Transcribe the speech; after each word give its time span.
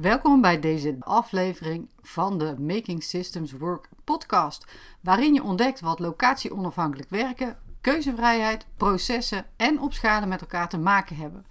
Welkom 0.00 0.40
bij 0.40 0.60
deze 0.60 0.96
aflevering 1.00 1.88
van 2.02 2.38
de 2.38 2.54
Making 2.58 3.02
Systems 3.02 3.52
Work 3.52 3.88
podcast, 4.04 4.66
waarin 5.00 5.34
je 5.34 5.42
ontdekt 5.42 5.80
wat 5.80 5.98
locatie-onafhankelijk 5.98 7.10
werken, 7.10 7.58
keuzevrijheid, 7.80 8.66
processen 8.76 9.46
en 9.56 9.80
opschalen 9.80 10.28
met 10.28 10.40
elkaar 10.40 10.68
te 10.68 10.78
maken 10.78 11.16
hebben. 11.16 11.46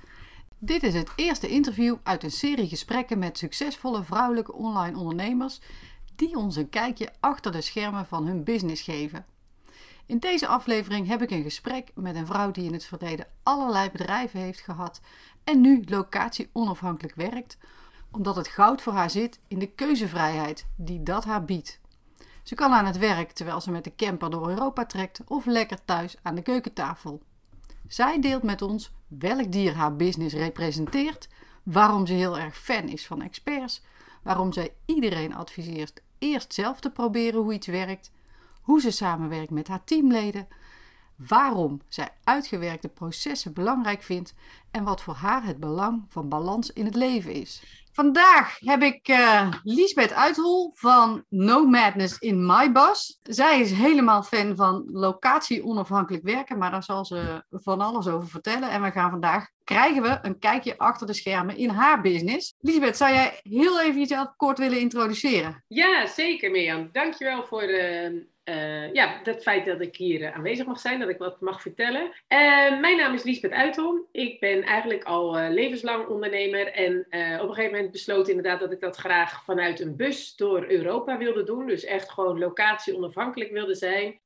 Dit 0.58 0.84
is 0.84 0.94
het 0.94 1.12
eerste 1.16 1.48
interview 1.48 1.96
uit 2.04 2.24
een 2.24 2.32
serie 2.32 2.68
gesprekken 2.68 3.20
met 3.20 3.38
succesvolle 3.38 4.04
vrouwelijke 4.04 4.54
online 4.54 4.98
ondernemers 4.98 5.62
die 6.16 6.36
ons 6.36 6.56
een 6.56 6.70
kijkje 6.70 7.12
achter 7.20 7.52
de 7.52 7.62
schermen 7.62 8.06
van 8.06 8.28
hun 8.28 8.44
business 8.44 8.82
geven. 8.82 9.26
In 10.06 10.20
deze 10.20 10.48
aflevering 10.48 11.08
heb 11.08 11.22
ik 11.22 11.32
een 11.32 11.44
gesprek 11.44 11.92
met 11.96 12.16
een 12.16 12.28
vrouw 12.28 12.52
die 12.52 12.66
in 12.66 12.74
het 12.74 12.86
verleden 12.86 13.28
allerlei 13.44 13.92
bedrijven 13.92 14.40
heeft 14.40 14.60
gehad 14.60 15.02
en 15.44 15.62
nu 15.62 15.84
locatie 15.86 16.50
onafhankelijk 16.54 17.16
werkt, 17.16 17.58
omdat 18.18 18.36
het 18.36 18.48
goud 18.48 18.82
voor 18.82 18.94
haar 18.94 19.10
zit 19.10 19.40
in 19.48 19.60
de 19.60 19.68
keuzevrijheid 19.68 20.66
die 20.76 21.04
dat 21.04 21.26
haar 21.26 21.46
biedt. 21.46 21.80
Ze 22.44 22.56
kan 22.56 22.72
aan 22.72 22.86
het 22.86 22.98
werk 22.98 23.32
terwijl 23.32 23.62
ze 23.62 23.72
met 23.72 23.84
de 23.84 23.96
camper 23.96 24.30
door 24.30 24.50
Europa 24.50 24.86
trekt 24.86 25.22
of 25.28 25.46
lekker 25.46 25.86
thuis 25.86 26.16
aan 26.22 26.36
de 26.36 26.42
keukentafel. 26.42 27.22
Zij 27.88 28.22
deelt 28.22 28.44
met 28.44 28.62
ons 28.62 28.92
welk 29.08 29.52
dier 29.52 29.76
haar 29.76 29.96
business 29.96 30.36
representeert, 30.36 31.28
waarom 31.64 32.06
ze 32.06 32.14
heel 32.14 32.40
erg 32.40 32.58
fan 32.58 32.88
is 32.88 33.08
van 33.08 33.22
experts, 33.22 33.82
waarom 34.24 34.54
zij 34.54 34.74
iedereen 34.86 35.36
adviseert 35.36 36.02
eerst 36.18 36.54
zelf 36.54 36.80
te 36.80 36.92
proberen 36.92 37.42
hoe 37.42 37.54
iets 37.54 37.68
werkt, 37.68 38.12
hoe 38.62 38.82
ze 38.82 38.92
samenwerkt 38.92 39.52
met 39.52 39.68
haar 39.68 39.84
teamleden, 39.84 40.48
waarom 41.16 41.82
zij 41.88 42.10
uitgewerkte 42.24 42.88
processen 42.88 43.54
belangrijk 43.54 44.04
vindt 44.04 44.34
en 44.72 44.84
wat 44.84 45.02
voor 45.02 45.14
haar 45.14 45.44
het 45.44 45.60
belang 45.60 46.06
van 46.08 46.30
balans 46.30 46.74
in 46.74 46.86
het 46.86 46.96
leven 46.96 47.34
is. 47.34 47.77
Vandaag 47.98 48.60
heb 48.60 48.82
ik 48.82 49.08
uh, 49.08 49.52
Liesbeth 49.64 50.14
Uithol 50.14 50.72
van 50.74 51.26
No 51.30 51.66
Madness 51.66 52.18
in 52.20 52.46
My 52.46 52.72
Bus. 52.72 53.20
Zij 53.24 53.60
is 53.60 53.72
helemaal 53.72 54.24
fan 54.24 54.56
van 54.56 54.90
locatie 54.92 55.64
onafhankelijk 55.64 56.24
werken, 56.24 56.58
maar 56.58 56.72
daar 56.72 56.84
zal 56.84 57.06
ze 57.06 57.44
van 57.50 57.82
alles 57.82 58.08
over 58.08 58.28
vertellen. 58.28 58.70
En 58.70 58.82
we 58.82 58.92
gaan 58.92 59.10
vandaag 59.10 59.50
krijgen 59.64 60.02
we 60.02 60.20
een 60.22 60.40
kijkje 60.40 60.78
achter 60.78 61.08
de 61.08 61.14
schermen 61.14 61.58
in 61.58 61.70
haar 61.70 62.02
business. 62.02 62.54
Liesbeth, 62.60 62.98
zou 62.98 63.14
jij 63.14 63.40
heel 63.44 63.82
even 63.82 64.00
jezelf 64.00 64.36
kort 64.36 64.58
willen 64.58 64.80
introduceren? 64.80 65.64
Ja, 65.68 66.06
zeker 66.06 66.52
Mirjam. 66.52 66.90
Dankjewel 66.92 67.44
voor 67.44 67.62
de 67.62 68.28
uh, 68.50 68.94
ja, 68.94 69.20
het 69.24 69.42
feit 69.42 69.66
dat 69.66 69.82
ik 69.82 69.96
hier 69.96 70.22
uh, 70.22 70.36
aanwezig 70.36 70.66
mag 70.66 70.80
zijn, 70.80 71.00
dat 71.00 71.10
ik 71.10 71.18
wat 71.18 71.42
mag 71.42 71.62
vertellen. 71.62 72.02
Uh, 72.02 72.80
mijn 72.80 72.98
naam 72.98 73.14
is 73.14 73.24
Liesbeth 73.24 73.52
Uitholm. 73.52 74.06
Ik 74.12 74.40
ben 74.40 74.64
eigenlijk 74.64 75.04
al 75.04 75.50
levenslang 75.50 76.08
ondernemer 76.08 76.68
en 76.68 77.00
op 77.42 77.50
een 77.50 77.54
gegeven 77.56 77.72
moment 77.72 77.92
besloten 77.92 78.34
inderdaad 78.34 78.60
dat 78.60 78.72
ik 78.72 78.80
dat 78.80 78.96
graag 78.96 79.44
vanuit 79.44 79.80
een 79.80 79.96
bus 79.96 80.36
door 80.36 80.66
Europa 80.68 81.18
wilde 81.18 81.44
doen. 81.44 81.68
Dus 81.68 81.84
echt 81.84 82.12
gewoon 82.12 82.40
locatie 82.40 82.96
onafhankelijk 82.96 83.52
wilde 83.52 83.76
zijn. 83.76 84.20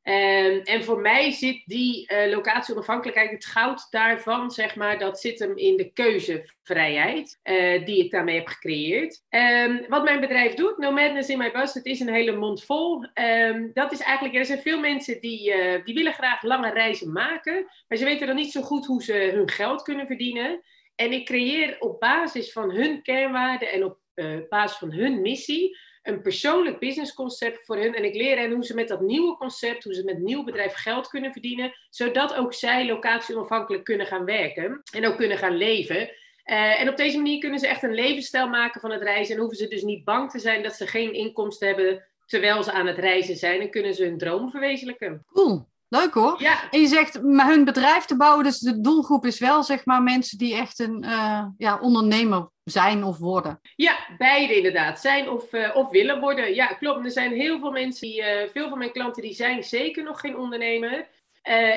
en 0.64 0.84
voor 0.84 1.00
mij 1.00 1.32
zit 1.32 1.62
die 1.66 2.14
locatie 2.30 2.74
onafhankelijkheid, 2.74 3.32
het 3.32 3.46
goud 3.46 3.88
daarvan, 3.90 4.52
zeg 4.52 4.76
maar, 4.76 5.00
dat 5.00 5.20
zit 5.20 5.40
hem 5.40 5.58
in 5.58 5.78
de 5.78 5.92
keuzevrijheid 5.92 7.40
die 7.86 8.04
ik 8.04 8.12
daarmee 8.12 8.36
heb 8.36 8.48
gecreëerd. 8.48 9.24
Um, 9.30 9.86
wat 9.88 10.04
mijn 10.04 10.20
bedrijf 10.20 10.54
doet, 10.54 10.78
No 10.78 10.92
Madness 10.92 11.30
in 11.30 11.38
My 11.38 11.52
Bus, 11.52 11.74
het 11.74 11.86
is 11.86 12.00
een 12.00 12.14
hele 12.14 12.36
mond 12.36 12.64
vol. 12.64 13.06
Um, 13.14 13.72
dat 13.74 13.92
is 13.92 14.00
eigenlijk, 14.00 14.10
er 14.20 14.46
zijn 14.46 14.62
veel 14.62 14.80
mensen 14.80 15.22
die, 15.22 15.54
uh, 15.56 15.86
die 15.86 15.94
willen 15.94 16.14
graag 16.14 16.42
lange 16.42 16.72
reizen 16.72 17.12
maken, 17.12 17.66
maar 17.88 17.98
ze 17.98 18.06
weten 18.06 18.28
dan 18.28 18.36
niet 18.36 18.52
zo 18.52 18.62
goed 18.62 18.86
hoe 18.86 19.04
ze 19.04 19.14
hun 19.14 19.50
geld 19.50 19.82
kunnen 19.82 20.08
verdienen. 20.08 20.62
En 20.96 21.12
ik 21.12 21.26
creëer 21.26 21.76
op 21.80 22.00
basis 22.00 22.52
van 22.52 22.72
hun 22.72 23.02
kernwaarden 23.02 23.72
en 23.72 23.84
op 23.84 23.98
uh, 24.16 24.40
basis 24.50 24.78
van 24.78 24.92
hun 24.92 25.22
missie 25.22 25.78
een 26.04 26.22
persoonlijk 26.22 26.80
businessconcept 26.80 27.66
voor 27.66 27.78
hun. 27.78 27.96
En 27.96 28.04
ik 28.04 28.16
leer 28.16 28.38
hen 28.38 28.52
hoe 28.52 28.66
ze 28.66 28.74
met 28.74 28.88
dat 28.88 29.02
nieuwe 29.02 29.38
concept, 29.38 29.84
hoe 29.84 29.94
ze 29.94 30.04
met 30.04 30.20
nieuw 30.20 30.44
bedrijf 30.44 30.74
geld 30.74 31.08
kunnen 31.08 31.32
verdienen, 31.32 31.74
zodat 31.90 32.34
ook 32.34 32.54
zij 32.54 32.86
locatie 32.86 33.36
onafhankelijk 33.36 33.84
kunnen 33.84 34.06
gaan 34.06 34.26
werken 34.26 34.82
en 34.94 35.08
ook 35.08 35.18
kunnen 35.18 35.38
gaan 35.38 35.56
leven. 35.58 35.98
Uh, 36.46 36.82
en 36.82 36.90
op 36.90 36.98
deze 36.98 37.18
manier 37.18 37.40
kunnen 37.40 37.60
ze 37.60 37.68
echt 37.68 37.84
een 37.84 37.94
levensstijl 37.94 38.48
maken 38.48 38.82
van 38.82 38.92
het 38.92 39.02
reizen 39.02 39.34
en 39.34 39.40
hoeven 39.40 39.58
ze 39.58 39.68
dus 39.68 39.82
niet 39.82 40.04
bang 40.04 40.32
te 40.32 40.40
zijn 40.40 40.64
dat 40.64 40.74
ze 40.74 40.88
geen 40.88 41.14
inkomsten 41.14 41.68
hebben 41.68 42.11
terwijl 42.32 42.64
ze 42.64 42.72
aan 42.72 42.88
het 42.88 42.98
reizen 42.98 43.36
zijn 43.36 43.62
en 43.62 43.70
kunnen 43.70 43.94
ze 43.94 44.04
hun 44.04 44.18
droom 44.18 44.50
verwezenlijken. 44.50 45.26
Cool. 45.34 45.70
Leuk 45.88 46.14
hoor. 46.14 46.42
Ja. 46.42 46.70
En 46.70 46.80
je 46.80 46.88
zegt 46.88 47.22
maar 47.22 47.48
hun 47.48 47.64
bedrijf 47.64 48.06
te 48.06 48.18
bouwen, 48.18 48.44
dus 48.44 48.60
de 48.60 48.82
doelgroep 48.82 49.26
is 49.26 49.40
wel 49.40 49.64
zeg 49.64 49.86
maar 49.86 50.04
mensen 50.04 50.38
die 50.38 50.56
echt 50.56 50.80
een 50.80 51.04
uh, 51.04 51.46
ja, 51.58 51.80
ondernemer 51.80 52.50
zijn 52.64 53.04
of 53.04 53.18
worden. 53.18 53.60
Ja, 53.76 53.98
beide 54.18 54.56
inderdaad. 54.56 55.00
Zijn 55.00 55.30
of, 55.30 55.54
uh, 55.54 55.76
of 55.76 55.90
willen 55.90 56.20
worden. 56.20 56.56
Ja, 56.56 56.68
klopt. 56.68 57.06
Er 57.06 57.12
zijn 57.12 57.32
heel 57.32 57.60
veel 57.60 57.72
mensen, 57.72 58.08
die, 58.08 58.22
uh, 58.22 58.50
veel 58.52 58.70
van 58.70 58.78
mijn 58.78 58.92
klanten, 58.92 59.22
die 59.22 59.34
zijn 59.34 59.64
zeker 59.64 60.04
nog 60.04 60.20
geen 60.20 60.38
ondernemer. 60.38 61.08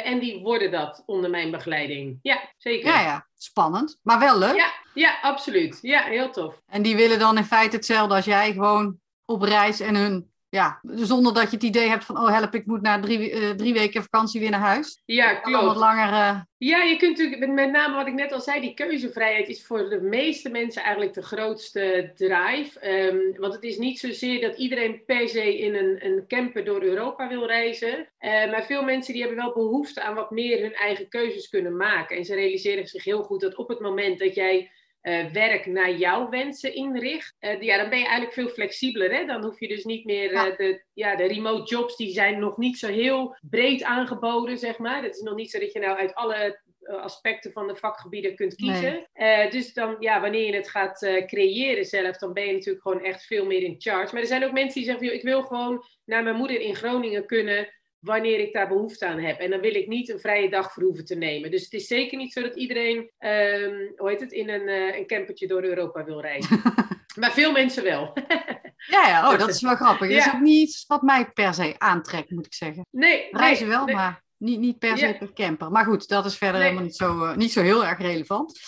en 0.05 0.19
die 0.19 0.43
worden 0.43 0.71
dat 0.71 1.03
onder 1.07 1.31
mijn 1.31 1.51
begeleiding. 1.51 2.19
Ja, 2.23 2.53
zeker. 2.57 2.89
Ja, 2.89 3.01
ja. 3.01 3.27
Spannend. 3.37 3.99
Maar 4.03 4.19
wel 4.19 4.39
leuk. 4.39 4.57
Ja, 4.57 4.73
ja, 4.95 5.19
absoluut. 5.23 5.79
Ja, 5.83 6.03
heel 6.03 6.31
tof. 6.31 6.63
En 6.67 6.83
die 6.83 6.97
willen 6.97 7.19
dan 7.19 7.37
in 7.37 7.45
feite 7.45 7.77
hetzelfde 7.77 8.15
als 8.15 8.25
jij, 8.25 8.53
gewoon 8.53 8.99
op 9.25 9.43
reis 9.43 9.81
en 9.81 9.95
hun 9.95 10.34
ja, 10.55 10.81
zonder 10.83 11.35
dat 11.35 11.51
je 11.51 11.57
het 11.57 11.65
idee 11.65 11.89
hebt 11.89 12.05
van, 12.05 12.17
oh 12.17 12.29
help, 12.29 12.55
ik 12.55 12.67
moet 12.67 12.83
na 12.83 13.01
drie, 13.01 13.33
uh, 13.33 13.51
drie 13.51 13.73
weken 13.73 14.03
vakantie 14.03 14.41
weer 14.41 14.51
naar 14.51 14.61
huis. 14.61 15.01
Ja, 15.05 15.35
klopt. 15.35 15.65
Wat 15.65 15.77
langer... 15.77 16.09
Uh... 16.09 16.41
Ja, 16.59 16.83
je 16.83 16.97
kunt 16.97 17.19
natuurlijk, 17.19 17.53
met 17.53 17.71
name 17.71 17.95
wat 17.97 18.07
ik 18.07 18.15
net 18.15 18.33
al 18.33 18.41
zei, 18.41 18.61
die 18.61 18.75
keuzevrijheid 18.75 19.49
is 19.49 19.67
voor 19.67 19.89
de 19.89 20.01
meeste 20.01 20.51
mensen 20.51 20.83
eigenlijk 20.83 21.15
de 21.15 21.23
grootste 21.23 22.13
drive. 22.15 22.89
Um, 22.91 23.41
want 23.41 23.55
het 23.55 23.63
is 23.63 23.79
niet 23.79 23.99
zozeer 23.99 24.41
dat 24.41 24.59
iedereen 24.59 25.03
per 25.07 25.29
se 25.29 25.59
in 25.59 25.75
een, 25.75 26.07
een 26.07 26.25
camper 26.29 26.65
door 26.65 26.83
Europa 26.83 27.29
wil 27.29 27.47
reizen. 27.47 28.09
Uh, 28.21 28.31
maar 28.51 28.65
veel 28.65 28.83
mensen 28.83 29.13
die 29.13 29.23
hebben 29.23 29.45
wel 29.45 29.53
behoefte 29.53 30.03
aan 30.03 30.15
wat 30.15 30.31
meer 30.31 30.61
hun 30.61 30.75
eigen 30.75 31.09
keuzes 31.09 31.49
kunnen 31.49 31.77
maken. 31.77 32.17
En 32.17 32.25
ze 32.25 32.35
realiseren 32.35 32.87
zich 32.87 33.05
heel 33.05 33.23
goed 33.23 33.41
dat 33.41 33.57
op 33.57 33.69
het 33.69 33.81
moment 33.81 34.19
dat 34.19 34.35
jij 34.35 34.71
uh, 35.05 35.27
werk 35.33 35.67
naar 35.67 35.93
jouw 35.93 36.29
wensen 36.29 36.75
inricht, 36.75 37.37
uh, 37.41 37.61
ja, 37.61 37.77
dan 37.77 37.89
ben 37.89 37.99
je 37.99 38.05
eigenlijk 38.05 38.35
veel 38.35 38.49
flexibeler. 38.49 39.13
Hè? 39.13 39.25
Dan 39.25 39.45
hoef 39.45 39.61
je 39.61 39.69
dus 39.69 39.85
niet 39.85 40.05
meer 40.05 40.33
uh, 40.33 40.43
de, 40.57 40.85
ja, 40.93 41.17
de 41.17 41.25
remote 41.25 41.75
jobs, 41.75 41.97
die 41.97 42.13
zijn 42.13 42.39
nog 42.39 42.57
niet 42.57 42.79
zo 42.79 42.89
heel 42.89 43.37
breed 43.51 43.83
aangeboden, 43.83 44.59
zeg 44.59 44.79
maar. 44.79 45.03
Het 45.03 45.15
is 45.15 45.21
nog 45.21 45.35
niet 45.35 45.51
zo 45.51 45.59
dat 45.59 45.73
je 45.73 45.79
nou 45.79 45.99
uit 45.99 46.15
alle 46.15 46.63
aspecten 46.87 47.53
van 47.53 47.67
de 47.67 47.77
vakgebieden 47.77 48.37
kunt 48.37 48.55
kiezen. 48.55 49.07
Nee. 49.15 49.51
dus 49.51 49.73
dan, 49.73 49.97
ja, 49.99 50.21
wanneer 50.21 50.47
je 50.47 50.55
het 50.55 50.71
gaat 50.71 51.25
creëren 51.27 51.85
zelf, 51.85 52.17
dan 52.17 52.33
ben 52.33 52.47
je 52.47 52.53
natuurlijk 52.53 52.83
gewoon 52.83 53.03
echt 53.03 53.25
veel 53.27 53.47
meer 53.47 53.63
in 53.63 53.75
charge. 53.79 54.13
Maar 54.13 54.23
er 54.23 54.29
zijn 54.29 54.45
ook 54.45 54.53
mensen 54.53 54.81
die 54.81 54.91
zeggen, 54.91 55.15
ik 55.15 55.23
wil 55.23 55.43
gewoon 55.43 55.85
naar 56.05 56.23
mijn 56.23 56.37
moeder 56.37 56.61
in 56.61 56.75
Groningen 56.75 57.27
kunnen 57.27 57.69
wanneer 58.05 58.39
ik 58.39 58.53
daar 58.53 58.69
behoefte 58.69 59.07
aan 59.07 59.19
heb. 59.19 59.39
En 59.39 59.51
dan 59.51 59.61
wil 59.61 59.75
ik 59.75 59.87
niet 59.87 60.09
een 60.09 60.19
vrije 60.19 60.51
dag 60.51 60.73
voor 60.73 60.83
hoeven 60.83 61.05
te 61.05 61.15
nemen. 61.15 61.51
Dus 61.51 61.63
het 61.63 61.73
is 61.73 61.87
zeker 61.87 62.19
niet 62.19 62.33
zo 62.33 62.43
dat 62.43 62.57
iedereen, 62.57 62.97
um, 62.99 63.93
hoe 63.97 64.09
heet 64.09 64.21
het, 64.21 64.33
in 64.33 64.49
een, 64.49 64.69
uh, 64.69 64.97
een 64.97 65.07
campertje 65.07 65.47
door 65.47 65.63
Europa 65.63 66.05
wil 66.05 66.21
reizen. 66.21 66.63
maar 67.21 67.33
veel 67.33 67.53
mensen 67.53 67.83
wel. 67.83 68.13
ja, 68.95 69.09
ja, 69.09 69.33
oh, 69.33 69.39
dat 69.39 69.49
is 69.49 69.61
wel 69.61 69.77
grappig. 69.77 70.09
Dat 70.09 70.19
is 70.19 70.35
ook 70.35 70.41
niet 70.41 70.69
iets 70.69 70.85
wat 70.87 71.03
mij 71.03 71.31
per 71.31 71.55
se 71.55 71.75
aantrekt, 71.79 72.31
moet 72.31 72.47
ik 72.47 72.55
zeggen. 72.55 72.87
Nee. 72.91 73.29
Reizen 73.31 73.69
wel, 73.69 73.87
maar 73.87 74.23
niet, 74.37 74.59
niet 74.59 74.79
per 74.79 74.99
se 74.99 75.17
per 75.19 75.33
camper. 75.33 75.71
Maar 75.71 75.85
goed, 75.85 76.09
dat 76.09 76.25
is 76.25 76.37
verder 76.37 76.61
helemaal 76.61 76.83
niet 76.83 76.97
zo, 76.97 77.25
uh, 77.25 77.37
niet 77.37 77.53
zo 77.53 77.63
heel 77.63 77.85
erg 77.85 77.99
relevant. 77.99 78.61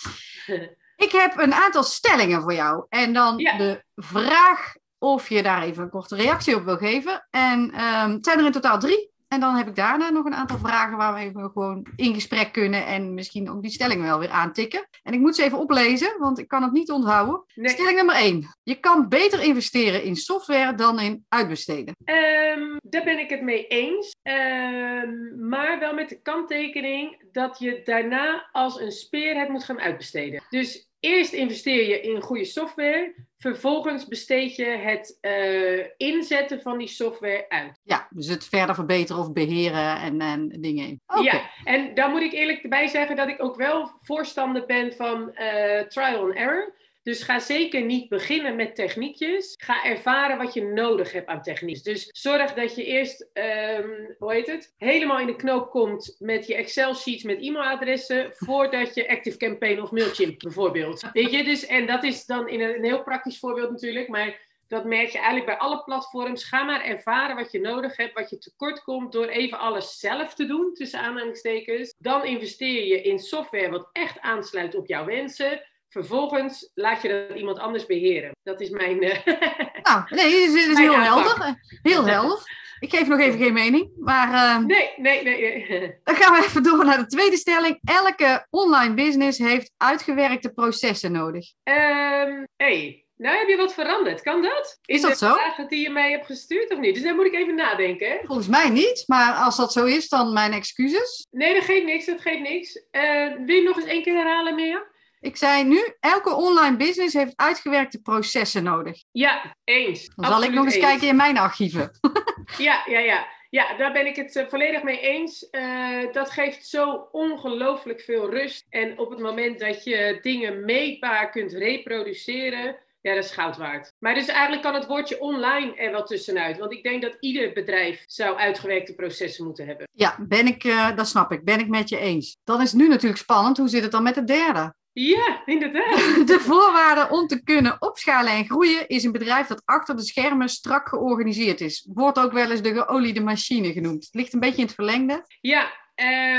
ik 1.05 1.11
heb 1.11 1.37
een 1.37 1.53
aantal 1.53 1.83
stellingen 1.83 2.41
voor 2.41 2.53
jou. 2.53 2.85
En 2.89 3.13
dan 3.13 3.37
de 3.37 3.83
vraag 3.95 4.75
of 4.99 5.29
je 5.29 5.43
daar 5.43 5.63
even 5.63 5.83
een 5.83 5.89
korte 5.89 6.15
reactie 6.15 6.55
op 6.55 6.65
wil 6.65 6.77
geven. 6.77 7.27
En 7.29 7.59
um, 7.59 8.11
het 8.11 8.25
zijn 8.25 8.39
er 8.39 8.45
in 8.45 8.51
totaal 8.51 8.79
drie. 8.79 9.15
En 9.27 9.39
dan 9.39 9.55
heb 9.55 9.67
ik 9.67 9.75
daarna 9.75 10.09
nog 10.09 10.25
een 10.25 10.33
aantal 10.33 10.57
vragen 10.57 10.97
waar 10.97 11.13
we 11.13 11.19
even 11.19 11.51
gewoon 11.51 11.87
in 11.95 12.13
gesprek 12.13 12.51
kunnen 12.51 12.85
en 12.85 13.13
misschien 13.13 13.49
ook 13.49 13.61
die 13.61 13.71
stelling 13.71 14.01
wel 14.01 14.19
weer 14.19 14.29
aantikken. 14.29 14.87
En 15.03 15.13
ik 15.13 15.19
moet 15.19 15.35
ze 15.35 15.43
even 15.43 15.57
oplezen, 15.57 16.15
want 16.19 16.39
ik 16.39 16.47
kan 16.47 16.63
het 16.63 16.71
niet 16.71 16.91
onthouden. 16.91 17.43
Nee. 17.53 17.69
Stelling 17.69 17.95
nummer 17.95 18.15
1. 18.15 18.55
Je 18.63 18.75
kan 18.75 19.09
beter 19.09 19.43
investeren 19.43 20.03
in 20.03 20.15
software 20.15 20.75
dan 20.75 20.99
in 20.99 21.25
uitbesteden. 21.29 21.95
Um, 22.05 22.77
daar 22.81 23.03
ben 23.03 23.19
ik 23.19 23.29
het 23.29 23.41
mee 23.41 23.67
eens. 23.67 24.15
Um, 24.23 25.47
maar 25.47 25.79
wel 25.79 25.93
met 25.93 26.09
de 26.09 26.21
kanttekening 26.21 27.23
dat 27.31 27.59
je 27.59 27.81
daarna 27.83 28.49
als 28.51 28.79
een 28.79 28.91
speer 28.91 29.39
het 29.39 29.49
moet 29.49 29.63
gaan 29.63 29.79
uitbesteden. 29.79 30.43
Dus 30.49 30.87
Eerst 30.99 31.33
investeer 31.33 31.87
je 31.87 32.01
in 32.01 32.21
goede 32.21 32.45
software, 32.45 33.13
vervolgens 33.37 34.07
besteed 34.07 34.55
je 34.55 34.65
het 34.65 35.17
uh, 35.21 35.85
inzetten 35.97 36.61
van 36.61 36.77
die 36.77 36.87
software 36.87 37.45
uit. 37.49 37.79
Ja, 37.83 38.07
dus 38.09 38.27
het 38.27 38.45
verder 38.45 38.75
verbeteren 38.75 39.21
of 39.21 39.33
beheren 39.33 39.97
en, 39.97 40.21
en 40.21 40.49
dingen. 40.61 41.01
Okay. 41.07 41.23
Ja, 41.23 41.49
en 41.63 41.93
dan 41.93 42.11
moet 42.11 42.21
ik 42.21 42.31
eerlijk 42.31 42.63
erbij 42.63 42.87
zeggen 42.87 43.15
dat 43.15 43.27
ik 43.27 43.43
ook 43.43 43.55
wel 43.55 43.91
voorstander 44.01 44.65
ben 44.65 44.93
van 44.93 45.31
uh, 45.33 45.81
trial 45.81 46.21
and 46.21 46.35
error. 46.35 46.75
Dus 47.07 47.23
ga 47.23 47.39
zeker 47.39 47.81
niet 47.81 48.09
beginnen 48.09 48.55
met 48.55 48.75
techniekjes. 48.75 49.53
Ga 49.57 49.83
ervaren 49.83 50.37
wat 50.37 50.53
je 50.53 50.63
nodig 50.63 51.11
hebt 51.11 51.27
aan 51.27 51.41
techniek. 51.41 51.83
Dus 51.83 52.09
zorg 52.11 52.53
dat 52.53 52.75
je 52.75 52.85
eerst, 52.85 53.29
ehm, 53.33 53.89
hoe 54.17 54.33
heet 54.33 54.47
het, 54.47 54.73
helemaal 54.77 55.19
in 55.19 55.27
de 55.27 55.35
knoop 55.35 55.69
komt 55.69 56.15
met 56.19 56.47
je 56.47 56.55
Excel-sheets 56.55 57.23
met 57.23 57.41
e-mailadressen. 57.41 58.33
voordat 58.33 58.95
je 58.95 59.09
Active 59.09 59.37
Campaign 59.37 59.81
of 59.81 59.91
Mailchimp 59.91 60.39
bijvoorbeeld. 60.39 61.09
Weet 61.13 61.31
je, 61.31 61.43
dus, 61.43 61.65
en 61.65 61.85
dat 61.85 62.03
is 62.03 62.25
dan 62.25 62.47
in 62.47 62.61
een, 62.61 62.83
heel 62.83 63.03
praktisch 63.03 63.39
voorbeeld 63.39 63.71
natuurlijk. 63.71 64.07
Maar 64.07 64.39
dat 64.67 64.85
merk 64.85 65.09
je 65.09 65.17
eigenlijk 65.17 65.45
bij 65.45 65.57
alle 65.57 65.83
platforms. 65.83 66.43
Ga 66.43 66.63
maar 66.63 66.83
ervaren 66.83 67.35
wat 67.35 67.51
je 67.51 67.59
nodig 67.59 67.97
hebt, 67.97 68.13
wat 68.13 68.29
je 68.29 68.37
tekort 68.37 68.83
komt 68.83 69.11
door 69.11 69.27
even 69.27 69.59
alles 69.59 69.99
zelf 69.99 70.33
te 70.33 70.45
doen, 70.45 70.73
tussen 70.73 70.99
aanhalingstekens. 70.99 71.93
Dan 71.97 72.25
investeer 72.25 72.85
je 72.85 73.01
in 73.01 73.19
software 73.19 73.69
wat 73.69 73.89
echt 73.91 74.19
aansluit 74.19 74.75
op 74.75 74.87
jouw 74.87 75.05
wensen. 75.05 75.61
Vervolgens 75.97 76.71
laat 76.73 77.01
je 77.01 77.27
dat 77.27 77.37
iemand 77.37 77.59
anders 77.59 77.85
beheren. 77.85 78.31
Dat 78.43 78.61
is 78.61 78.69
mijn. 78.69 79.03
Uh, 79.03 79.15
nou, 79.89 80.03
nee, 80.09 80.41
het 80.41 80.53
is, 80.53 80.67
is 80.67 80.77
heel 80.77 80.99
helder. 80.99 81.59
Heel 81.81 82.05
helder. 82.05 82.65
Ik 82.79 82.89
geef 82.89 83.07
nog 83.07 83.19
even 83.19 83.39
geen 83.39 83.53
mening, 83.53 83.89
maar... 83.99 84.27
Uh, 84.33 84.65
nee, 84.65 84.89
nee, 84.97 85.23
nee. 85.23 85.67
Dan 86.03 86.15
gaan 86.15 86.33
we 86.33 86.45
even 86.45 86.63
door 86.63 86.85
naar 86.85 86.97
de 86.97 87.05
tweede 87.05 87.37
stelling. 87.37 87.79
Elke 87.83 88.47
online 88.49 88.93
business 88.93 89.37
heeft 89.37 89.71
uitgewerkte 89.77 90.49
processen 90.49 91.11
nodig. 91.11 91.51
Um, 91.63 92.47
hey, 92.55 93.05
nou 93.15 93.37
heb 93.37 93.47
je 93.47 93.57
wat 93.57 93.73
veranderd. 93.73 94.21
Kan 94.21 94.41
dat? 94.41 94.79
Is, 94.85 95.01
dat 95.01 95.17
zo? 95.17 95.33
vragen 95.33 95.67
die 95.67 95.81
je 95.81 95.89
mij 95.89 96.11
hebt 96.11 96.25
gestuurd 96.25 96.71
of 96.71 96.79
niet? 96.79 96.93
Dus 96.93 97.03
daar 97.03 97.15
moet 97.15 97.25
ik 97.25 97.33
even 97.33 97.55
nadenken. 97.55 98.09
Hè? 98.09 98.17
Volgens 98.23 98.47
mij 98.47 98.69
niet, 98.69 99.03
maar 99.07 99.33
als 99.33 99.57
dat 99.57 99.73
zo 99.73 99.85
is, 99.85 100.09
dan 100.09 100.33
mijn 100.33 100.53
excuses. 100.53 101.27
Nee, 101.31 101.53
dat 101.53 101.63
geeft 101.63 101.85
niks, 101.85 102.05
dat 102.05 102.21
geeft 102.21 102.41
niks. 102.41 102.75
Uh, 102.91 103.45
wil 103.45 103.55
je 103.55 103.63
nog 103.63 103.77
eens 103.77 103.89
één 103.89 104.03
keer 104.03 104.15
herhalen, 104.15 104.55
Mia? 104.55 104.95
Ik 105.19 105.35
zei 105.35 105.63
nu, 105.63 105.95
elke 105.99 106.35
online 106.35 106.77
business 106.77 107.13
heeft 107.13 107.33
uitgewerkte 107.35 108.01
processen 108.01 108.63
nodig. 108.63 109.03
Ja, 109.11 109.55
eens. 109.63 110.09
Dan 110.15 110.25
zal 110.25 110.43
ik 110.43 110.51
nog 110.51 110.65
eens 110.65 110.77
kijken 110.77 111.07
in 111.07 111.15
mijn 111.15 111.37
archieven. 111.37 111.91
ja, 112.57 112.83
ja, 112.85 112.99
ja. 112.99 113.35
Ja, 113.49 113.77
daar 113.77 113.91
ben 113.91 114.05
ik 114.05 114.15
het 114.15 114.35
uh, 114.35 114.47
volledig 114.47 114.83
mee 114.83 114.99
eens. 114.99 115.47
Uh, 115.51 116.11
dat 116.11 116.31
geeft 116.31 116.67
zo 116.67 117.07
ongelooflijk 117.11 118.01
veel 118.01 118.29
rust. 118.29 118.65
En 118.69 118.99
op 118.99 119.09
het 119.09 119.19
moment 119.19 119.59
dat 119.59 119.83
je 119.83 120.17
dingen 120.21 120.65
meetbaar 120.65 121.29
kunt 121.29 121.53
reproduceren, 121.53 122.77
ja, 123.01 123.13
dat 123.13 123.23
is 123.23 123.31
goud 123.31 123.57
waard. 123.57 123.93
Maar 123.99 124.13
dus 124.13 124.27
eigenlijk 124.27 124.61
kan 124.61 124.73
het 124.73 124.85
woordje 124.85 125.19
online 125.19 125.75
er 125.75 125.91
wel 125.91 126.03
tussenuit. 126.03 126.57
Want 126.57 126.71
ik 126.71 126.83
denk 126.83 127.01
dat 127.01 127.17
ieder 127.19 127.53
bedrijf 127.53 128.03
zou 128.05 128.37
uitgewerkte 128.37 128.95
processen 128.95 129.45
moeten 129.45 129.65
hebben. 129.65 129.87
Ja, 129.91 130.15
ben 130.19 130.47
ik, 130.47 130.63
uh, 130.63 130.95
dat 130.95 131.07
snap 131.07 131.31
ik. 131.31 131.43
Ben 131.43 131.59
ik 131.59 131.67
met 131.67 131.89
je 131.89 131.97
eens. 131.97 132.37
Dan 132.43 132.61
is 132.61 132.71
het 132.71 132.81
nu 132.81 132.87
natuurlijk 132.87 133.21
spannend. 133.21 133.57
Hoe 133.57 133.69
zit 133.69 133.81
het 133.81 133.91
dan 133.91 134.03
met 134.03 134.15
de 134.15 134.23
derde? 134.23 134.73
Ja, 134.99 135.41
inderdaad. 135.45 135.97
De 136.27 136.39
voorwaarde 136.39 137.15
om 137.15 137.27
te 137.27 137.43
kunnen 137.43 137.75
opschalen 137.79 138.31
en 138.31 138.45
groeien 138.45 138.87
is 138.87 139.03
een 139.03 139.11
bedrijf 139.11 139.47
dat 139.47 139.61
achter 139.65 139.95
de 139.95 140.03
schermen 140.03 140.49
strak 140.49 140.89
georganiseerd 140.89 141.61
is. 141.61 141.87
Wordt 141.93 142.19
ook 142.19 142.31
wel 142.31 142.51
eens 142.51 142.61
de 142.61 142.73
geoliede 142.73 143.21
machine 143.21 143.71
genoemd. 143.71 144.05
Het 144.05 144.15
ligt 144.15 144.33
een 144.33 144.39
beetje 144.39 144.57
in 144.57 144.65
het 144.65 144.75
verlengde. 144.75 145.25
Ja, 145.41 145.71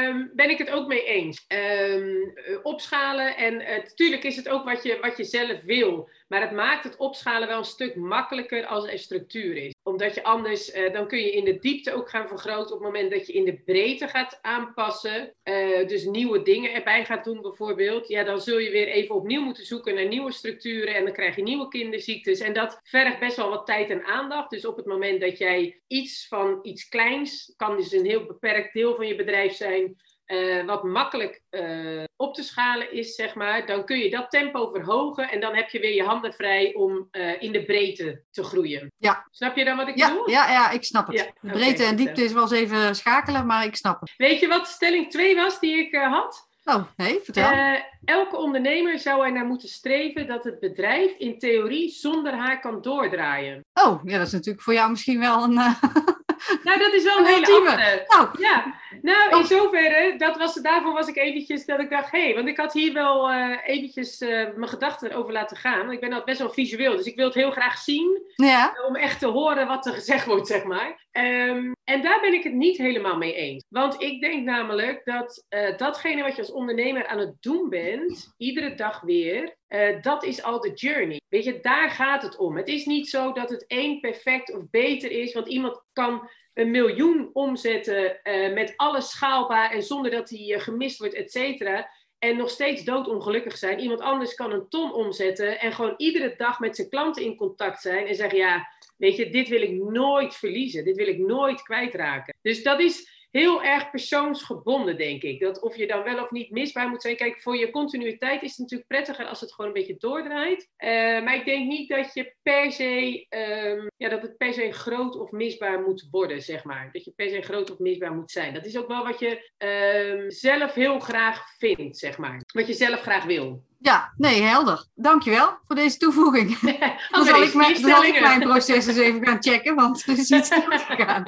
Um, 0.09 0.31
ben 0.35 0.51
ik 0.51 0.59
het 0.59 0.71
ook 0.71 0.87
mee 0.87 1.05
eens. 1.05 1.45
Um, 1.49 2.33
opschalen 2.63 3.37
en 3.37 3.57
natuurlijk 3.57 4.25
is 4.25 4.37
het 4.37 4.49
ook 4.49 4.65
wat 4.65 4.83
je, 4.83 4.99
wat 5.01 5.17
je 5.17 5.25
zelf 5.25 5.61
wil. 5.63 6.11
Maar 6.29 6.41
het 6.41 6.53
maakt 6.53 6.85
het 6.85 6.97
opschalen 6.97 7.49
wel 7.49 7.59
een 7.59 7.65
stuk 7.65 7.97
makkelijker 7.97 8.67
als 8.67 8.87
er 8.87 8.99
structuur 8.99 9.57
is. 9.57 9.75
Omdat 9.83 10.15
je 10.15 10.23
anders, 10.23 10.75
uh, 10.75 10.93
dan 10.93 11.09
kun 11.09 11.19
je 11.19 11.33
in 11.33 11.45
de 11.45 11.59
diepte 11.59 11.93
ook 11.93 12.11
gaan 12.11 12.29
vergroten 12.29 12.75
op 12.75 12.83
het 12.83 12.93
moment 12.93 13.11
dat 13.11 13.27
je 13.27 13.33
in 13.33 13.45
de 13.45 13.63
breedte 13.65 14.09
gaat 14.09 14.39
aanpassen. 14.43 15.35
Uh, 15.45 15.87
dus 15.87 16.05
nieuwe 16.05 16.43
dingen 16.43 16.73
erbij 16.73 17.05
gaat 17.05 17.25
doen 17.25 17.41
bijvoorbeeld. 17.43 18.09
Ja, 18.09 18.25
dan 18.25 18.41
zul 18.41 18.59
je 18.59 18.71
weer 18.71 18.89
even 18.89 19.15
opnieuw 19.15 19.43
moeten 19.43 19.67
zoeken 19.67 19.95
naar 19.95 20.07
nieuwe 20.07 20.33
structuren. 20.33 20.95
En 20.95 21.05
dan 21.05 21.13
krijg 21.13 21.37
je 21.37 21.43
nieuwe 21.43 21.69
kinderziektes. 21.69 22.41
En 22.41 22.53
dat 22.53 22.81
vergt 22.83 23.19
best 23.19 23.37
wel 23.37 23.51
wat 23.51 23.67
tijd 23.67 23.91
en 23.91 24.05
aandacht. 24.05 24.51
Dus 24.51 24.67
op 24.67 24.77
het 24.77 24.87
moment 24.87 25.21
dat 25.21 25.39
jij 25.39 25.81
iets 25.87 26.27
van 26.29 26.59
iets 26.63 26.89
kleins, 26.89 27.53
kan 27.57 27.77
dus 27.77 27.93
een 27.93 28.07
heel 28.07 28.27
beperkt 28.27 28.73
deel 28.73 28.95
van 28.95 29.07
je 29.07 29.17
bedrijf 29.17 29.53
zijn, 29.53 29.97
uh, 30.29 30.65
wat 30.65 30.85
makkelijk 30.85 31.43
uh, 31.51 32.05
op 32.17 32.35
te 32.35 32.43
schalen 32.43 32.93
is, 32.93 33.15
zeg 33.15 33.35
maar, 33.35 33.67
dan 33.67 33.85
kun 33.85 33.99
je 33.99 34.11
dat 34.11 34.31
tempo 34.31 34.69
verhogen 34.69 35.31
en 35.31 35.41
dan 35.41 35.55
heb 35.55 35.69
je 35.69 35.79
weer 35.79 35.95
je 35.95 36.03
handen 36.03 36.33
vrij 36.33 36.75
om 36.75 37.09
uh, 37.13 37.43
in 37.43 37.53
de 37.53 37.65
breedte 37.65 38.23
te 38.31 38.43
groeien. 38.43 38.93
Ja. 38.97 39.27
Snap 39.31 39.57
je 39.57 39.65
dan 39.65 39.77
wat 39.77 39.89
ik 39.89 39.97
ja, 39.97 40.09
bedoel? 40.09 40.31
Ja, 40.31 40.51
ja, 40.51 40.71
ik 40.71 40.85
snap 40.85 41.07
het. 41.07 41.17
Ja, 41.17 41.25
de 41.41 41.53
breedte 41.53 41.83
okay, 41.83 41.87
en 41.87 41.97
diepte 41.97 42.25
is 42.25 42.33
wel 42.33 42.43
eens 42.43 42.51
even 42.51 42.97
schakelen, 42.97 43.47
maar 43.47 43.65
ik 43.65 43.77
snap 43.77 44.01
het. 44.01 44.15
Weet 44.17 44.41
je 44.41 44.49
wat 44.49 44.67
stelling 44.67 45.11
2 45.11 45.37
was 45.37 45.61
die 45.61 45.77
ik 45.77 45.95
had? 45.95 46.47
Oh, 46.65 46.85
nee, 46.97 47.21
vertel. 47.23 47.81
elke 48.05 48.37
ondernemer 48.37 48.99
zou 48.99 49.25
er 49.25 49.33
naar 49.33 49.47
moeten 49.47 49.69
streven 49.69 50.27
dat 50.27 50.45
het 50.45 50.61
bedrijf 50.61 51.13
in 51.19 51.39
theorie 51.39 51.91
zonder 51.91 52.33
haar 52.33 52.61
kan 52.61 52.83
doordraaien. 52.83 53.65
Oh, 53.73 54.01
ja, 54.05 54.19
dat 54.19 54.27
is 54.27 54.33
natuurlijk 54.33 54.65
voor 54.65 54.75
jou 54.75 54.91
misschien 54.91 55.19
wel 55.19 55.43
een... 55.43 55.59
Nou, 56.65 56.79
dat 56.79 56.93
is 56.93 57.03
wel 57.03 57.19
een, 57.19 57.27
een 57.27 57.33
hele 57.33 57.57
andere. 57.57 58.05
Nou. 58.09 58.29
Ja, 58.39 58.75
nou, 59.03 59.39
in 59.39 59.47
zoverre, 59.47 60.15
dat 60.19 60.37
was, 60.37 60.55
daarvoor 60.55 60.93
was 60.93 61.09
ik 61.09 61.17
eventjes 61.17 61.67
dat 61.67 61.81
ik 61.81 61.91
dacht, 61.91 62.11
hé, 62.11 62.25
hey, 62.25 62.35
want 62.35 62.49
ik 62.49 62.57
had 62.57 62.73
hier 62.73 62.93
wel 62.93 63.31
uh, 63.31 63.57
eventjes 63.65 64.21
uh, 64.21 64.29
mijn 64.57 64.69
gedachten 64.69 65.13
over 65.13 65.33
laten 65.33 65.57
gaan. 65.57 65.79
Want 65.79 65.93
ik 65.93 66.01
ben 66.01 66.09
altijd 66.09 66.25
best 66.25 66.39
wel 66.39 66.51
visueel, 66.51 66.97
dus 66.97 67.07
ik 67.07 67.17
wil 67.17 67.25
het 67.25 67.35
heel 67.35 67.51
graag 67.51 67.79
zien. 67.79 68.23
Ja. 68.37 68.75
Om 68.87 68.97
echt 68.97 69.19
te 69.19 69.27
horen 69.27 69.67
wat 69.67 69.87
er 69.87 69.93
gezegd 69.93 70.27
wordt, 70.27 70.47
zeg 70.47 70.65
maar. 70.65 71.07
Um, 71.19 71.73
en 71.85 72.03
daar 72.03 72.21
ben 72.21 72.35
ik 72.35 72.43
het 72.43 72.53
niet 72.53 72.77
helemaal 72.77 73.17
mee 73.17 73.35
eens. 73.35 73.65
Want 73.69 74.03
ik 74.03 74.21
denk 74.21 74.45
namelijk 74.45 75.05
dat 75.05 75.47
uh, 75.51 75.77
datgene 75.77 76.23
wat 76.23 76.35
je 76.35 76.41
als 76.41 76.53
ondernemer 76.53 77.07
aan 77.07 77.19
het 77.19 77.35
doen 77.41 77.69
bent, 77.69 78.35
iedere 78.37 78.75
dag 78.75 79.01
weer, 79.01 79.57
uh, 79.69 80.03
dat 80.03 80.25
is 80.25 80.43
al 80.43 80.61
de 80.61 80.73
journey. 80.73 81.21
Weet 81.29 81.45
je, 81.45 81.61
daar 81.61 81.91
gaat 81.91 82.23
het 82.23 82.37
om. 82.37 82.57
Het 82.57 82.69
is 82.69 82.85
niet 82.85 83.09
zo 83.09 83.33
dat 83.33 83.51
het 83.51 83.67
één 83.67 84.01
perfect 84.01 84.55
of 84.55 84.71
beter 84.71 85.11
is, 85.11 85.33
want 85.33 85.49
iemand 85.49 85.83
kan 85.93 86.31
een 86.55 86.71
miljoen 86.71 87.31
omzetten 87.33 88.21
uh, 88.25 88.53
met 88.55 88.73
alles 88.77 89.11
schaalbaar 89.11 89.71
en 89.71 89.83
zonder 89.83 90.11
dat 90.11 90.31
hij 90.31 90.59
gemist 90.59 90.99
wordt, 90.99 91.15
et 91.15 91.31
cetera. 91.33 91.91
En 92.19 92.37
nog 92.37 92.51
steeds 92.51 92.85
doodongelukkig 92.85 93.57
zijn. 93.57 93.79
Iemand 93.79 94.01
anders 94.01 94.35
kan 94.35 94.53
een 94.53 94.69
ton 94.69 94.93
omzetten 94.93 95.61
en 95.61 95.73
gewoon 95.73 95.95
iedere 95.97 96.35
dag 96.37 96.61
met 96.61 96.77
zijn 96.77 96.89
klanten 96.89 97.23
in 97.23 97.37
contact 97.37 97.81
zijn 97.81 98.07
en 98.07 98.15
zeggen: 98.15 98.39
Ja, 98.39 98.69
weet 98.99 99.17
je, 99.17 99.31
dit 99.31 99.49
wil 99.49 99.63
ik 99.63 99.73
nooit 99.73 100.35
verliezen. 100.35 100.85
Dit 100.85 100.97
wil 100.97 101.07
ik 101.07 101.19
nooit 101.19 101.63
kwijtraken. 101.63 102.35
Dus 102.43 102.63
dat 102.63 102.81
is 102.81 103.18
heel 103.31 103.63
erg 103.63 103.91
persoonsgebonden, 103.91 104.97
denk 104.97 105.23
ik. 105.23 105.41
Dat 105.41 105.63
of 105.63 105.77
je 105.77 105.87
dan 105.87 106.03
wel 106.03 106.23
of 106.23 106.31
niet 106.31 106.51
misbaar 106.51 106.89
moet 106.89 107.03
zijn. 107.03 107.17
Kijk, 107.17 107.41
voor 107.41 107.57
je 107.57 107.71
continuïteit 107.71 108.43
is 108.43 108.51
het 108.51 108.59
natuurlijk 108.59 108.89
prettiger 108.89 109.27
als 109.27 109.41
het 109.41 109.53
gewoon 109.53 109.71
een 109.71 109.77
beetje 109.77 109.97
doordraait. 109.99 110.69
Uh, 110.79 110.89
maar 111.25 111.35
ik 111.35 111.45
denk 111.45 111.69
niet 111.69 111.89
dat 111.89 112.15
je 112.15 112.35
per 112.43 112.73
se, 112.73 113.27
um, 113.29 113.91
ja, 113.97 114.09
dat 114.09 114.23
het 114.23 114.37
per 114.37 114.55
se 114.55 114.73
groot 114.73 115.17
of 115.17 115.31
misbaar 115.31 115.81
moet 115.81 116.09
worden, 116.11 116.43
zeg 116.43 116.65
maar. 116.65 116.89
Dat 116.93 117.05
je 117.05 117.13
per 117.17 117.29
se 117.29 117.43
groot 117.43 117.71
of 117.71 117.79
misbaar 117.79 118.13
moet 118.13 118.31
zijn. 118.31 118.55
Dat 118.55 118.67
is 118.67 118.79
ook 118.79 118.89
wel 118.89 119.05
wat 119.05 119.21
je 119.21 119.51
um, 119.59 120.31
zelf 120.31 120.75
heel 120.75 120.99
graag 120.99 121.45
vindt, 121.59 121.99
zeg 121.99 122.19
maar. 122.19 122.43
Wat 122.53 122.67
je 122.67 122.75
zelf 122.75 123.01
graag 123.01 123.25
wil. 123.25 123.67
Ja, 123.81 124.13
nee, 124.17 124.43
helder. 124.43 124.87
Dankjewel 124.95 125.59
voor 125.67 125.77
deze 125.77 125.97
toevoeging. 125.97 126.59
dan, 127.11 127.25
zal 127.25 127.43
ik 127.43 127.55
mijn, 127.55 127.73
dan 127.73 127.91
zal 127.91 128.05
ik 128.05 128.21
mijn 128.21 128.41
proces 128.41 128.87
eens 128.87 128.97
even 128.97 129.25
gaan 129.25 129.43
checken, 129.43 129.75
want 129.75 130.07
er 130.07 130.19
is 130.19 130.31
iets 130.31 130.55
goed 130.65 130.81
gegaan. 130.81 131.25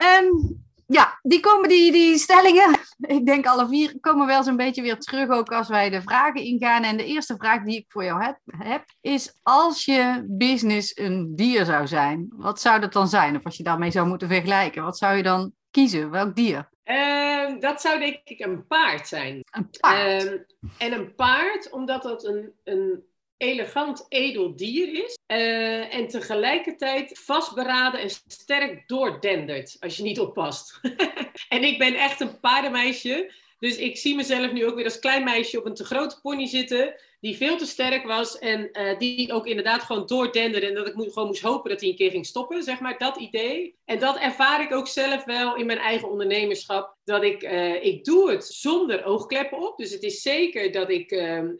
En 0.00 0.56
ja, 0.86 1.18
die, 1.22 1.40
komen, 1.40 1.68
die, 1.68 1.92
die 1.92 2.18
stellingen, 2.18 2.78
ik 2.98 3.26
denk 3.26 3.46
alle 3.46 3.68
vier, 3.68 4.00
komen 4.00 4.26
wel 4.26 4.42
zo'n 4.42 4.56
beetje 4.56 4.82
weer 4.82 4.98
terug 4.98 5.28
ook 5.28 5.52
als 5.52 5.68
wij 5.68 5.90
de 5.90 6.02
vragen 6.02 6.42
ingaan. 6.42 6.82
En 6.82 6.96
de 6.96 7.04
eerste 7.04 7.36
vraag 7.36 7.62
die 7.62 7.76
ik 7.76 7.84
voor 7.88 8.04
jou 8.04 8.22
heb, 8.22 8.38
heb, 8.44 8.84
is 9.00 9.38
als 9.42 9.84
je 9.84 10.24
business 10.28 10.98
een 10.98 11.36
dier 11.36 11.64
zou 11.64 11.86
zijn, 11.86 12.26
wat 12.36 12.60
zou 12.60 12.80
dat 12.80 12.92
dan 12.92 13.08
zijn? 13.08 13.36
Of 13.36 13.44
als 13.44 13.56
je 13.56 13.62
daarmee 13.62 13.90
zou 13.90 14.06
moeten 14.06 14.28
vergelijken, 14.28 14.82
wat 14.82 14.98
zou 14.98 15.16
je 15.16 15.22
dan 15.22 15.52
kiezen? 15.70 16.10
Welk 16.10 16.36
dier? 16.36 16.68
Uh, 16.84 17.60
dat 17.60 17.80
zou 17.80 17.98
denk 17.98 18.20
ik 18.24 18.40
een 18.40 18.66
paard 18.66 19.08
zijn. 19.08 19.42
Een 19.50 19.70
paard? 19.80 20.24
Uh, 20.24 20.32
en 20.78 20.92
een 20.92 21.14
paard, 21.14 21.70
omdat 21.70 22.02
dat 22.02 22.24
een, 22.24 22.52
een 22.64 23.04
elegant 23.40 24.06
edel 24.08 24.56
dier 24.56 25.04
is. 25.04 25.18
Uh, 25.26 25.94
en 25.94 26.08
tegelijkertijd 26.08 27.20
vastberaden 27.24 28.00
en 28.00 28.10
sterk 28.10 28.88
doordendert 28.88 29.76
als 29.80 29.96
je 29.96 30.02
niet 30.02 30.20
oppast. 30.20 30.80
en 31.48 31.64
ik 31.64 31.78
ben 31.78 31.94
echt 31.94 32.20
een 32.20 32.40
paardenmeisje. 32.40 33.32
Dus 33.58 33.76
ik 33.76 33.96
zie 33.96 34.16
mezelf 34.16 34.52
nu 34.52 34.66
ook 34.66 34.74
weer 34.74 34.84
als 34.84 34.98
klein 34.98 35.24
meisje 35.24 35.58
op 35.58 35.64
een 35.64 35.74
te 35.74 35.84
grote 35.84 36.20
pony 36.20 36.46
zitten. 36.46 36.94
Die 37.20 37.36
veel 37.36 37.56
te 37.56 37.66
sterk 37.66 38.06
was. 38.06 38.38
En 38.38 38.68
uh, 38.72 38.98
die 38.98 39.32
ook 39.32 39.46
inderdaad 39.46 39.82
gewoon 39.82 40.06
doordenderde. 40.06 40.66
En 40.66 40.74
dat 40.74 40.86
ik 40.86 40.92
gewoon 40.92 41.26
moest 41.26 41.42
hopen 41.42 41.70
dat 41.70 41.80
hij 41.80 41.88
een 41.88 41.96
keer 41.96 42.10
ging 42.10 42.26
stoppen. 42.26 42.62
Zeg 42.62 42.80
maar, 42.80 42.98
dat 42.98 43.16
idee. 43.16 43.76
En 43.84 43.98
dat 43.98 44.18
ervaar 44.18 44.62
ik 44.62 44.72
ook 44.72 44.88
zelf 44.88 45.24
wel 45.24 45.56
in 45.56 45.66
mijn 45.66 45.78
eigen 45.78 46.10
ondernemerschap. 46.10 46.96
Dat 47.04 47.22
ik, 47.22 47.42
uh, 47.42 47.84
ik 47.84 48.04
doe 48.04 48.30
het 48.30 48.44
zonder 48.44 49.04
oogkleppen 49.04 49.58
op. 49.58 49.76
Dus 49.76 49.90
het 49.90 50.02
is 50.02 50.22
zeker 50.22 50.72
dat 50.72 50.90
ik 50.90 51.10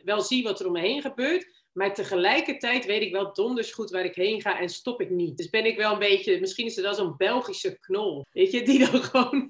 wel 0.04 0.20
zie 0.20 0.42
wat 0.42 0.60
er 0.60 0.66
om 0.66 0.72
me 0.72 0.80
heen 0.80 1.02
gebeurt. 1.02 1.59
Maar 1.72 1.94
tegelijkertijd 1.94 2.86
weet 2.86 3.02
ik 3.02 3.12
wel 3.12 3.32
donders 3.32 3.72
goed 3.72 3.90
waar 3.90 4.04
ik 4.04 4.14
heen 4.14 4.40
ga 4.40 4.60
en 4.60 4.68
stop 4.68 5.00
ik 5.00 5.10
niet. 5.10 5.36
Dus 5.36 5.50
ben 5.50 5.66
ik 5.66 5.76
wel 5.76 5.92
een 5.92 5.98
beetje, 5.98 6.40
misschien 6.40 6.66
is 6.66 6.76
het 6.76 6.84
wel 6.84 6.94
zo'n 6.94 7.14
Belgische 7.16 7.78
knol. 7.78 8.26
Weet 8.30 8.50
je, 8.50 8.62
die 8.62 8.78
dan 8.78 9.02
gewoon 9.10 9.48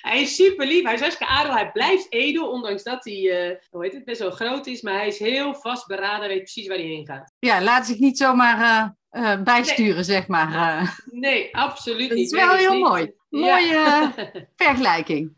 hij 0.00 0.20
is 0.20 0.34
super 0.34 0.66
lief. 0.66 0.84
Hij 0.84 0.94
is 0.94 1.00
hartstikke 1.00 1.32
aardig. 1.32 1.54
Hij 1.54 1.72
blijft 1.72 2.12
edel, 2.12 2.50
ondanks 2.50 2.82
dat 2.82 3.04
hij 3.04 3.50
uh, 3.50 3.56
hoe 3.70 3.84
heet 3.84 3.92
het, 3.92 4.04
best 4.04 4.20
wel 4.20 4.30
groot 4.30 4.66
is. 4.66 4.82
Maar 4.82 4.94
hij 4.94 5.06
is 5.06 5.18
heel 5.18 5.54
vastberaden, 5.54 6.28
weet 6.28 6.38
precies 6.38 6.66
waar 6.66 6.76
hij 6.76 6.86
heen 6.86 7.06
gaat. 7.06 7.32
Ja, 7.38 7.62
laat 7.62 7.86
zich 7.86 7.98
niet 7.98 8.18
zomaar 8.18 8.58
uh, 8.58 8.88
bijsturen, 9.44 10.04
zeg 10.04 10.26
maar. 10.26 11.02
Nee, 11.10 11.56
absoluut 11.56 12.14
niet. 12.14 12.30
Dat 12.30 12.40
is 12.40 12.46
wel 12.46 12.56
heel 12.56 12.78
mooi. 12.78 13.12
Mooie 13.30 14.12
vergelijking. 14.56 15.32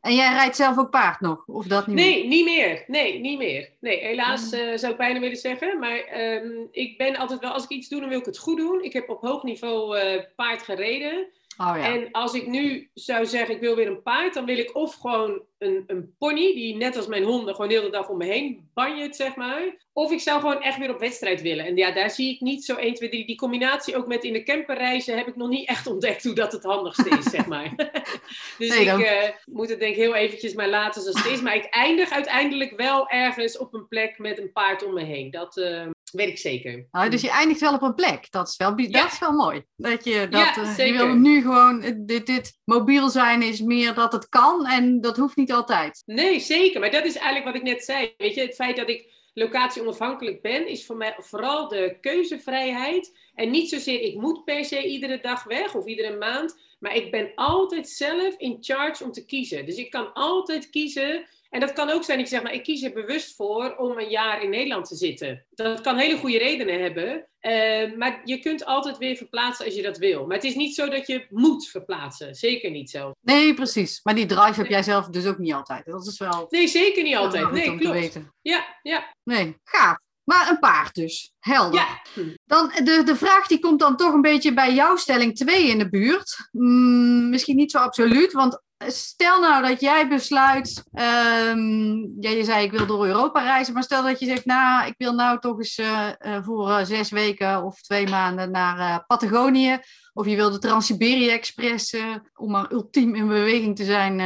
En 0.00 0.14
jij 0.14 0.32
rijdt 0.32 0.56
zelf 0.56 0.78
ook 0.78 0.90
paard 0.90 1.20
nog? 1.20 1.46
Of 1.46 1.66
dat 1.66 1.86
niet 1.86 1.96
nee, 1.96 2.18
meer? 2.18 2.28
niet 2.28 2.44
meer. 2.44 2.84
Nee, 2.86 3.20
niet 3.20 3.38
meer. 3.38 3.70
Nee, 3.80 3.98
helaas 3.98 4.52
uh, 4.52 4.76
zou 4.76 4.92
ik 4.92 4.98
bijna 4.98 5.20
willen 5.20 5.36
zeggen. 5.36 5.78
Maar 5.78 6.20
um, 6.20 6.68
ik 6.70 6.98
ben 6.98 7.16
altijd 7.16 7.40
wel, 7.40 7.50
als 7.50 7.64
ik 7.64 7.70
iets 7.70 7.88
doe, 7.88 8.00
dan 8.00 8.08
wil 8.08 8.18
ik 8.18 8.24
het 8.24 8.38
goed 8.38 8.56
doen. 8.56 8.82
Ik 8.82 8.92
heb 8.92 9.08
op 9.08 9.20
hoog 9.20 9.42
niveau 9.42 9.98
paard 10.36 10.62
gereden. 10.62 11.26
Oh, 11.60 11.74
ja. 11.76 11.94
En 11.94 12.10
als 12.10 12.34
ik 12.34 12.46
nu 12.46 12.90
zou 12.94 13.26
zeggen, 13.26 13.54
ik 13.54 13.60
wil 13.60 13.76
weer 13.76 13.86
een 13.86 14.02
paard, 14.02 14.34
dan 14.34 14.44
wil 14.44 14.58
ik 14.58 14.76
of 14.76 14.94
gewoon 14.94 15.42
een, 15.58 15.84
een 15.86 16.14
pony, 16.18 16.54
die 16.54 16.76
net 16.76 16.96
als 16.96 17.06
mijn 17.06 17.24
honden 17.24 17.54
gewoon 17.54 17.70
de 17.70 17.76
hele 17.76 17.90
dag 17.90 18.08
om 18.08 18.16
me 18.16 18.24
heen 18.24 18.70
banjet, 18.74 19.16
zeg 19.16 19.36
maar. 19.36 19.86
Of 19.92 20.12
ik 20.12 20.20
zou 20.20 20.40
gewoon 20.40 20.62
echt 20.62 20.78
weer 20.78 20.90
op 20.90 21.00
wedstrijd 21.00 21.42
willen. 21.42 21.66
En 21.66 21.76
ja, 21.76 21.92
daar 21.92 22.10
zie 22.10 22.34
ik 22.34 22.40
niet 22.40 22.64
zo 22.64 22.74
1, 22.74 22.94
2, 22.94 23.08
3. 23.08 23.26
Die 23.26 23.36
combinatie 23.36 23.96
ook 23.96 24.06
met 24.06 24.24
in 24.24 24.32
de 24.32 24.42
camper 24.42 24.76
reizen 24.76 25.16
heb 25.16 25.26
ik 25.26 25.36
nog 25.36 25.48
niet 25.48 25.68
echt 25.68 25.86
ontdekt 25.86 26.24
hoe 26.24 26.34
dat 26.34 26.52
het 26.52 26.62
handigste 26.62 27.08
is, 27.18 27.24
zeg 27.24 27.46
maar. 27.46 27.74
dus 28.58 28.68
nee, 28.68 28.86
ik 28.86 28.98
uh, 28.98 29.28
moet 29.44 29.68
het 29.68 29.78
denk 29.78 29.92
ik 29.92 30.00
heel 30.00 30.14
eventjes 30.14 30.54
maar 30.54 30.68
laten 30.68 31.02
zoals 31.02 31.22
het 31.22 31.32
is. 31.32 31.40
Maar 31.40 31.56
ik 31.56 31.64
eindig 31.64 32.10
uiteindelijk 32.10 32.76
wel 32.76 33.08
ergens 33.08 33.58
op 33.58 33.74
een 33.74 33.88
plek 33.88 34.18
met 34.18 34.38
een 34.38 34.52
paard 34.52 34.84
om 34.84 34.94
me 34.94 35.04
heen. 35.04 35.30
Dat, 35.30 35.56
uh, 35.56 35.86
Weet 36.10 36.28
ik 36.28 36.38
zeker. 36.38 36.86
Nou, 36.90 37.10
dus 37.10 37.20
je 37.20 37.30
eindigt 37.30 37.60
wel 37.60 37.74
op 37.74 37.82
een 37.82 37.94
plek. 37.94 38.30
Dat 38.30 38.48
is 38.48 38.56
wel, 38.56 38.78
ja. 38.78 39.02
dat 39.02 39.12
is 39.12 39.18
wel 39.18 39.32
mooi. 39.32 39.62
Dat 39.76 40.04
je, 40.04 40.28
dat, 40.30 40.54
ja, 40.54 40.62
uh, 40.62 40.74
zeker. 40.74 40.86
je 40.86 41.06
wil 41.06 41.14
nu 41.14 41.40
gewoon, 41.40 41.94
dit, 42.06 42.26
dit 42.26 42.58
mobiel 42.64 43.08
zijn 43.08 43.42
is 43.42 43.60
meer 43.60 43.94
dat 43.94 44.12
het 44.12 44.28
kan 44.28 44.66
en 44.66 45.00
dat 45.00 45.16
hoeft 45.16 45.36
niet 45.36 45.52
altijd. 45.52 46.02
Nee, 46.06 46.40
zeker. 46.40 46.80
Maar 46.80 46.90
dat 46.90 47.04
is 47.04 47.14
eigenlijk 47.14 47.44
wat 47.44 47.54
ik 47.54 47.62
net 47.62 47.84
zei. 47.84 48.14
Weet 48.16 48.34
je, 48.34 48.40
het 48.40 48.54
feit 48.54 48.76
dat 48.76 48.88
ik 48.88 49.16
locatie 49.34 49.82
onafhankelijk 49.82 50.42
ben, 50.42 50.68
is 50.68 50.86
voor 50.86 50.96
mij 50.96 51.14
vooral 51.18 51.68
de 51.68 51.96
keuzevrijheid. 52.00 53.16
En 53.34 53.50
niet 53.50 53.68
zozeer, 53.68 54.00
ik 54.00 54.14
moet 54.14 54.44
per 54.44 54.64
se 54.64 54.86
iedere 54.86 55.20
dag 55.20 55.44
weg 55.44 55.74
of 55.74 55.86
iedere 55.86 56.16
maand. 56.16 56.58
Maar 56.78 56.96
ik 56.96 57.10
ben 57.10 57.32
altijd 57.34 57.88
zelf 57.88 58.34
in 58.36 58.56
charge 58.60 59.04
om 59.04 59.12
te 59.12 59.24
kiezen. 59.24 59.66
Dus 59.66 59.76
ik 59.76 59.90
kan 59.90 60.12
altijd 60.12 60.70
kiezen 60.70 61.26
en 61.48 61.60
dat 61.60 61.72
kan 61.72 61.90
ook 61.90 62.04
zijn 62.04 62.18
dat 62.18 62.28
je 62.28 62.34
zegt, 62.34 62.46
nou, 62.46 62.56
ik 62.56 62.62
kies 62.62 62.82
er 62.82 62.92
bewust 62.92 63.36
voor 63.36 63.76
om 63.76 63.98
een 63.98 64.08
jaar 64.08 64.42
in 64.42 64.50
Nederland 64.50 64.88
te 64.88 64.96
zitten. 64.96 65.46
Dat 65.50 65.80
kan 65.80 65.96
hele 65.96 66.16
goede 66.16 66.38
redenen 66.38 66.80
hebben. 66.80 67.28
Uh, 67.40 67.96
maar 67.96 68.20
je 68.24 68.38
kunt 68.38 68.64
altijd 68.64 68.98
weer 68.98 69.16
verplaatsen 69.16 69.64
als 69.64 69.74
je 69.74 69.82
dat 69.82 69.98
wil. 69.98 70.26
Maar 70.26 70.36
het 70.36 70.44
is 70.44 70.54
niet 70.54 70.74
zo 70.74 70.88
dat 70.88 71.06
je 71.06 71.26
moet 71.30 71.68
verplaatsen. 71.68 72.34
Zeker 72.34 72.70
niet 72.70 72.90
zo. 72.90 73.12
Nee, 73.20 73.54
precies. 73.54 74.00
Maar 74.02 74.14
die 74.14 74.26
drive 74.26 74.60
heb 74.60 74.68
jij 74.68 74.82
zelf 74.82 75.06
dus 75.06 75.26
ook 75.26 75.38
niet 75.38 75.52
altijd. 75.52 75.84
Dat 75.84 76.06
is 76.06 76.18
wel... 76.18 76.46
Nee, 76.48 76.68
zeker 76.68 77.02
niet 77.02 77.16
altijd. 77.16 77.50
Nee, 77.50 77.76
klopt. 77.76 78.18
Ja, 78.42 78.78
ja. 78.82 79.14
Nee, 79.24 79.56
gaaf. 79.64 80.07
Maar 80.28 80.50
een 80.50 80.58
paard 80.58 80.94
dus. 80.94 81.32
Helder. 81.38 81.80
Ja. 81.80 82.02
Dan, 82.44 82.70
de, 82.84 83.02
de 83.04 83.16
vraag 83.16 83.46
die 83.46 83.58
komt 83.58 83.80
dan 83.80 83.96
toch 83.96 84.12
een 84.12 84.20
beetje 84.20 84.54
bij 84.54 84.74
jouw 84.74 84.96
stelling 84.96 85.36
2 85.36 85.66
in 85.66 85.78
de 85.78 85.88
buurt. 85.88 86.48
Mm, 86.52 87.28
misschien 87.28 87.56
niet 87.56 87.70
zo 87.70 87.78
absoluut, 87.78 88.32
want 88.32 88.62
stel 88.86 89.40
nou 89.40 89.66
dat 89.66 89.80
jij 89.80 90.08
besluit, 90.08 90.84
um, 90.92 92.16
ja, 92.20 92.30
je 92.30 92.44
zei 92.44 92.64
ik 92.64 92.70
wil 92.70 92.86
door 92.86 93.06
Europa 93.06 93.42
reizen, 93.42 93.74
maar 93.74 93.82
stel 93.82 94.02
dat 94.02 94.20
je 94.20 94.26
zegt, 94.26 94.44
nou, 94.44 94.86
ik 94.86 94.94
wil 94.98 95.12
nou 95.12 95.38
toch 95.38 95.58
eens 95.58 95.78
uh, 95.78 96.08
uh, 96.26 96.38
voor 96.44 96.68
uh, 96.68 96.84
zes 96.84 97.10
weken 97.10 97.64
of 97.64 97.80
twee 97.80 98.08
maanden 98.08 98.50
naar 98.50 99.04
Patagonië, 99.06 99.78
of 100.12 100.26
je 100.26 100.36
wil 100.36 100.50
de 100.50 100.58
Trans-Siberië 100.58 101.28
Express, 101.28 101.96
om 102.34 102.50
maar 102.50 102.72
ultiem 102.72 103.14
in 103.14 103.28
beweging 103.28 103.76
te 103.76 103.84
zijn, 103.84 104.16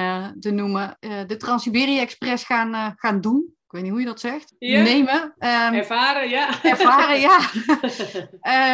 te 0.40 0.50
noemen, 0.50 0.96
de 1.26 1.36
Trans-Siberië 1.36 1.98
Express 1.98 2.44
gaan, 2.44 2.94
gaan 2.96 3.20
doen. 3.20 3.54
Ik 3.72 3.78
weet 3.78 3.86
niet 3.86 3.96
hoe 3.96 4.06
je 4.06 4.12
dat 4.12 4.20
zegt. 4.20 4.54
Ja. 4.58 4.82
Nemen. 4.82 5.22
Um, 5.38 5.74
ervaren, 5.74 6.28
ja. 6.28 6.62
Ervaren, 6.62 7.20
ja. 7.20 7.40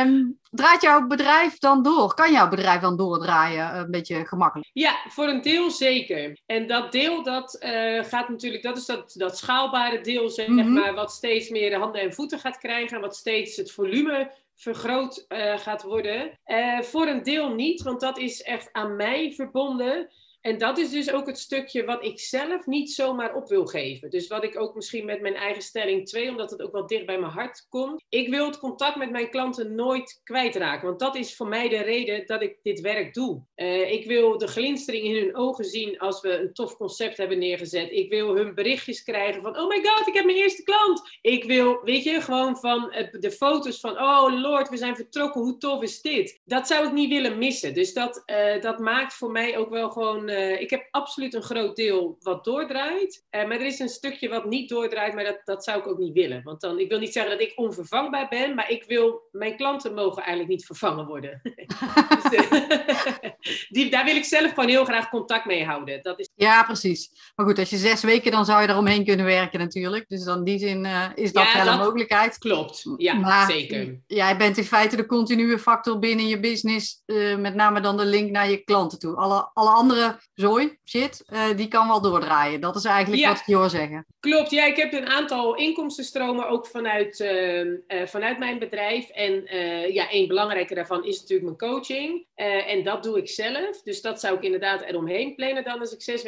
um, 0.03 0.39
draait 0.51 0.83
jouw 0.83 1.07
bedrijf 1.07 1.59
dan 1.59 1.83
door? 1.83 2.15
Kan 2.15 2.33
jouw 2.33 2.49
bedrijf 2.49 2.81
dan 2.81 2.97
doordraaien? 2.97 3.77
Een 3.77 3.91
beetje 3.91 4.27
gemakkelijk? 4.27 4.71
Ja, 4.73 4.97
voor 5.09 5.29
een 5.29 5.41
deel 5.43 5.71
zeker. 5.71 6.39
En 6.47 6.67
dat 6.67 6.93
deel, 6.93 7.23
dat 7.23 7.57
uh, 7.61 8.05
gaat 8.05 8.29
natuurlijk, 8.29 8.63
dat 8.63 8.77
is 8.77 8.87
dat, 8.87 9.15
dat 9.17 9.39
schaalbare 9.39 10.01
deel, 10.01 10.29
zeg 10.29 10.47
mm-hmm. 10.47 10.73
maar, 10.73 10.95
wat 10.95 11.13
steeds 11.13 11.49
meer 11.49 11.79
handen 11.79 12.01
en 12.01 12.13
voeten 12.13 12.39
gaat 12.39 12.59
krijgen. 12.59 12.97
En 12.97 13.03
wat 13.03 13.17
steeds 13.17 13.57
het 13.57 13.73
volume 13.73 14.33
vergroot 14.57 15.25
uh, 15.29 15.59
gaat 15.59 15.83
worden. 15.83 16.39
Uh, 16.47 16.81
voor 16.81 17.07
een 17.07 17.23
deel 17.23 17.55
niet, 17.55 17.83
want 17.83 18.01
dat 18.01 18.19
is 18.19 18.43
echt 18.43 18.69
aan 18.73 18.97
mij 18.97 19.33
verbonden. 19.33 20.09
En 20.41 20.59
dat 20.59 20.79
is 20.79 20.91
dus 20.91 21.13
ook 21.13 21.27
het 21.27 21.39
stukje 21.39 21.85
wat 21.85 22.05
ik 22.05 22.21
zelf 22.21 22.67
niet 22.67 22.93
zomaar 22.93 23.35
op 23.35 23.49
wil 23.49 23.67
geven. 23.67 24.11
Dus 24.11 24.27
wat 24.27 24.45
ik 24.45 24.61
ook 24.61 24.75
misschien 24.75 25.05
met 25.05 25.21
mijn 25.21 25.35
eigen 25.35 25.63
stelling 25.63 26.07
2, 26.09 26.31
omdat 26.31 26.51
het 26.51 26.63
ook 26.63 26.73
wel 26.73 26.87
dicht 26.87 27.07
bij 27.07 27.19
mijn 27.19 27.33
hart 27.33 27.67
komt. 27.69 28.05
Ik 28.09 28.29
wil 28.29 28.47
het 28.47 28.59
contact 28.59 28.97
met 28.97 29.11
mijn 29.11 29.31
klanten 29.31 29.75
nooit 29.75 30.21
kwijtraken. 30.25 30.87
Want 30.87 31.01
dat 31.01 31.17
is 31.17 31.37
voor 31.37 31.49
mij 31.49 31.69
de 31.69 31.83
reden 31.83 32.27
dat 32.27 32.43
ik 32.43 32.57
dit 32.63 32.81
werk 32.81 33.15
doe. 33.15 33.43
Uh, 33.57 33.93
ik 33.93 34.07
wil 34.07 34.39
de 34.39 34.47
glinstering 34.47 35.05
in 35.05 35.17
hun 35.17 35.37
ogen 35.37 35.65
zien 35.65 35.99
als 35.99 36.21
we 36.21 36.39
een 36.39 36.53
tof 36.53 36.77
concept 36.77 37.17
hebben 37.17 37.39
neergezet. 37.39 37.91
Ik 37.91 38.11
wil 38.11 38.37
hun 38.37 38.55
berichtjes 38.55 39.03
krijgen 39.03 39.43
van, 39.43 39.59
oh 39.59 39.69
my 39.69 39.85
god, 39.85 40.07
ik 40.07 40.15
heb 40.15 40.25
mijn 40.25 40.37
eerste 40.37 40.63
klant. 40.63 41.19
Ik 41.21 41.45
wil, 41.45 41.81
weet 41.85 42.05
je, 42.05 42.21
gewoon 42.21 42.57
van 42.57 42.93
de 43.11 43.31
foto's 43.31 43.81
van, 43.81 43.99
oh 43.99 44.41
lord, 44.41 44.69
we 44.69 44.77
zijn 44.77 44.97
vertrokken, 44.97 45.41
hoe 45.41 45.59
tof 45.59 45.83
is 45.83 46.01
dit? 46.01 46.41
Dat 46.45 46.67
zou 46.67 46.87
ik 46.87 46.93
niet 46.93 47.09
willen 47.11 47.39
missen. 47.39 47.75
Dus 47.75 47.93
dat, 47.93 48.23
uh, 48.27 48.61
dat 48.61 48.79
maakt 48.79 49.15
voor 49.15 49.31
mij 49.31 49.57
ook 49.57 49.71
wel 49.71 49.91
gewoon 49.91 50.28
uh, 50.29 50.61
ik 50.61 50.71
heb 50.71 50.89
absoluut 50.91 51.35
een 51.35 51.43
groot 51.43 51.77
deel 51.77 52.17
wat 52.21 52.45
doordraait. 52.45 53.27
Uh, 53.31 53.47
maar 53.47 53.61
er 53.61 53.67
is 53.67 53.79
een 53.79 53.89
stukje 53.89 54.29
wat 54.29 54.45
niet 54.45 54.69
doordraait, 54.69 55.15
maar 55.15 55.25
dat, 55.25 55.41
dat 55.45 55.65
zou 55.65 55.79
ik 55.79 55.87
ook 55.87 55.99
niet 55.99 56.13
willen. 56.13 56.43
Want 56.43 56.61
dan, 56.61 56.79
ik 56.79 56.89
wil 56.89 56.99
niet 56.99 57.13
zeggen 57.13 57.33
dat 57.33 57.41
ik 57.41 57.53
onvervangbaar 57.57 58.29
ben, 58.29 58.55
maar 58.55 58.71
ik 58.71 58.85
wil, 58.85 59.29
mijn 59.33 59.57
klanten 59.57 59.95
mogen 59.95 60.23
eigenlijk 60.23 60.49
niet 60.49 60.67
vervangen 60.67 61.07
worden. 61.07 61.41
dus, 62.31 62.51
uh, 62.51 63.31
die, 63.75 63.91
daar 63.91 64.05
wil 64.05 64.17
ik 64.17 64.25
zelf 64.25 64.49
gewoon 64.53 64.69
heel 64.69 64.85
graag 64.85 65.09
contact 65.09 65.45
mee 65.45 65.65
houden. 65.65 66.03
Dat 66.03 66.19
is... 66.19 66.28
Ja, 66.39 66.63
precies. 66.63 67.11
Maar 67.37 67.47
goed, 67.47 67.59
als 67.59 67.71
je 67.71 67.77
zes 67.77 68.03
weken, 68.03 68.31
dan 68.31 68.45
zou 68.45 68.63
je 68.63 68.69
eromheen 68.69 69.05
kunnen 69.05 69.27
werken 69.27 69.59
natuurlijk. 69.59 70.09
Dus 70.09 70.25
dan 70.25 70.39
in 70.39 70.45
die 70.45 70.59
zin 70.59 70.87
is 71.15 71.33
dat 71.33 71.45
ja, 71.53 71.65
wel 71.65 71.73
een 71.73 71.79
mogelijkheid. 71.79 72.39
Klopt, 72.39 72.85
ja, 72.97 73.15
maar 73.15 73.51
zeker. 73.51 73.99
Jij 74.07 74.37
bent 74.37 74.57
in 74.59 74.65
feite 74.65 74.97
de 74.97 75.07
continue 75.07 75.59
factor 75.59 75.99
binnen 75.99 76.27
je 76.27 76.41
business, 76.41 77.03
met 77.39 77.55
name 77.55 77.81
dan 77.81 77.97
de 77.97 78.05
link 78.05 78.31
naar 78.31 78.51
je 78.51 78.57
klanten 78.57 78.99
toe. 78.99 79.17
Alle, 79.17 79.51
alle 79.55 79.71
andere 79.71 80.21
zooi, 80.35 80.79
shit, 80.85 81.25
uh, 81.29 81.41
die 81.57 81.69
kan 81.69 81.89
wel 81.89 82.01
doordraaien. 82.01 82.61
Dat 82.61 82.77
is 82.77 82.85
eigenlijk 82.85 83.23
Ja. 83.23 83.29
wat 83.29 83.39
ik 83.39 83.47
je 83.47 83.55
hoor 83.57 83.71
zeggen. 83.71 84.07
Klopt, 84.21 84.51
ja, 84.51 84.65
ik 84.65 84.77
heb 84.77 84.93
een 84.93 85.09
aantal 85.09 85.55
inkomstenstromen 85.57 86.49
ook 86.49 86.67
vanuit, 86.67 87.21
eh, 87.21 87.61
eh, 87.61 87.77
vanuit 88.07 88.39
mijn 88.39 88.59
bedrijf. 88.59 89.09
En 89.09 89.47
eh, 89.47 89.95
ja, 89.95 90.11
één 90.11 90.29
belangrijke 90.29 90.75
daarvan 90.75 91.05
is 91.05 91.21
natuurlijk 91.21 91.59
mijn 91.59 91.73
coaching. 91.73 92.27
Eh, 92.35 92.71
en 92.73 92.85
dat 92.85 93.03
doe 93.03 93.19
ik 93.19 93.29
zelf. 93.29 93.83
Dus 93.83 94.01
dat 94.01 94.21
zou 94.21 94.37
ik 94.37 94.43
inderdaad 94.43 94.83
eromheen 94.83 95.35
plannen 95.35 95.65
dan 95.65 95.81
als 95.81 95.93
ik 95.93 96.03
zes 96.03 96.23
weken 96.23 96.27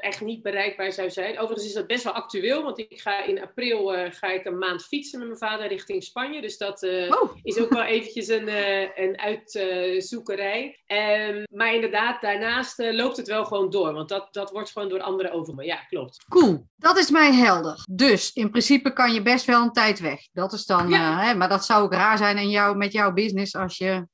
echt 0.00 0.20
niet 0.20 0.42
bereikbaar 0.42 0.92
zou 0.92 1.10
zijn. 1.10 1.38
Overigens 1.38 1.66
is 1.66 1.72
dat 1.74 1.86
best 1.86 2.04
wel 2.04 2.12
actueel, 2.12 2.62
want 2.62 2.78
ik 2.78 3.00
ga 3.00 3.24
in 3.24 3.42
april 3.42 3.94
eh, 3.94 4.12
ga 4.12 4.30
ik 4.32 4.44
een 4.44 4.58
maand 4.58 4.84
fietsen 4.84 5.18
met 5.18 5.28
mijn 5.28 5.40
vader 5.40 5.68
richting 5.68 6.02
Spanje. 6.02 6.40
Dus 6.40 6.58
dat 6.58 6.82
eh, 6.82 7.10
Oh. 7.22 7.30
is 7.42 7.58
ook 7.58 7.70
wel 7.72 7.82
eventjes 7.82 8.28
een, 8.28 8.48
eh, 8.48 8.80
een 8.94 9.18
uitzoekerij. 9.18 10.80
Ehm, 10.86 11.42
maar 11.50 11.74
inderdaad, 11.74 12.20
daarnaast 12.20 12.78
loopt 12.78 13.16
het 13.16 13.28
wel 13.28 13.44
gewoon 13.44 13.70
door. 13.70 13.92
Want 13.92 14.08
dat, 14.08 14.28
dat 14.30 14.50
wordt 14.50 14.70
gewoon 14.70 14.88
door 14.88 15.00
anderen 15.00 15.32
overgenomen. 15.32 15.66
Ja, 15.66 15.76
klopt. 15.76 16.24
Cool, 16.28 16.66
dat 16.76 16.98
is 16.98 17.10
mij 17.10 17.32
helder. 17.32 17.84
Dus 17.90 18.32
in 18.32 18.50
principe 18.50 18.92
kan 18.92 19.12
je 19.12 19.22
best 19.22 19.44
wel 19.44 19.62
een 19.62 19.72
tijd 19.72 20.00
weg. 20.00 20.20
Dat 20.32 20.52
is 20.52 20.66
dan, 20.66 20.88
Ja. 20.88 21.20
hè, 21.20 21.34
maar 21.34 21.48
dat 21.48 21.64
zou 21.64 21.82
ook 21.82 21.92
raar 21.92 22.18
zijn 22.18 22.38
in 22.38 22.50
jou, 22.50 22.76
met 22.76 22.92
jouw 22.92 23.12
business 23.12 23.54
als 23.54 23.78
je 23.78 24.06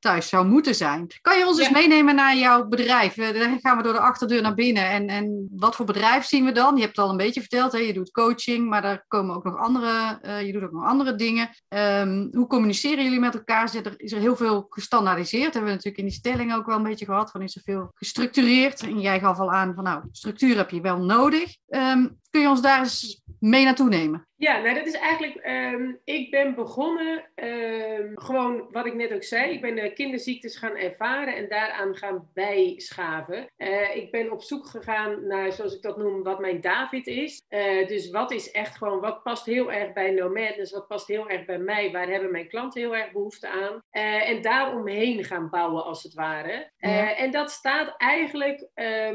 thuis 0.00 0.28
zou 0.28 0.46
moeten 0.46 0.74
zijn. 0.74 1.06
Kan 1.20 1.38
je 1.38 1.46
ons 1.46 1.58
eens 1.58 1.70
meenemen 1.70 2.14
naar 2.14 2.36
jouw 2.36 2.66
bedrijf? 2.68 3.14
Dan 3.14 3.58
gaan 3.60 3.76
we 3.76 3.82
door 3.82 3.92
de 3.92 3.98
achterdeur 3.98 4.42
naar 4.42 4.54
binnen. 4.54 4.73
En, 4.82 5.08
en 5.08 5.48
wat 5.50 5.76
voor 5.76 5.86
bedrijf 5.86 6.24
zien 6.24 6.44
we 6.44 6.52
dan? 6.52 6.74
Je 6.74 6.82
hebt 6.82 6.96
het 6.96 7.04
al 7.04 7.10
een 7.10 7.16
beetje 7.16 7.40
verteld, 7.40 7.72
hè? 7.72 7.78
je 7.78 7.92
doet 7.92 8.10
coaching, 8.10 8.68
maar 8.68 8.82
daar 8.82 9.04
komen 9.08 9.36
ook 9.36 9.44
nog 9.44 9.56
andere, 9.56 10.18
eh, 10.22 10.46
je 10.46 10.52
doet 10.52 10.62
ook 10.62 10.72
nog 10.72 10.84
andere 10.84 11.14
dingen. 11.14 11.48
Ehm, 11.68 12.28
hoe 12.30 12.46
communiceren 12.46 13.04
jullie 13.04 13.20
met 13.20 13.34
elkaar? 13.34 13.64
Is 13.96 14.12
er, 14.12 14.18
heel 14.18 14.36
veel 14.36 14.66
gestandaardiseerd? 14.68 15.52
Hebben 15.52 15.64
we 15.64 15.76
natuurlijk 15.76 15.98
in 15.98 16.04
die 16.04 16.14
stelling 16.14 16.54
ook 16.54 16.66
wel 16.66 16.76
een 16.76 16.82
beetje 16.82 17.04
gehad. 17.04 17.30
Van 17.30 17.42
is 17.42 17.56
er 17.56 17.62
veel 17.62 17.90
gestructureerd? 17.94 18.82
En 18.82 19.00
jij 19.00 19.20
gaf 19.20 19.38
al 19.38 19.52
aan 19.52 19.74
van 19.74 19.84
nou, 19.84 20.02
structuur 20.12 20.56
heb 20.56 20.70
je 20.70 20.80
wel 20.80 20.98
nodig. 20.98 21.56
Ehm, 21.68 22.08
kun 22.30 22.40
je 22.40 22.48
ons 22.48 22.62
daar 22.62 22.78
eens 22.78 23.22
mee 23.38 23.64
naartoe 23.64 23.88
nemen? 23.88 24.26
Ja, 24.36 24.60
nou 24.60 24.74
dat 24.74 24.86
is 24.86 24.94
eigenlijk, 24.94 25.34
ehm, 25.34 25.92
ik 26.04 26.30
ben 26.30 26.54
begonnen, 26.54 27.30
ehm, 27.34 28.10
gewoon 28.14 28.68
wat 28.70 28.86
ik 28.86 28.94
net 28.94 29.12
ook 29.12 29.22
zei, 29.22 29.52
ik 29.52 29.60
ben 29.60 29.74
de 29.74 29.92
kinderziektes 29.92 30.56
gaan 30.56 30.76
ervaren 30.76 31.36
en 31.36 31.48
daaraan 31.48 31.96
gaan 31.96 32.30
bijschaven. 32.34 33.52
Uh, 33.56 33.96
ik 33.96 34.10
ben 34.10 34.32
op 34.32 34.42
zoek 34.42 34.66
gegaan 34.66 35.26
naar, 35.26 35.52
zoals 35.52 35.74
ik 35.74 35.82
dat 35.82 35.96
noem, 35.96 36.22
wat 36.22 36.40
mijn 36.40 36.60
David 36.60 37.06
is. 37.06 37.44
Uh, 37.48 37.86
dus 37.86 38.10
wat 38.10 38.32
is 38.32 38.50
echt 38.50 38.76
gewoon, 38.76 39.00
wat 39.00 39.22
past 39.22 39.46
heel 39.46 39.72
erg 39.72 39.92
bij 39.92 40.10
Nomadness, 40.10 40.72
wat 40.72 40.86
past 40.86 41.08
heel 41.08 41.28
erg 41.28 41.44
bij 41.44 41.58
mij, 41.58 41.90
waar 41.90 42.08
hebben 42.08 42.30
mijn 42.30 42.48
klanten 42.48 42.80
heel 42.80 42.96
erg 42.96 43.12
behoefte 43.12 43.48
aan. 43.48 43.82
Uh, 43.92 44.28
en 44.28 44.42
daaromheen 44.42 45.24
gaan 45.24 45.50
bouwen 45.50 45.84
als 45.84 46.02
het 46.02 46.14
ware. 46.14 46.72
Ja. 46.76 47.16
En 47.16 47.30
dat 47.30 47.50
staat 47.50 47.94
eigenlijk 47.96 48.68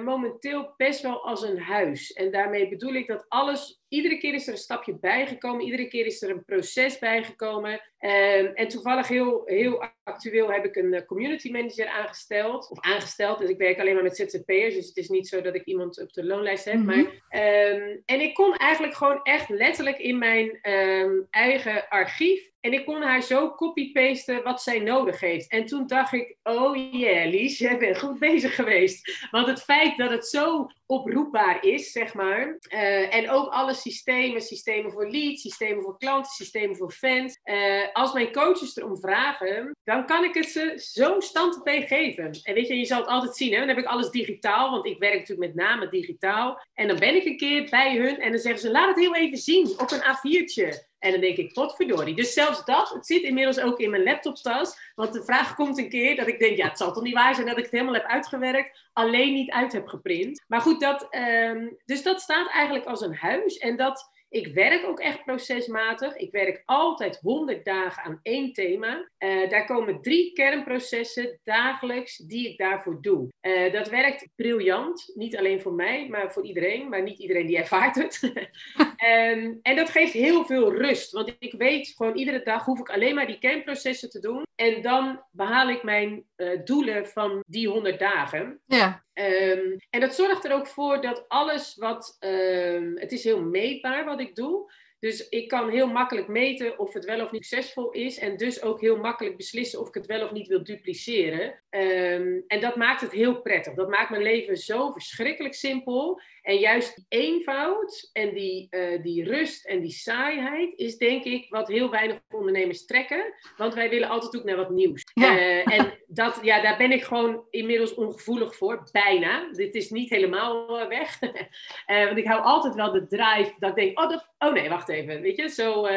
momenteel 0.03 0.73
best 0.77 1.01
wel 1.01 1.23
als 1.25 1.41
een 1.41 1.59
huis. 1.59 2.13
En 2.13 2.31
daarmee 2.31 2.69
bedoel 2.69 2.93
ik 2.93 3.07
dat 3.07 3.25
alles 3.27 3.79
iedere 3.89 4.17
keer 4.17 4.34
is 4.34 4.48
er 4.48 4.53
een 4.53 4.60
stapje 4.60 5.00
bijgekomen. 5.00 5.65
Iedere 5.65 5.88
keer 5.88 6.05
is 6.05 6.22
er 6.22 6.29
een 6.29 6.46
proces 6.46 7.00
bijgekomen. 7.00 7.81
Um, 8.01 8.46
en 8.46 8.68
toevallig 8.68 9.08
heel, 9.08 9.41
heel 9.46 9.84
actueel 10.03 10.51
heb 10.51 10.65
ik 10.65 10.75
een 10.75 10.94
eh, 10.94 11.06
community 11.06 11.51
manager 11.51 11.88
aangesteld. 11.88 12.70
Of 12.70 12.79
aangesteld, 12.79 13.39
dus 13.39 13.50
ik 13.50 13.58
werk 13.58 13.79
alleen 13.79 13.94
maar 13.94 14.03
met 14.03 14.15
ZZP'ers. 14.15 14.75
Dus 14.75 14.88
het 14.88 14.98
is 14.98 15.10
niet 15.10 15.27
zo 15.27 15.41
dat 15.41 15.56
ik 15.56 15.65
iemand 15.65 16.01
op 16.01 16.13
de 16.13 16.25
loonlijst 16.25 16.65
heb. 16.65 16.75
Mm 16.75 16.89
-hmm. 16.89 17.03
maar, 17.29 17.72
um, 17.72 18.01
en 18.06 18.22
ik 18.22 18.34
kon 18.34 18.56
eigenlijk 18.56 18.94
gewoon 18.96 19.20
echt 19.24 19.50
letterlijk 19.50 19.98
in 19.98 20.18
mijn 20.18 20.60
um, 20.72 21.27
eigen 21.29 21.88
archief 21.88 22.50
en 22.60 22.74
ik 22.74 22.86
kon 22.86 23.01
haar 23.01 23.22
zo 23.24 23.56
copy-pasten 23.56 24.44
wat 24.44 24.62
zij 24.62 24.79
nodig 24.79 25.20
heeft. 25.20 25.51
En 25.51 25.65
toen 25.65 25.88
dacht 25.88 26.13
ik, 26.13 26.38
oh 26.44 26.91
yeah, 26.91 27.29
Lies, 27.29 27.58
jij 27.58 27.77
bent 27.77 28.00
goed 28.00 28.20
bezig 28.20 28.56
geweest. 28.56 29.27
Want 29.32 29.48
het 29.48 29.62
feit 29.62 29.98
dat 29.98 30.10
het 30.10 30.27
zo 30.27 30.68
oproepbaar 30.86 31.63
is, 31.65 31.91
zeg 31.91 32.13
maar. 32.13 32.58
Uh, 32.74 33.15
en 33.15 33.29
ook 33.29 33.50
alle 33.50 33.74
systemen, 33.74 34.41
systemen 34.41 34.91
voor 34.91 35.10
leads, 35.10 35.41
systemen 35.41 35.84
voor 35.84 35.98
klanten, 35.98 36.32
systemen 36.32 36.75
voor 36.75 36.91
fans. 36.91 37.39
Uh, 37.44 37.88
als 37.93 38.13
mijn 38.13 38.31
coaches 38.31 38.77
erom 38.77 38.98
vragen, 38.98 39.75
dan 39.84 40.05
kan 40.05 40.24
ik 40.24 40.34
het 40.34 40.50
ze 40.50 40.74
zo 40.75 41.19
stand 41.19 41.60
op 41.60 41.67
geven. 41.67 42.39
En 42.43 42.53
weet 42.53 42.67
je, 42.67 42.77
je 42.77 42.86
zal 42.86 43.00
het 43.00 43.08
altijd 43.08 43.36
zien, 43.36 43.51
hè? 43.51 43.60
dan 43.60 43.67
heb 43.67 43.77
ik 43.77 43.86
alles 43.86 44.10
digitaal, 44.10 44.72
want 44.72 44.86
ik 44.86 45.00
werk 45.00 45.19
natuurlijk 45.19 45.53
met 45.53 45.65
name 45.65 45.89
digitaal. 45.89 46.62
En 46.74 46.88
dan 46.88 47.00
ben 47.00 47.15
ik 47.15 47.25
een 47.25 47.38
keer 47.38 47.69
bij 47.69 47.98
hun 47.98 48.19
en 48.19 48.31
dan 48.31 48.39
zeggen 48.39 48.62
ze, 48.62 48.72
laat 48.72 48.88
het 48.88 49.00
heel 49.00 49.15
even 49.15 49.38
zien 49.38 49.74
op 49.77 49.91
een 49.91 50.03
A4'tje. 50.03 50.88
En 51.00 51.12
dan 51.12 51.22
denk 51.22 51.38
ik, 51.38 51.53
potverdorie. 51.53 52.15
Dus 52.15 52.34
zelfs 52.34 52.65
dat, 52.65 52.89
het 52.89 53.05
zit 53.05 53.22
inmiddels 53.22 53.60
ook 53.60 53.79
in 53.79 53.89
mijn 53.89 54.03
laptoptas. 54.03 54.77
Want 54.96 55.13
de 55.13 55.24
vraag 55.24 55.55
komt 55.55 55.77
een 55.77 55.89
keer 55.89 56.15
dat 56.15 56.27
ik 56.27 56.39
denk, 56.39 56.58
ja, 56.58 56.67
het 56.67 56.77
zal 56.77 56.93
toch 56.93 57.03
niet 57.03 57.13
waar 57.13 57.36
zijn 57.36 57.48
dat 57.48 57.58
ik 57.58 57.63
het 57.63 57.72
helemaal 57.72 57.93
heb 57.93 58.05
uitgewerkt, 58.05 58.89
alleen 58.93 59.34
niet 59.34 59.51
uit 59.51 59.72
heb 59.72 59.88
geprint. 59.88 60.43
Maar 60.48 60.62
goed, 60.62 60.81
dat, 60.81 61.08
um, 61.15 61.77
dus 61.86 62.03
dat 62.03 62.22
staat 62.22 62.51
eigenlijk 62.51 62.86
als 62.86 63.01
een 63.01 63.15
huis. 63.15 63.58
En 63.58 63.77
dat 63.77 64.10
ik 64.29 64.48
werk 64.53 64.86
ook 64.86 65.00
echt 65.00 65.24
procesmatig. 65.24 66.15
Ik 66.15 66.31
werk 66.31 66.62
altijd 66.65 67.19
100 67.21 67.65
dagen 67.65 68.03
aan 68.03 68.19
één 68.21 68.53
thema. 68.53 69.09
Uh, 69.19 69.50
daar 69.50 69.65
komen 69.65 70.01
drie 70.01 70.33
kernprocessen 70.33 71.39
dagelijks 71.43 72.17
die 72.17 72.50
ik 72.50 72.57
daarvoor 72.57 73.01
doe. 73.01 73.27
Uh, 73.41 73.74
dat 73.74 73.89
werkt 73.89 74.27
briljant. 74.36 75.12
Niet 75.15 75.38
alleen 75.38 75.62
voor 75.62 75.74
mij, 75.74 76.07
maar 76.09 76.31
voor 76.31 76.45
iedereen. 76.45 76.89
Maar 76.89 77.03
niet 77.03 77.19
iedereen 77.19 77.45
die 77.45 77.57
ervaart 77.57 77.95
het. 77.95 78.24
um, 78.24 79.59
en 79.69 79.75
dat 79.75 79.89
geeft 79.89 80.13
heel 80.13 80.45
veel 80.45 80.74
rust. 80.74 81.12
Want 81.12 81.36
ik 81.39 81.53
weet 81.57 81.93
gewoon 81.98 82.15
iedere 82.15 82.43
dag 82.43 82.65
hoef 82.65 82.79
ik 82.79 82.89
alleen 82.89 83.15
maar 83.15 83.27
die 83.27 83.39
kernprocessen 83.39 84.09
te 84.09 84.19
doen. 84.19 84.43
En 84.55 84.81
dan 84.81 85.24
behaal 85.31 85.69
ik 85.69 85.83
mijn 85.83 86.24
uh, 86.38 86.59
doelen 86.63 87.07
van 87.07 87.43
die 87.48 87.67
100 87.67 88.00
dagen. 88.00 88.59
Ja. 88.65 89.03
Um, 89.19 89.77
en 89.89 89.99
dat 89.99 90.15
zorgt 90.15 90.45
er 90.45 90.53
ook 90.53 90.67
voor 90.67 91.01
dat 91.01 91.25
alles 91.27 91.75
wat. 91.75 92.17
Um, 92.19 92.97
het 92.97 93.11
is 93.11 93.23
heel 93.23 93.41
meetbaar 93.41 94.05
wat 94.05 94.19
ik 94.19 94.35
doe. 94.35 94.71
Dus 94.99 95.29
ik 95.29 95.47
kan 95.47 95.69
heel 95.69 95.88
makkelijk 95.88 96.27
meten 96.27 96.79
of 96.79 96.93
het 96.93 97.05
wel 97.05 97.23
of 97.23 97.31
niet 97.31 97.45
succesvol 97.45 97.91
is. 97.91 98.17
En 98.17 98.38
dus 98.38 98.61
ook 98.61 98.81
heel 98.81 98.97
makkelijk 98.97 99.38
beslissen 99.38 99.79
of 99.79 99.88
ik 99.88 99.93
het 99.93 100.05
wel 100.05 100.23
of 100.23 100.31
niet 100.31 100.47
wil 100.47 100.63
dupliceren. 100.63 101.45
Um, 101.69 102.43
en 102.47 102.59
dat 102.59 102.75
maakt 102.75 103.01
het 103.01 103.11
heel 103.11 103.41
prettig. 103.41 103.73
Dat 103.73 103.89
maakt 103.89 104.09
mijn 104.09 104.21
leven 104.21 104.57
zo 104.57 104.91
verschrikkelijk 104.91 105.53
simpel. 105.53 106.21
En 106.41 106.58
juist 106.58 106.96
die 106.96 107.05
eenvoud 107.10 108.10
en 108.13 108.34
die, 108.34 108.67
uh, 108.69 109.03
die 109.03 109.24
rust 109.24 109.65
en 109.65 109.81
die 109.81 109.91
saaiheid 109.91 110.74
is 110.75 110.98
denk 110.98 111.24
ik 111.24 111.50
wat 111.50 111.67
heel 111.67 111.89
weinig 111.89 112.19
ondernemers 112.29 112.86
trekken. 112.86 113.34
Want 113.58 113.74
wij 113.74 113.89
willen 113.89 114.10
altijd 114.10 114.38
ook 114.38 114.43
naar 114.43 114.55
wat 114.55 114.69
nieuws. 114.69 115.03
Ja. 115.13 115.38
Uh, 115.38 115.77
en 115.77 115.93
dat, 116.08 116.39
ja, 116.41 116.62
daar 116.62 116.77
ben 116.77 116.91
ik 116.91 117.03
gewoon 117.03 117.43
inmiddels 117.50 117.93
ongevoelig 117.93 118.55
voor. 118.55 118.89
Bijna. 118.91 119.51
Dit 119.51 119.75
is 119.75 119.89
niet 119.89 120.10
helemaal 120.10 120.81
uh, 120.81 120.88
weg. 120.88 121.19
want 122.08 122.17
ik 122.17 122.27
hou 122.27 122.41
altijd 122.41 122.75
wel 122.75 122.91
de 122.91 123.08
drive 123.08 123.53
dat 123.60 123.69
ik 123.69 123.75
denk, 123.75 124.00
oh, 124.00 124.10
dat, 124.10 124.29
oh 124.38 124.53
nee, 124.53 124.69
wacht 124.69 124.89
even. 124.89 125.22
Weet 125.22 125.38
je, 125.38 125.50
zo... 125.50 125.88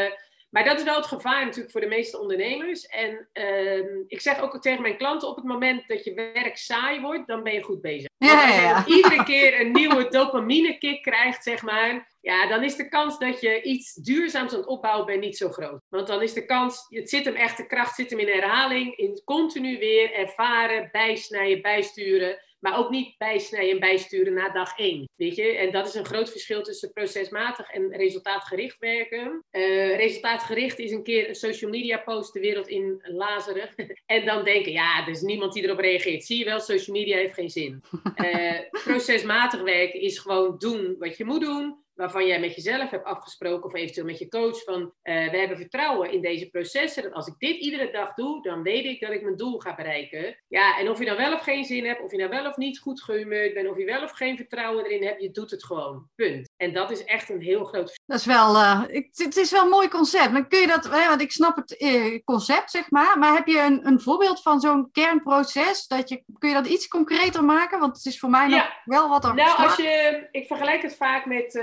Maar 0.53 0.65
dat 0.65 0.79
is 0.79 0.85
wel 0.85 0.97
het 0.97 1.07
gevaar 1.07 1.45
natuurlijk 1.45 1.73
voor 1.73 1.81
de 1.81 1.87
meeste 1.87 2.19
ondernemers. 2.19 2.87
En 2.87 3.29
uh, 3.33 4.05
ik 4.07 4.21
zeg 4.21 4.41
ook 4.41 4.61
tegen 4.61 4.83
mijn 4.83 4.97
klanten: 4.97 5.29
op 5.29 5.37
het 5.37 5.45
moment 5.45 5.89
dat 5.89 6.05
je 6.05 6.15
werk 6.15 6.57
saai 6.57 7.01
wordt, 7.01 7.27
dan 7.27 7.43
ben 7.43 7.53
je 7.53 7.63
goed 7.63 7.81
bezig. 7.81 8.09
Ja. 8.19 8.75
Als 8.75 8.87
je 8.87 8.95
iedere 8.95 9.25
keer 9.25 9.61
een 9.61 9.73
nieuwe 9.73 10.09
dopamine 10.09 10.79
kick 10.79 11.03
krijgt, 11.03 11.43
zeg 11.43 11.63
maar. 11.63 12.11
Ja, 12.21 12.49
dan 12.49 12.63
is 12.63 12.77
de 12.77 12.89
kans 12.89 13.19
dat 13.19 13.41
je 13.41 13.63
iets 13.63 13.95
duurzaams 13.95 14.53
aan 14.53 14.59
het 14.59 14.69
opbouwen 14.69 15.07
bent 15.07 15.21
niet 15.21 15.37
zo 15.37 15.49
groot. 15.49 15.81
Want 15.89 16.07
dan 16.07 16.23
is 16.23 16.33
de 16.33 16.45
kans, 16.45 16.87
het 16.89 17.11
zit 17.11 17.25
hem 17.25 17.35
echt, 17.35 17.57
de 17.57 17.67
kracht 17.67 17.95
zit 17.95 18.11
hem 18.11 18.19
in 18.19 18.29
herhaling, 18.29 18.97
in 18.97 19.23
continu 19.25 19.79
weer 19.79 20.13
ervaren, 20.13 20.89
bijsnijden, 20.93 21.63
bijsturen. 21.63 22.39
Maar 22.63 22.79
ook 22.79 22.91
niet 22.91 23.19
bijsnijden 23.19 23.71
en 23.71 23.81
bijsturen 23.81 24.35
na 24.35 24.49
dag 24.49 24.79
één. 24.79 25.09
Weet 25.17 25.37
je? 25.37 25.57
En 25.57 25.73
dat 25.73 25.87
is 25.87 25.95
een 25.95 26.05
groot 26.05 26.31
verschil 26.31 26.63
tussen 26.63 26.93
procesmatig 26.93 27.71
en 27.71 27.97
resultaatgericht 27.97 28.79
werken. 28.79 29.45
Uh, 29.53 29.97
resultaatgericht 29.97 30.79
is 30.79 30.91
een 30.91 31.03
keer 31.03 31.29
een 31.29 31.35
social 31.35 31.71
media 31.71 31.99
post 31.99 32.33
de 32.33 32.41
wereld 32.41 32.69
in 32.69 33.01
lazeren. 33.03 33.69
en 34.07 34.25
dan 34.25 34.45
denken, 34.45 34.73
ja, 34.73 35.03
er 35.03 35.09
is 35.09 35.21
niemand 35.21 35.53
die 35.53 35.63
erop 35.63 35.79
reageert. 35.79 36.25
Zie 36.25 36.39
je 36.39 36.45
wel, 36.45 36.61
social 36.61 36.97
media 36.97 37.17
heeft 37.17 37.35
geen 37.35 37.51
zin. 37.51 37.83
Uh, 38.17 38.61
procesmatig 38.85 39.63
werken 39.63 40.01
is 40.01 40.19
gewoon 40.19 40.55
doen 40.59 40.97
wat 40.99 41.17
je 41.17 41.25
moet 41.25 41.41
doen 41.41 41.81
waarvan 41.95 42.27
jij 42.27 42.41
met 42.41 42.55
jezelf 42.55 42.91
hebt 42.91 43.05
afgesproken 43.05 43.65
of 43.65 43.75
eventueel 43.75 44.07
met 44.07 44.19
je 44.19 44.29
coach 44.29 44.63
van 44.63 44.81
uh, 44.81 45.31
we 45.31 45.37
hebben 45.37 45.57
vertrouwen 45.57 46.13
in 46.13 46.21
deze 46.21 46.51
processen. 46.51 47.03
Dat 47.03 47.13
als 47.13 47.27
ik 47.27 47.35
dit 47.39 47.57
iedere 47.57 47.91
dag 47.91 48.15
doe, 48.15 48.43
dan 48.43 48.63
weet 48.63 48.85
ik 48.85 49.01
dat 49.01 49.11
ik 49.11 49.23
mijn 49.23 49.37
doel 49.37 49.59
ga 49.59 49.75
bereiken. 49.75 50.43
Ja, 50.49 50.79
en 50.79 50.91
of 50.91 50.99
je 50.99 51.05
nou 51.05 51.17
wel 51.17 51.33
of 51.33 51.41
geen 51.41 51.65
zin 51.65 51.85
hebt, 51.85 52.03
of 52.03 52.11
je 52.11 52.17
nou 52.17 52.31
wel 52.31 52.47
of 52.47 52.57
niet 52.57 52.79
goed 52.79 53.03
gehumeurd 53.03 53.55
bent, 53.55 53.69
of 53.69 53.79
je 53.79 53.85
wel 53.85 54.03
of 54.03 54.11
geen 54.11 54.37
vertrouwen 54.37 54.85
erin 54.85 55.05
hebt, 55.05 55.23
je 55.23 55.31
doet 55.31 55.51
het 55.51 55.65
gewoon. 55.65 56.09
Punt. 56.15 56.51
En 56.63 56.73
dat 56.73 56.91
is 56.91 57.05
echt 57.05 57.31
een 57.31 57.41
heel 57.41 57.65
groot. 57.65 58.01
Dat 58.07 58.19
is 58.19 58.27
wel, 58.27 58.55
uh, 58.55 58.83
ik, 58.89 59.09
het 59.13 59.37
is 59.37 59.51
wel 59.51 59.63
een 59.63 59.69
mooi 59.69 59.89
concept. 59.89 60.33
Maar 60.33 60.47
kun 60.47 60.61
je 60.61 60.67
dat, 60.67 60.85
hè, 60.91 61.09
want 61.09 61.21
ik 61.21 61.33
snap 61.33 61.57
het 61.57 61.81
uh, 61.81 62.19
concept, 62.25 62.71
zeg 62.71 62.91
maar. 62.91 63.19
Maar 63.19 63.35
heb 63.35 63.47
je 63.47 63.59
een, 63.59 63.87
een 63.87 64.01
voorbeeld 64.01 64.43
van 64.43 64.61
zo'n 64.61 64.89
kernproces? 64.93 65.87
Dat 65.87 66.09
je, 66.09 66.23
kun 66.39 66.49
je 66.49 66.55
dat 66.55 66.67
iets 66.67 66.89
concreter 66.89 67.45
maken? 67.45 67.79
Want 67.79 67.97
het 67.97 68.07
is 68.07 68.19
voor 68.19 68.31
mij 68.31 68.47
nog 68.47 68.59
ja. 68.59 68.73
wel 68.85 69.09
wat 69.09 69.25
er 69.25 69.35
Nou, 69.35 69.63
als 69.63 69.77
je, 69.77 70.29
ik 70.31 70.47
vergelijk 70.47 70.83
het 70.83 70.97
vaak 70.97 71.27
met 71.27 71.61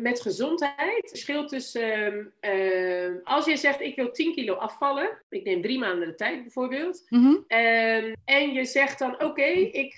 met 0.00 0.20
gezondheid. 0.20 0.96
Het 0.96 1.10
verschil 1.10 1.46
tussen, 1.46 2.32
uh, 2.40 3.14
als 3.24 3.44
je 3.44 3.56
zegt 3.56 3.80
ik 3.80 3.96
wil 3.96 4.10
10 4.10 4.34
kilo 4.34 4.54
afvallen, 4.54 5.18
ik 5.28 5.44
neem 5.44 5.62
drie 5.62 5.78
maanden 5.78 6.08
de 6.08 6.14
tijd 6.14 6.42
bijvoorbeeld, 6.42 7.06
mm 7.08 7.24
-hmm. 7.24 7.44
uh, 7.48 8.04
en 8.24 8.52
je 8.52 8.64
zegt 8.64 8.98
dan 8.98 9.14
oké, 9.14 9.24
okay, 9.24 9.52
ik, 9.52 9.96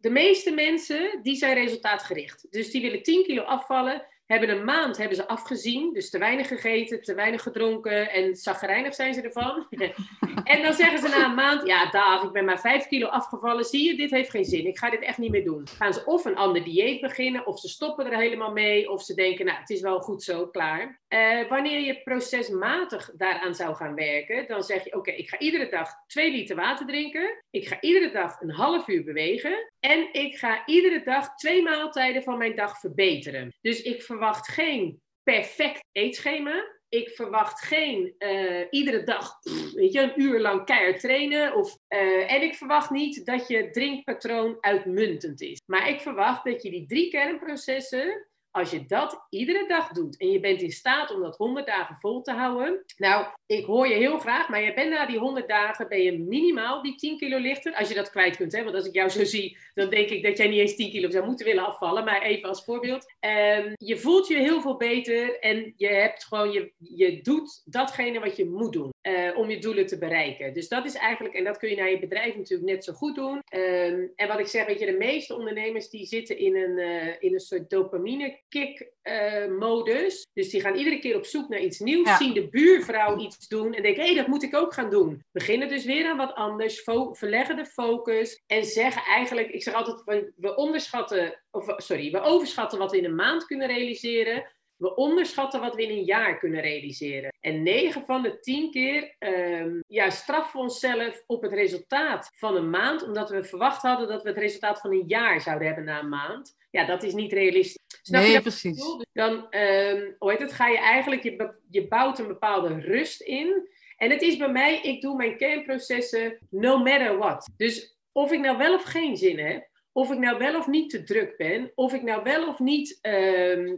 de 0.00 0.10
meeste 0.10 0.50
mensen 0.50 1.20
die 1.22 1.36
zijn 1.36 1.54
resultaatgericht. 1.54 2.46
Dus 2.50 2.70
die 2.70 2.82
willen 2.82 3.02
10 3.02 3.24
kilo 3.24 3.42
afvallen, 3.50 4.00
hebben 4.30 4.48
een 4.48 4.64
maand 4.64 4.96
hebben 4.96 5.16
ze 5.16 5.28
afgezien, 5.28 5.92
dus 5.92 6.10
te 6.10 6.18
weinig 6.18 6.48
gegeten, 6.48 7.02
te 7.02 7.14
weinig 7.14 7.42
gedronken 7.42 8.10
en 8.10 8.36
zagrijnig 8.36 8.94
zijn 8.94 9.14
ze 9.14 9.20
ervan. 9.20 9.66
en 10.44 10.62
dan 10.62 10.72
zeggen 10.72 10.98
ze 10.98 11.08
na 11.08 11.24
een 11.24 11.34
maand, 11.34 11.66
ja 11.66 11.90
dag, 11.90 12.22
ik 12.22 12.32
ben 12.32 12.44
maar 12.44 12.60
5 12.60 12.86
kilo 12.86 13.06
afgevallen, 13.06 13.64
zie 13.64 13.90
je, 13.90 13.96
dit 13.96 14.10
heeft 14.10 14.30
geen 14.30 14.44
zin, 14.44 14.66
ik 14.66 14.78
ga 14.78 14.90
dit 14.90 15.02
echt 15.02 15.18
niet 15.18 15.30
meer 15.30 15.44
doen. 15.44 15.68
Gaan 15.76 15.92
ze 15.92 16.04
of 16.04 16.24
een 16.24 16.36
ander 16.36 16.64
dieet 16.64 17.00
beginnen, 17.00 17.46
of 17.46 17.58
ze 17.58 17.68
stoppen 17.68 18.06
er 18.06 18.18
helemaal 18.18 18.52
mee, 18.52 18.90
of 18.90 19.02
ze 19.02 19.14
denken, 19.14 19.46
nou 19.46 19.58
het 19.58 19.70
is 19.70 19.80
wel 19.80 20.00
goed 20.00 20.22
zo, 20.22 20.46
klaar. 20.46 21.00
Uh, 21.08 21.48
wanneer 21.48 21.80
je 21.80 22.02
procesmatig 22.02 23.10
daaraan 23.16 23.54
zou 23.54 23.74
gaan 23.74 23.94
werken, 23.94 24.46
dan 24.46 24.62
zeg 24.62 24.84
je, 24.84 24.96
oké, 24.96 25.10
ik 25.10 25.28
ga 25.28 25.38
iedere 25.38 25.68
dag 25.68 25.88
2 26.06 26.30
liter 26.30 26.56
water 26.56 26.86
drinken, 26.86 27.44
ik 27.50 27.68
ga 27.68 27.80
iedere 27.80 28.10
dag 28.10 28.40
een 28.40 28.50
half 28.50 28.88
uur 28.88 29.04
bewegen 29.04 29.70
en 29.80 30.08
ik 30.12 30.36
ga 30.36 30.66
iedere 30.66 31.02
dag 31.04 31.34
twee 31.34 31.62
maaltijden 31.62 32.22
van 32.22 32.38
mijn 32.38 32.56
dag 32.56 32.80
verbeteren. 32.80 33.54
Dus 33.60 33.82
ik 33.82 34.02
verwacht 34.02 34.18
geen 34.28 35.00
perfect 35.22 35.84
eetschema. 35.92 36.78
Ik 36.88 37.10
verwacht 37.10 37.60
geen 37.60 38.14
uh, 38.18 38.66
iedere 38.70 39.04
dag 39.04 39.38
weet 39.74 39.92
je, 39.92 40.00
een 40.00 40.20
uur 40.20 40.40
lang 40.40 40.64
keihard 40.64 41.00
trainen. 41.00 41.54
Of, 41.54 41.76
uh, 41.88 42.32
en 42.32 42.42
ik 42.42 42.54
verwacht 42.54 42.90
niet 42.90 43.26
dat 43.26 43.48
je 43.48 43.70
drinkpatroon 43.70 44.56
uitmuntend 44.60 45.40
is. 45.40 45.60
Maar 45.66 45.88
ik 45.88 46.00
verwacht 46.00 46.44
dat 46.44 46.62
je 46.62 46.70
die 46.70 46.86
drie 46.86 47.10
kernprocessen 47.10 48.28
Als 48.50 48.70
je 48.70 48.86
dat 48.86 49.26
iedere 49.30 49.68
dag 49.68 49.88
doet 49.88 50.16
en 50.16 50.30
je 50.30 50.40
bent 50.40 50.62
in 50.62 50.70
staat 50.70 51.14
om 51.14 51.20
dat 51.20 51.36
100 51.36 51.66
dagen 51.66 51.96
vol 52.00 52.22
te 52.22 52.32
houden. 52.32 52.84
Nou, 52.96 53.26
ik 53.46 53.64
hoor 53.64 53.88
je 53.88 53.94
heel 53.94 54.18
graag, 54.18 54.48
maar 54.48 54.62
je 54.62 54.74
bent 54.74 54.90
na 54.90 55.06
die 55.06 55.18
100 55.18 55.48
dagen 55.48 55.88
ben 55.88 56.02
je 56.02 56.18
minimaal 56.18 56.82
die 56.82 56.94
10 56.94 57.18
kilo 57.18 57.38
lichter. 57.38 57.74
Als 57.74 57.88
je 57.88 57.94
dat 57.94 58.10
kwijt 58.10 58.36
kunt, 58.36 58.52
hè? 58.52 58.62
want 58.62 58.74
als 58.74 58.86
ik 58.86 58.94
jou 58.94 59.08
zo 59.08 59.24
zie, 59.24 59.58
dan 59.74 59.90
denk 59.90 60.08
ik 60.08 60.22
dat 60.22 60.36
jij 60.36 60.48
niet 60.48 60.58
eens 60.58 60.76
10 60.76 60.90
kilo 60.90 61.10
zou 61.10 61.26
moeten 61.26 61.46
willen 61.46 61.66
afvallen. 61.66 62.04
Maar 62.04 62.22
even 62.22 62.48
als 62.48 62.64
voorbeeld. 62.64 63.14
Um, 63.20 63.72
je 63.76 63.98
voelt 63.98 64.28
je 64.28 64.38
heel 64.38 64.60
veel 64.60 64.76
beter 64.76 65.38
en 65.40 65.72
je 65.76 65.88
hebt 65.88 66.24
gewoon, 66.24 66.52
je, 66.52 66.72
je 66.78 67.22
doet 67.22 67.62
datgene 67.64 68.20
wat 68.20 68.36
je 68.36 68.46
moet 68.46 68.72
doen 68.72 68.90
uh, 69.02 69.38
om 69.38 69.50
je 69.50 69.58
doelen 69.58 69.86
te 69.86 69.98
bereiken. 69.98 70.54
Dus 70.54 70.68
dat 70.68 70.84
is 70.84 70.94
eigenlijk, 70.94 71.34
en 71.34 71.44
dat 71.44 71.58
kun 71.58 71.68
je 71.68 71.76
naar 71.76 71.90
je 71.90 71.98
bedrijf 71.98 72.36
natuurlijk 72.36 72.70
net 72.70 72.84
zo 72.84 72.92
goed 72.92 73.14
doen. 73.14 73.42
Um, 73.54 74.12
en 74.16 74.28
wat 74.28 74.38
ik 74.38 74.46
zeg, 74.46 74.66
weet 74.66 74.78
je, 74.78 74.86
de 74.86 74.96
meeste 74.96 75.34
ondernemers 75.34 75.88
die 75.88 76.06
zitten 76.06 76.38
in 76.38 76.56
een, 76.56 76.78
uh, 76.78 77.14
in 77.18 77.32
een 77.32 77.40
soort 77.40 77.70
dopamine 77.70 78.40
kick 78.48 78.90
uh, 79.02 79.46
modus. 79.58 80.26
Dus 80.32 80.50
die 80.50 80.60
gaan 80.60 80.74
iedere 80.74 80.98
keer 80.98 81.16
op 81.16 81.24
zoek 81.24 81.48
naar 81.48 81.60
iets 81.60 81.78
nieuws, 81.78 82.08
ja. 82.08 82.16
zien 82.16 82.34
de 82.34 82.48
buurvrouw 82.48 83.18
iets 83.18 83.48
doen 83.48 83.74
en 83.74 83.82
denken, 83.82 84.02
hé, 84.02 84.08
hey, 84.08 84.16
dat 84.16 84.26
moet 84.26 84.42
ik 84.42 84.56
ook 84.56 84.74
gaan 84.74 84.90
doen. 84.90 85.24
Beginnen 85.32 85.68
dus 85.68 85.84
weer 85.84 86.06
aan 86.06 86.16
wat 86.16 86.34
anders, 86.34 86.82
verleggen 87.12 87.56
de 87.56 87.66
focus 87.66 88.42
en 88.46 88.64
zeggen 88.64 89.02
eigenlijk, 89.02 89.48
ik 89.48 89.62
zeg 89.62 89.74
altijd, 89.74 90.32
we 90.36 90.56
onderschatten, 90.56 91.42
of 91.50 91.74
sorry, 91.76 92.10
we 92.10 92.20
overschatten 92.20 92.78
wat 92.78 92.90
we 92.90 92.98
in 92.98 93.04
een 93.04 93.14
maand 93.14 93.44
kunnen 93.44 93.68
realiseren. 93.68 94.44
We 94.80 94.94
onderschatten 94.94 95.60
wat 95.60 95.74
we 95.74 95.82
in 95.82 95.98
een 95.98 96.04
jaar 96.04 96.38
kunnen 96.38 96.60
realiseren. 96.60 97.32
En 97.40 97.62
9 97.62 98.04
van 98.06 98.22
de 98.22 98.40
10 98.40 98.70
keer 98.70 99.14
um, 99.18 99.84
ja, 99.86 100.10
straffen 100.10 100.52
we 100.52 100.62
onszelf 100.62 101.22
op 101.26 101.42
het 101.42 101.52
resultaat 101.52 102.30
van 102.34 102.56
een 102.56 102.70
maand, 102.70 103.02
omdat 103.02 103.30
we 103.30 103.44
verwacht 103.44 103.82
hadden 103.82 104.08
dat 104.08 104.22
we 104.22 104.28
het 104.28 104.38
resultaat 104.38 104.80
van 104.80 104.90
een 104.90 105.04
jaar 105.06 105.40
zouden 105.40 105.66
hebben 105.66 105.84
na 105.84 106.00
een 106.00 106.08
maand. 106.08 106.56
Ja, 106.70 106.86
dat 106.86 107.02
is 107.02 107.14
niet 107.14 107.32
realistisch. 107.32 107.98
Snap 108.02 108.22
nee, 108.22 108.32
je 108.32 108.40
precies. 108.40 108.76
Dus 108.76 109.06
dan 109.12 109.32
um, 109.32 110.16
hoe 110.18 110.30
heet 110.30 110.40
het, 110.40 110.52
ga 110.52 110.68
je 110.68 110.78
eigenlijk, 110.78 111.22
je, 111.22 111.54
je 111.70 111.88
bouwt 111.88 112.18
een 112.18 112.26
bepaalde 112.26 112.80
rust 112.80 113.20
in. 113.20 113.68
En 113.96 114.10
het 114.10 114.22
is 114.22 114.36
bij 114.36 114.52
mij, 114.52 114.80
ik 114.80 115.00
doe 115.00 115.16
mijn 115.16 115.36
kernprocessen 115.36 116.38
no 116.50 116.78
matter 116.78 117.18
what. 117.18 117.50
Dus 117.56 117.98
of 118.12 118.32
ik 118.32 118.40
nou 118.40 118.58
wel 118.58 118.74
of 118.74 118.82
geen 118.82 119.16
zin 119.16 119.38
heb, 119.38 119.69
of 119.92 120.10
ik 120.10 120.18
nou 120.18 120.38
wel 120.38 120.56
of 120.56 120.66
niet 120.66 120.90
te 120.90 121.02
druk 121.02 121.36
ben, 121.36 121.72
of 121.74 121.92
ik 121.92 122.02
nou 122.02 122.22
wel 122.22 122.48
of 122.48 122.58
niet 122.58 122.98
uh, 123.02 123.58
uh, 123.66 123.76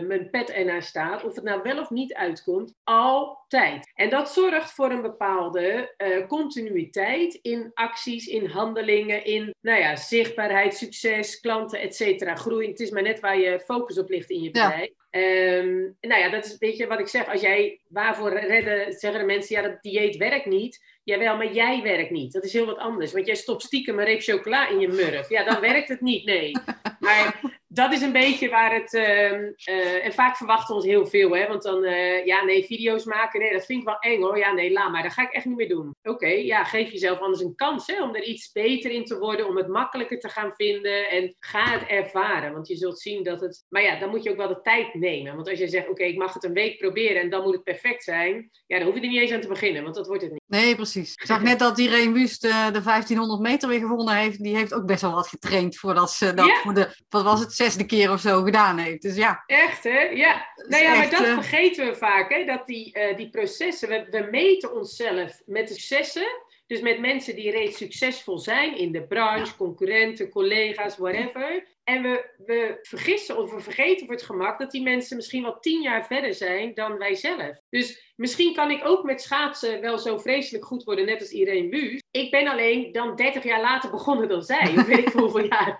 mijn 0.00 0.28
pet 0.30 0.50
ernaar 0.50 0.82
staat, 0.82 1.24
of 1.24 1.34
het 1.34 1.44
nou 1.44 1.62
wel 1.62 1.78
of 1.78 1.90
niet 1.90 2.14
uitkomt, 2.14 2.74
altijd. 2.84 3.90
En 3.94 4.10
dat 4.10 4.32
zorgt 4.32 4.72
voor 4.72 4.90
een 4.90 5.02
bepaalde 5.02 5.94
uh, 5.98 6.26
continuïteit 6.26 7.38
in 7.42 7.70
acties, 7.74 8.26
in 8.26 8.46
handelingen, 8.46 9.24
in 9.24 9.54
nou 9.60 9.80
ja, 9.80 9.96
zichtbaarheid, 9.96 10.74
succes, 10.74 11.40
klanten, 11.40 11.80
et 11.80 11.96
cetera, 11.96 12.34
groei. 12.34 12.68
Het 12.68 12.80
is 12.80 12.90
maar 12.90 13.02
net 13.02 13.20
waar 13.20 13.38
je 13.38 13.60
focus 13.60 13.98
op 13.98 14.08
ligt 14.08 14.30
in 14.30 14.42
je 14.42 14.50
bedrijf. 14.50 14.90
Ja. 15.10 15.20
Um, 15.20 15.96
nou 16.00 16.20
ja, 16.20 16.30
dat 16.30 16.44
is 16.44 16.50
een 16.50 16.56
beetje 16.58 16.86
wat 16.86 17.00
ik 17.00 17.08
zeg. 17.08 17.28
Als 17.28 17.40
jij 17.40 17.80
waarvoor 17.88 18.38
redden, 18.38 18.92
zeggen 18.92 19.20
de 19.20 19.26
mensen, 19.26 19.56
ja, 19.56 19.68
dat 19.68 19.82
dieet 19.82 20.16
werkt 20.16 20.46
niet. 20.46 20.80
Jawel, 21.04 21.36
maar 21.36 21.52
jij 21.52 21.82
werkt 21.82 22.10
niet. 22.10 22.32
Dat 22.32 22.44
is 22.44 22.52
heel 22.52 22.66
wat 22.66 22.78
anders. 22.78 23.12
Want 23.12 23.26
jij 23.26 23.34
stopt 23.34 23.62
stiekem 23.62 23.98
een 23.98 24.04
reep 24.04 24.22
chocola 24.22 24.68
in 24.68 24.78
je 24.78 24.88
murf. 24.88 25.28
Ja, 25.28 25.44
dan 25.44 25.60
werkt 25.60 25.88
het 25.88 26.00
niet, 26.00 26.24
nee. 26.24 26.52
Maar 27.00 27.40
dat 27.72 27.92
is 27.92 28.00
een 28.00 28.12
beetje 28.12 28.48
waar 28.48 28.74
het. 28.74 28.92
Uh, 28.92 29.32
uh, 29.32 30.04
en 30.04 30.12
vaak 30.12 30.36
verwachten 30.36 30.68
we 30.68 30.74
ons 30.74 30.90
heel 30.90 31.06
veel, 31.06 31.36
hè? 31.36 31.46
Want 31.48 31.62
dan, 31.62 31.84
uh, 31.84 32.26
ja, 32.26 32.44
nee, 32.44 32.64
video's 32.64 33.04
maken, 33.04 33.40
nee, 33.40 33.52
dat 33.52 33.64
vind 33.64 33.80
ik 33.80 33.86
wel 33.86 33.98
eng 33.98 34.20
hoor. 34.20 34.38
Ja, 34.38 34.52
nee, 34.52 34.72
laat 34.72 34.90
maar, 34.90 35.02
dat 35.02 35.12
ga 35.12 35.22
ik 35.22 35.32
echt 35.32 35.44
niet 35.44 35.56
meer 35.56 35.68
doen. 35.68 35.94
Oké, 36.02 36.10
okay, 36.10 36.44
ja, 36.44 36.64
geef 36.64 36.90
jezelf 36.90 37.18
anders 37.18 37.42
een 37.42 37.54
kans 37.54 37.86
hè, 37.86 38.02
om 38.02 38.14
er 38.14 38.22
iets 38.22 38.52
beter 38.52 38.90
in 38.90 39.04
te 39.04 39.18
worden, 39.18 39.48
om 39.48 39.56
het 39.56 39.68
makkelijker 39.68 40.18
te 40.18 40.28
gaan 40.28 40.52
vinden 40.56 41.10
en 41.10 41.34
ga 41.38 41.64
het 41.64 41.88
ervaren. 41.88 42.52
Want 42.52 42.68
je 42.68 42.76
zult 42.76 43.00
zien 43.00 43.24
dat 43.24 43.40
het. 43.40 43.64
Maar 43.68 43.82
ja, 43.82 43.98
dan 43.98 44.10
moet 44.10 44.22
je 44.22 44.30
ook 44.30 44.36
wel 44.36 44.48
de 44.48 44.60
tijd 44.62 44.94
nemen. 44.94 45.34
Want 45.34 45.48
als 45.48 45.58
je 45.58 45.68
zegt, 45.68 45.84
oké, 45.84 45.92
okay, 45.92 46.08
ik 46.08 46.18
mag 46.18 46.34
het 46.34 46.44
een 46.44 46.52
week 46.52 46.78
proberen 46.78 47.22
en 47.22 47.30
dan 47.30 47.42
moet 47.42 47.54
het 47.54 47.64
perfect 47.64 48.04
zijn, 48.04 48.50
ja, 48.66 48.76
dan 48.78 48.86
hoef 48.86 48.94
je 48.94 49.00
er 49.00 49.08
niet 49.08 49.20
eens 49.20 49.32
aan 49.32 49.40
te 49.40 49.48
beginnen, 49.48 49.82
want 49.82 49.94
dat 49.94 50.06
wordt 50.06 50.22
het 50.22 50.32
niet. 50.32 50.40
Nee, 50.46 50.74
precies. 50.74 51.14
Ik 51.14 51.26
zag 51.26 51.42
net 51.42 51.58
dat 51.58 51.78
Irene 51.78 52.12
Wust 52.12 52.44
uh, 52.44 52.66
de 52.66 52.82
1500 52.82 53.40
meter 53.40 53.68
weer 53.68 53.80
gevonden 53.80 54.14
heeft. 54.14 54.42
Die 54.42 54.56
heeft 54.56 54.74
ook 54.74 54.86
best 54.86 55.00
wel 55.00 55.12
wat 55.12 55.28
getraind 55.28 55.76
voordat 55.76 56.10
ze 56.10 56.34
dat 56.34 56.46
ja? 56.46 56.60
voor 56.60 56.74
de, 56.74 56.96
wat 57.08 57.22
was 57.22 57.40
het, 57.40 57.52
zesde 57.62 57.86
keer 57.86 58.12
of 58.12 58.20
zo 58.20 58.42
gedaan 58.42 58.78
heeft. 58.78 59.02
Dus 59.02 59.16
ja. 59.16 59.42
Echt, 59.46 59.84
hè? 59.84 60.00
Ja. 60.00 60.46
Nou 60.68 60.82
ja, 60.82 60.94
maar 60.96 61.10
dat 61.10 61.20
uh... 61.20 61.34
vergeten 61.34 61.86
we 61.86 61.94
vaak, 61.94 62.32
hè? 62.32 62.44
Dat 62.44 62.66
die, 62.66 62.98
uh, 62.98 63.16
die 63.16 63.30
processen, 63.30 63.88
we, 63.88 64.06
we 64.10 64.28
meten 64.30 64.74
onszelf 64.74 65.42
met 65.46 65.68
de 65.68 65.74
successen. 65.74 66.50
Dus 66.66 66.80
met 66.80 67.00
mensen 67.00 67.34
die 67.34 67.50
reeds 67.50 67.76
succesvol 67.76 68.38
zijn 68.38 68.76
in 68.76 68.92
de 68.92 69.06
branche, 69.06 69.56
concurrenten, 69.56 70.28
collega's, 70.28 70.96
whatever. 70.96 71.66
En 71.84 72.02
we, 72.02 72.30
we 72.46 72.78
vergissen 72.82 73.38
of 73.38 73.52
we 73.54 73.60
vergeten 73.60 74.06
voor 74.06 74.14
het 74.14 74.24
gemak 74.24 74.58
dat 74.58 74.70
die 74.70 74.82
mensen 74.82 75.16
misschien 75.16 75.42
wel 75.42 75.58
tien 75.60 75.82
jaar 75.82 76.06
verder 76.06 76.34
zijn 76.34 76.74
dan 76.74 76.98
wij 76.98 77.14
zelf. 77.14 77.60
Dus 77.70 78.12
misschien 78.16 78.54
kan 78.54 78.70
ik 78.70 78.84
ook 78.84 79.04
met 79.04 79.22
schaatsen 79.22 79.80
wel 79.80 79.98
zo 79.98 80.18
vreselijk 80.18 80.64
goed 80.64 80.84
worden, 80.84 81.06
net 81.06 81.20
als 81.20 81.30
Irene 81.30 81.68
Buus. 81.68 82.02
Ik 82.10 82.30
ben 82.30 82.48
alleen 82.48 82.92
dan 82.92 83.16
30 83.16 83.44
jaar 83.44 83.60
later 83.60 83.90
begonnen 83.90 84.28
dan 84.28 84.42
zij, 84.42 84.74
weet 84.86 84.98
ik 84.98 85.12
hoeveel 85.20 85.44
jaar. 85.44 85.78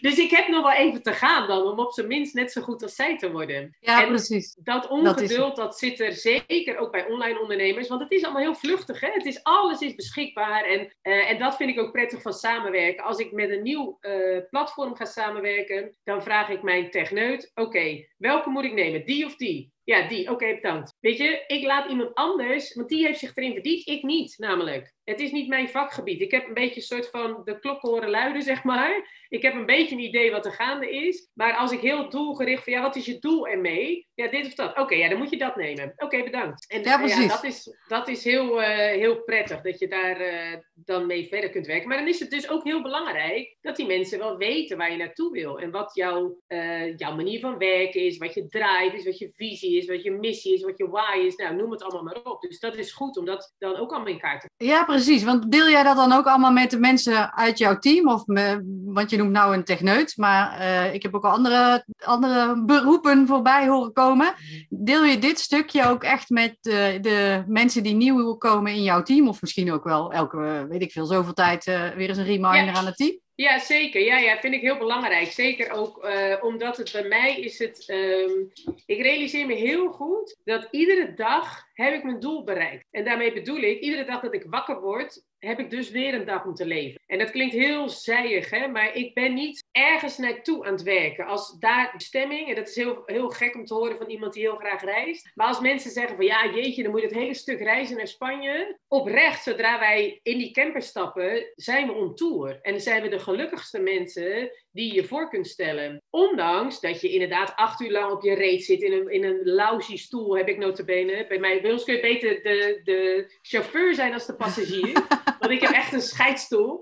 Dus 0.00 0.18
ik 0.18 0.30
heb 0.30 0.48
nog 0.48 0.62
wel 0.62 0.72
even 0.72 1.02
te 1.02 1.12
gaan 1.12 1.46
dan, 1.46 1.62
om 1.62 1.78
op 1.78 1.92
zijn 1.92 2.06
minst 2.06 2.34
net 2.34 2.52
zo 2.52 2.60
goed 2.60 2.82
als 2.82 2.94
zij 2.94 3.18
te 3.18 3.30
worden. 3.32 3.76
Ja, 3.80 4.02
en 4.02 4.08
precies. 4.08 4.56
Dat 4.62 4.88
ongeduld, 4.88 5.56
dat, 5.56 5.56
dat, 5.56 5.78
zit 5.78 6.00
er 6.00 6.12
zeker 6.12 6.76
ook 6.76 6.90
bij 6.92 7.06
online 7.06 7.40
ondernemers, 7.40 7.88
want 7.88 8.02
het 8.02 8.12
is 8.12 8.24
allemaal 8.24 8.42
heel 8.42 8.54
vluchtig. 8.54 9.00
Hè? 9.00 9.08
Het 9.12 9.26
is, 9.26 9.42
alles 9.42 9.80
is 9.80 9.94
beschikbaar 9.94 10.64
en, 10.64 10.80
uh, 11.02 11.30
en 11.30 11.38
dat 11.38 11.56
vind 11.56 11.70
ik 11.70 11.80
ook 11.80 11.92
prettig 11.92 12.22
van 12.22 12.32
samenwerken. 12.32 13.04
Als 13.04 13.18
ik 13.18 13.32
met 13.32 13.50
een 13.50 13.62
nieuw 13.62 13.98
uh, 14.00 14.38
platform 14.50 14.96
ga 14.96 15.04
samenwerken, 15.04 15.96
dan 16.04 16.22
vraag 16.22 16.48
ik 16.48 16.62
mijn 16.62 16.90
techneut, 16.90 17.50
oké, 17.54 17.68
okay, 17.68 18.10
welke 18.16 18.48
moet 18.48 18.64
ik 18.64 18.72
nemen, 18.72 19.04
die 19.04 19.24
of 19.24 19.36
die? 19.36 19.72
Ja, 19.84 20.08
die. 20.08 20.22
Oké, 20.22 20.32
okay, 20.32 20.54
bedankt. 20.54 20.96
Weet 21.00 21.16
je, 21.16 21.44
ik 21.46 21.64
laat 21.64 21.90
iemand 21.90 22.14
anders, 22.14 22.74
want 22.74 22.88
die 22.88 23.06
heeft 23.06 23.18
zich 23.18 23.36
erin 23.36 23.52
verdiept. 23.52 23.88
Ik 23.88 24.02
niet, 24.02 24.34
namelijk. 24.38 24.94
Het 25.04 25.20
is 25.20 25.30
niet 25.30 25.48
mijn 25.48 25.68
vakgebied. 25.68 26.20
Ik 26.20 26.30
heb 26.30 26.46
een 26.46 26.54
beetje 26.54 26.76
een 26.76 26.82
soort 26.82 27.08
van 27.10 27.40
de 27.44 27.58
klok 27.58 27.80
horen 27.80 28.10
luiden, 28.10 28.42
zeg 28.42 28.64
maar. 28.64 29.20
Ik 29.28 29.42
heb 29.42 29.54
een 29.54 29.66
beetje 29.66 29.94
een 29.94 30.02
idee 30.02 30.30
wat 30.30 30.46
er 30.46 30.52
gaande 30.52 30.90
is. 30.90 31.30
Maar 31.34 31.54
als 31.54 31.72
ik 31.72 31.80
heel 31.80 32.08
doelgericht 32.08 32.64
van, 32.64 32.72
ja, 32.72 32.80
wat 32.80 32.96
is 32.96 33.06
je 33.06 33.18
doel 33.18 33.46
ermee? 33.46 34.06
Ja, 34.14 34.28
dit 34.28 34.46
of 34.46 34.54
dat. 34.54 34.70
Oké, 34.70 34.80
okay, 34.80 34.98
ja, 34.98 35.08
dan 35.08 35.18
moet 35.18 35.30
je 35.30 35.36
dat 35.36 35.56
nemen. 35.56 35.92
Oké, 35.94 36.04
okay, 36.04 36.24
bedankt. 36.24 36.70
En 36.70 36.82
ja, 36.82 36.98
precies. 36.98 37.22
Ja, 37.22 37.28
dat 37.28 37.44
is, 37.44 37.76
dat 37.88 38.08
is 38.08 38.24
heel, 38.24 38.60
uh, 38.60 38.66
heel 38.76 39.22
prettig, 39.22 39.60
dat 39.60 39.78
je 39.78 39.88
daar 39.88 40.20
uh, 40.20 40.58
dan 40.74 41.06
mee 41.06 41.26
verder 41.26 41.50
kunt 41.50 41.66
werken. 41.66 41.88
Maar 41.88 41.98
dan 41.98 42.08
is 42.08 42.20
het 42.20 42.30
dus 42.30 42.48
ook 42.48 42.64
heel 42.64 42.82
belangrijk 42.82 43.56
dat 43.60 43.76
die 43.76 43.86
mensen 43.86 44.18
wel 44.18 44.36
weten 44.36 44.76
waar 44.76 44.90
je 44.90 44.96
naartoe 44.96 45.30
wil. 45.32 45.58
En 45.58 45.70
wat 45.70 45.94
jouw, 45.94 46.38
uh, 46.48 46.96
jouw 46.96 47.14
manier 47.14 47.40
van 47.40 47.58
werken 47.58 48.00
is, 48.00 48.18
wat 48.18 48.34
je 48.34 48.48
drive 48.48 48.96
is, 48.96 49.04
wat 49.04 49.18
je 49.18 49.32
visie 49.34 49.76
is, 49.76 49.86
wat 49.86 50.02
je 50.02 50.10
missie 50.10 50.54
is, 50.54 50.62
wat 50.62 50.78
je 50.78 50.88
why 50.88 51.18
is. 51.26 51.36
Nou, 51.36 51.54
noem 51.54 51.70
het 51.70 51.82
allemaal 51.82 52.02
maar 52.02 52.22
op. 52.32 52.40
Dus 52.40 52.60
dat 52.60 52.76
is 52.76 52.92
goed 52.92 53.16
om 53.16 53.24
dat 53.24 53.54
dan 53.58 53.76
ook 53.76 53.90
allemaal 53.90 54.12
in 54.12 54.20
kaart 54.20 54.40
te 54.40 54.48
brengen. 54.56 54.74
Ja, 54.74 54.84
precies. 54.92 55.24
Want 55.24 55.50
deel 55.50 55.68
jij 55.68 55.82
dat 55.82 55.96
dan 55.96 56.12
ook 56.12 56.26
allemaal 56.26 56.52
met 56.52 56.70
de 56.70 56.78
mensen 56.78 57.34
uit 57.34 57.58
jouw 57.58 57.78
team? 57.78 58.08
Of 58.08 58.26
me, 58.26 58.62
want 58.84 59.10
je 59.10 59.16
noemt 59.16 59.30
nou 59.30 59.54
een 59.54 59.64
techneut, 59.64 60.16
maar 60.16 60.60
uh, 60.60 60.94
ik 60.94 61.02
heb 61.02 61.14
ook 61.14 61.24
al 61.24 61.30
andere, 61.30 61.84
andere 62.04 62.62
beroepen 62.64 63.26
voorbij 63.26 63.68
horen 63.68 63.92
komen. 63.92 64.34
Deel 64.68 65.04
je 65.04 65.18
dit 65.18 65.38
stukje 65.38 65.88
ook 65.88 66.02
echt 66.02 66.30
met 66.30 66.56
de, 66.60 66.98
de 67.00 67.44
mensen 67.46 67.82
die 67.82 67.94
nieuw 67.94 68.34
komen 68.34 68.72
in 68.72 68.82
jouw 68.82 69.02
team? 69.02 69.28
Of 69.28 69.40
misschien 69.40 69.72
ook 69.72 69.84
wel 69.84 70.12
elke, 70.12 70.66
weet 70.68 70.82
ik 70.82 70.92
veel, 70.92 71.06
zoveel 71.06 71.34
tijd 71.34 71.66
uh, 71.66 71.88
weer 71.88 72.08
eens 72.08 72.18
een 72.18 72.24
reminder 72.24 72.64
ja. 72.64 72.72
aan 72.72 72.86
het 72.86 72.96
team? 72.96 73.21
Ja, 73.42 73.58
zeker. 73.58 74.00
Ja, 74.00 74.18
ja, 74.18 74.38
vind 74.38 74.54
ik 74.54 74.60
heel 74.60 74.78
belangrijk. 74.78 75.30
Zeker 75.30 75.70
ook 75.70 76.04
uh, 76.04 76.36
omdat 76.40 76.76
het 76.76 76.92
bij 76.92 77.08
mij 77.08 77.40
is 77.40 77.58
het. 77.58 77.88
Um, 77.88 78.52
ik 78.86 79.02
realiseer 79.02 79.46
me 79.46 79.54
heel 79.54 79.88
goed 79.88 80.36
dat 80.44 80.68
iedere 80.70 81.14
dag 81.14 81.64
heb 81.74 81.94
ik 81.94 82.04
mijn 82.04 82.20
doel 82.20 82.44
bereikt. 82.44 82.86
En 82.90 83.04
daarmee 83.04 83.32
bedoel 83.32 83.58
ik, 83.58 83.80
iedere 83.80 84.04
dag 84.04 84.20
dat 84.20 84.34
ik 84.34 84.44
wakker 84.48 84.80
word, 84.80 85.24
heb 85.44 85.58
ik 85.58 85.70
dus 85.70 85.90
weer 85.90 86.14
een 86.14 86.24
dag 86.24 86.44
om 86.44 86.54
te 86.54 86.66
leven. 86.66 87.00
En 87.06 87.18
dat 87.18 87.30
klinkt 87.30 87.54
heel 87.54 87.88
zijig, 87.88 88.50
hè? 88.50 88.68
maar 88.68 88.94
ik 88.94 89.14
ben 89.14 89.34
niet 89.34 89.64
ergens 89.72 90.18
naartoe 90.18 90.64
aan 90.64 90.72
het 90.72 90.82
werken. 90.82 91.26
Als 91.26 91.56
daar 91.58 91.92
bestemming, 91.96 92.48
en 92.48 92.54
dat 92.54 92.68
is 92.68 92.76
heel, 92.76 93.02
heel 93.06 93.28
gek 93.28 93.54
om 93.54 93.64
te 93.64 93.74
horen 93.74 93.96
van 93.96 94.10
iemand 94.10 94.32
die 94.32 94.42
heel 94.42 94.56
graag 94.56 94.82
reist. 94.82 95.30
Maar 95.34 95.46
als 95.46 95.60
mensen 95.60 95.90
zeggen 95.90 96.16
van 96.16 96.24
ja, 96.24 96.50
jeetje, 96.54 96.82
dan 96.82 96.90
moet 96.90 97.00
je 97.00 97.06
het 97.06 97.16
hele 97.16 97.34
stuk 97.34 97.60
reizen 97.60 97.96
naar 97.96 98.06
Spanje. 98.06 98.78
Oprecht, 98.88 99.42
zodra 99.42 99.78
wij 99.78 100.20
in 100.22 100.38
die 100.38 100.52
camper 100.52 100.82
stappen, 100.82 101.52
zijn 101.54 101.86
we 101.86 101.92
on 101.92 102.14
tour. 102.14 102.58
En 102.62 102.80
zijn 102.80 103.02
we 103.02 103.08
de 103.08 103.18
gelukkigste 103.18 103.80
mensen 103.80 104.50
die 104.72 104.94
je 104.94 105.04
voor 105.04 105.28
kunt 105.28 105.46
stellen. 105.46 106.02
Ondanks 106.10 106.80
dat 106.80 107.00
je 107.00 107.12
inderdaad 107.12 107.52
acht 107.56 107.80
uur 107.80 107.90
lang 107.90 108.12
op 108.12 108.22
je 108.22 108.34
reet 108.34 108.64
zit 108.64 108.82
in 108.82 108.92
een, 108.92 109.08
in 109.08 109.24
een 109.24 109.40
lousy 109.44 109.96
stoel, 109.96 110.36
heb 110.36 110.48
ik 110.48 110.58
notabene. 110.58 111.26
Bij, 111.28 111.38
mij, 111.38 111.60
bij 111.60 111.72
ons 111.72 111.84
kun 111.84 111.94
je 111.94 112.00
beter 112.00 112.42
de, 112.42 112.80
de 112.84 113.32
chauffeur 113.42 113.94
zijn 113.94 114.12
als 114.12 114.26
de 114.26 114.34
passagier. 114.34 114.92
want 115.38 115.52
ik 115.52 115.60
heb 115.60 115.70
echt 115.70 115.92
een 115.92 116.00
scheidstoel. 116.00 116.80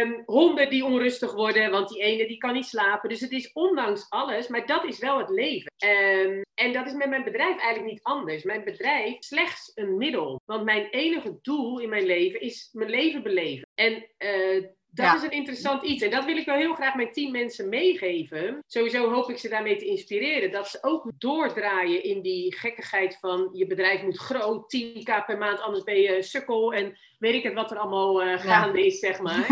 Um, 0.00 0.22
honden 0.26 0.70
die 0.70 0.84
onrustig 0.84 1.32
worden, 1.32 1.70
want 1.70 1.88
die 1.88 2.02
ene 2.02 2.26
die 2.26 2.38
kan 2.38 2.52
niet 2.52 2.66
slapen. 2.66 3.08
Dus 3.08 3.20
het 3.20 3.30
is 3.30 3.52
ondanks 3.52 4.06
alles, 4.08 4.48
maar 4.48 4.66
dat 4.66 4.84
is 4.84 4.98
wel 4.98 5.18
het 5.18 5.28
leven. 5.28 5.72
Um, 5.84 6.42
en 6.54 6.72
dat 6.72 6.86
is 6.86 6.92
met 6.92 7.08
mijn 7.08 7.24
bedrijf 7.24 7.58
eigenlijk 7.58 7.92
niet 7.92 8.02
anders. 8.02 8.42
Mijn 8.42 8.64
bedrijf 8.64 9.18
is 9.18 9.26
slechts 9.26 9.72
een 9.74 9.96
middel. 9.96 10.40
Want 10.44 10.64
mijn 10.64 10.86
enige 10.90 11.38
doel 11.42 11.78
in 11.78 11.88
mijn 11.88 12.06
leven 12.06 12.40
is 12.40 12.68
mijn 12.72 12.90
leven 12.90 13.22
beleven. 13.22 13.68
En 13.74 14.06
uh, 14.18 14.64
dat 14.94 15.14
is 15.14 15.22
een 15.22 15.30
interessant 15.30 15.84
iets. 15.84 16.02
En 16.02 16.10
dat 16.10 16.24
wil 16.24 16.36
ik 16.36 16.46
wel 16.46 16.56
heel 16.56 16.74
graag 16.74 16.94
mijn 16.94 17.12
team 17.12 17.30
mensen 17.30 17.68
meegeven. 17.68 18.58
Sowieso 18.66 19.10
hoop 19.10 19.30
ik 19.30 19.38
ze 19.38 19.48
daarmee 19.48 19.76
te 19.76 19.86
inspireren. 19.86 20.50
Dat 20.50 20.68
ze 20.68 20.78
ook 20.80 21.10
doordraaien 21.18 22.04
in 22.04 22.22
die 22.22 22.56
gekkigheid 22.56 23.18
van 23.20 23.50
je 23.52 23.66
bedrijf 23.66 24.02
moet 24.02 24.18
groot, 24.18 24.76
10k 24.76 25.24
per 25.26 25.38
maand, 25.38 25.60
anders 25.60 25.84
ben 25.84 26.00
je 26.00 26.22
sukkel. 26.22 26.72
En 26.72 26.98
weet 27.22 27.34
ik 27.34 27.42
het 27.42 27.54
wat 27.54 27.70
er 27.70 27.78
allemaal 27.78 28.26
uh, 28.26 28.38
gaande 28.38 28.86
is, 28.86 28.98
zeg 28.98 29.20
maar. 29.20 29.48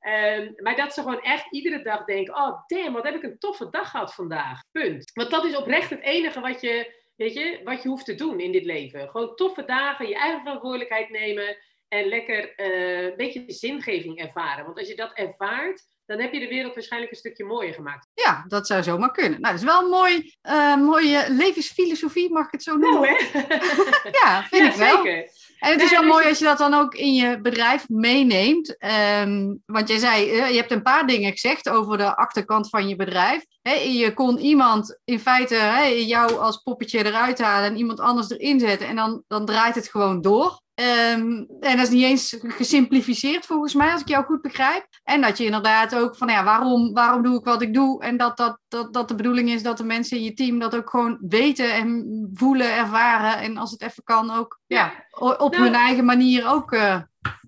Um, 0.00 0.52
maar 0.64 0.76
dat 0.76 0.94
ze 0.94 1.00
gewoon 1.00 1.22
echt 1.22 1.52
iedere 1.52 1.82
dag 1.82 2.04
denken: 2.04 2.34
oh 2.34 2.62
damn, 2.66 2.92
wat 2.92 3.04
heb 3.04 3.14
ik 3.14 3.22
een 3.22 3.38
toffe 3.38 3.70
dag 3.70 3.90
gehad 3.90 4.14
vandaag. 4.14 4.62
Punt. 4.72 5.10
Want 5.14 5.30
dat 5.30 5.44
is 5.44 5.56
oprecht 5.56 5.90
het 5.90 6.02
enige 6.02 6.40
wat 6.40 6.60
je, 6.60 6.94
weet 7.16 7.34
je, 7.34 7.60
wat 7.64 7.82
je 7.82 7.88
hoeft 7.88 8.04
te 8.04 8.14
doen 8.14 8.40
in 8.40 8.52
dit 8.52 8.64
leven. 8.64 9.08
Gewoon 9.08 9.34
toffe 9.34 9.64
dagen, 9.64 10.08
je 10.08 10.14
eigen 10.14 10.40
verantwoordelijkheid 10.40 11.10
nemen 11.10 11.56
en 11.88 12.08
lekker 12.08 12.52
uh, 12.60 13.02
een 13.02 13.16
beetje 13.16 13.44
zingeving 13.46 14.18
ervaren. 14.18 14.64
Want 14.64 14.78
als 14.78 14.88
je 14.88 14.96
dat 14.96 15.12
ervaart, 15.12 15.82
dan 16.06 16.20
heb 16.20 16.32
je 16.32 16.40
de 16.40 16.48
wereld 16.48 16.74
waarschijnlijk 16.74 17.12
een 17.12 17.18
stukje 17.18 17.44
mooier 17.44 17.74
gemaakt. 17.74 18.08
Ja, 18.14 18.44
dat 18.48 18.66
zou 18.66 18.82
zomaar 18.82 19.10
kunnen. 19.10 19.40
Nou, 19.40 19.52
dat 19.52 19.62
is 19.62 19.68
wel 19.68 19.82
een 19.82 19.90
mooi, 19.90 20.34
uh, 20.42 20.76
mooie 20.76 21.26
levensfilosofie, 21.28 22.32
mag 22.32 22.46
ik 22.46 22.52
het 22.52 22.62
zo 22.62 22.76
noemen? 22.76 23.00
Nou, 23.00 23.16
hè? 23.32 24.08
ja, 24.22 24.42
vind 24.42 24.62
ja, 24.62 24.70
ik 24.70 24.76
wel. 24.76 25.02
Zeker. 25.02 25.30
En 25.58 25.72
het 25.72 25.82
is 25.82 25.90
wel 25.90 26.02
mooi 26.02 26.28
als 26.28 26.38
je 26.38 26.44
dat 26.44 26.58
dan 26.58 26.74
ook 26.74 26.94
in 26.94 27.14
je 27.14 27.40
bedrijf 27.40 27.88
meeneemt. 27.88 28.76
Um, 29.20 29.62
want 29.66 29.88
jij 29.88 29.98
zei, 29.98 30.24
je 30.26 30.56
hebt 30.56 30.70
een 30.70 30.82
paar 30.82 31.06
dingen 31.06 31.32
gezegd 31.32 31.68
over 31.68 31.98
de 31.98 32.16
achterkant 32.16 32.68
van 32.68 32.88
je 32.88 32.96
bedrijf. 32.96 33.44
He, 33.66 33.74
je 33.74 34.14
kon 34.14 34.38
iemand 34.38 34.98
in 35.04 35.20
feite 35.20 35.54
he, 35.54 35.84
jou 35.84 36.38
als 36.38 36.56
poppetje 36.56 37.04
eruit 37.04 37.38
halen 37.38 37.70
en 37.70 37.76
iemand 37.76 38.00
anders 38.00 38.30
erin 38.30 38.60
zetten. 38.60 38.88
En 38.88 38.96
dan, 38.96 39.22
dan 39.28 39.46
draait 39.46 39.74
het 39.74 39.88
gewoon 39.88 40.20
door. 40.20 40.60
Um, 40.80 41.46
en 41.60 41.76
dat 41.76 41.86
is 41.86 41.88
niet 41.88 42.02
eens 42.02 42.36
gesimplificeerd 42.40 43.46
volgens 43.46 43.74
mij, 43.74 43.92
als 43.92 44.00
ik 44.00 44.08
jou 44.08 44.24
goed 44.24 44.42
begrijp. 44.42 44.86
En 45.04 45.20
dat 45.20 45.38
je 45.38 45.44
inderdaad 45.44 45.94
ook 45.94 46.16
van 46.16 46.28
ja, 46.28 46.44
waarom, 46.44 46.92
waarom 46.92 47.22
doe 47.22 47.38
ik 47.38 47.44
wat 47.44 47.62
ik 47.62 47.74
doe? 47.74 48.02
En 48.02 48.16
dat, 48.16 48.36
dat, 48.36 48.58
dat, 48.68 48.92
dat 48.92 49.08
de 49.08 49.14
bedoeling 49.14 49.50
is 49.50 49.62
dat 49.62 49.76
de 49.76 49.84
mensen 49.84 50.16
in 50.16 50.22
je 50.22 50.34
team 50.34 50.58
dat 50.58 50.76
ook 50.76 50.90
gewoon 50.90 51.18
weten 51.20 51.72
en 51.72 52.30
voelen, 52.34 52.74
ervaren. 52.74 53.38
En 53.38 53.56
als 53.56 53.70
het 53.70 53.82
even 53.82 54.02
kan, 54.02 54.30
ook 54.30 54.60
ja. 54.66 54.92
op 55.18 55.52
nou, 55.52 55.64
hun 55.64 55.74
eigen 55.74 56.04
manier 56.04 56.48
ook 56.48 56.72
uh, 56.72 57.00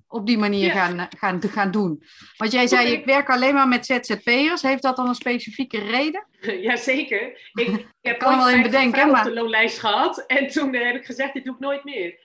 op 0.08 0.26
die 0.26 0.38
manier 0.38 0.66
ja. 0.66 0.72
gaan, 0.72 1.08
gaan, 1.18 1.42
gaan 1.50 1.70
doen. 1.70 2.02
Want 2.36 2.52
jij 2.52 2.66
zei, 2.66 2.92
ik 2.92 3.04
werk 3.04 3.30
alleen 3.30 3.54
maar 3.54 3.68
met 3.68 3.86
ZZP'ers. 3.86 4.62
Heeft 4.62 4.82
dat 4.82 4.96
dan 4.96 5.08
een 5.08 5.14
specifieke 5.14 5.78
reden? 5.78 6.26
Jazeker. 6.68 7.50
Ik, 7.52 7.68
ik 7.68 7.86
heb 8.00 8.18
kan 8.24 8.36
wel 8.36 8.50
in 8.50 8.62
bedenken, 8.62 9.10
maar... 9.10 9.26
op 9.26 9.32
de 9.32 9.40
loonlijst 9.40 9.78
gehad. 9.78 10.24
En 10.26 10.46
toen 10.48 10.74
heb 10.74 10.94
ik 10.94 11.04
gezegd, 11.04 11.32
dit 11.32 11.44
doe 11.44 11.54
ik 11.54 11.60
nooit 11.60 11.84
meer. 11.84 12.18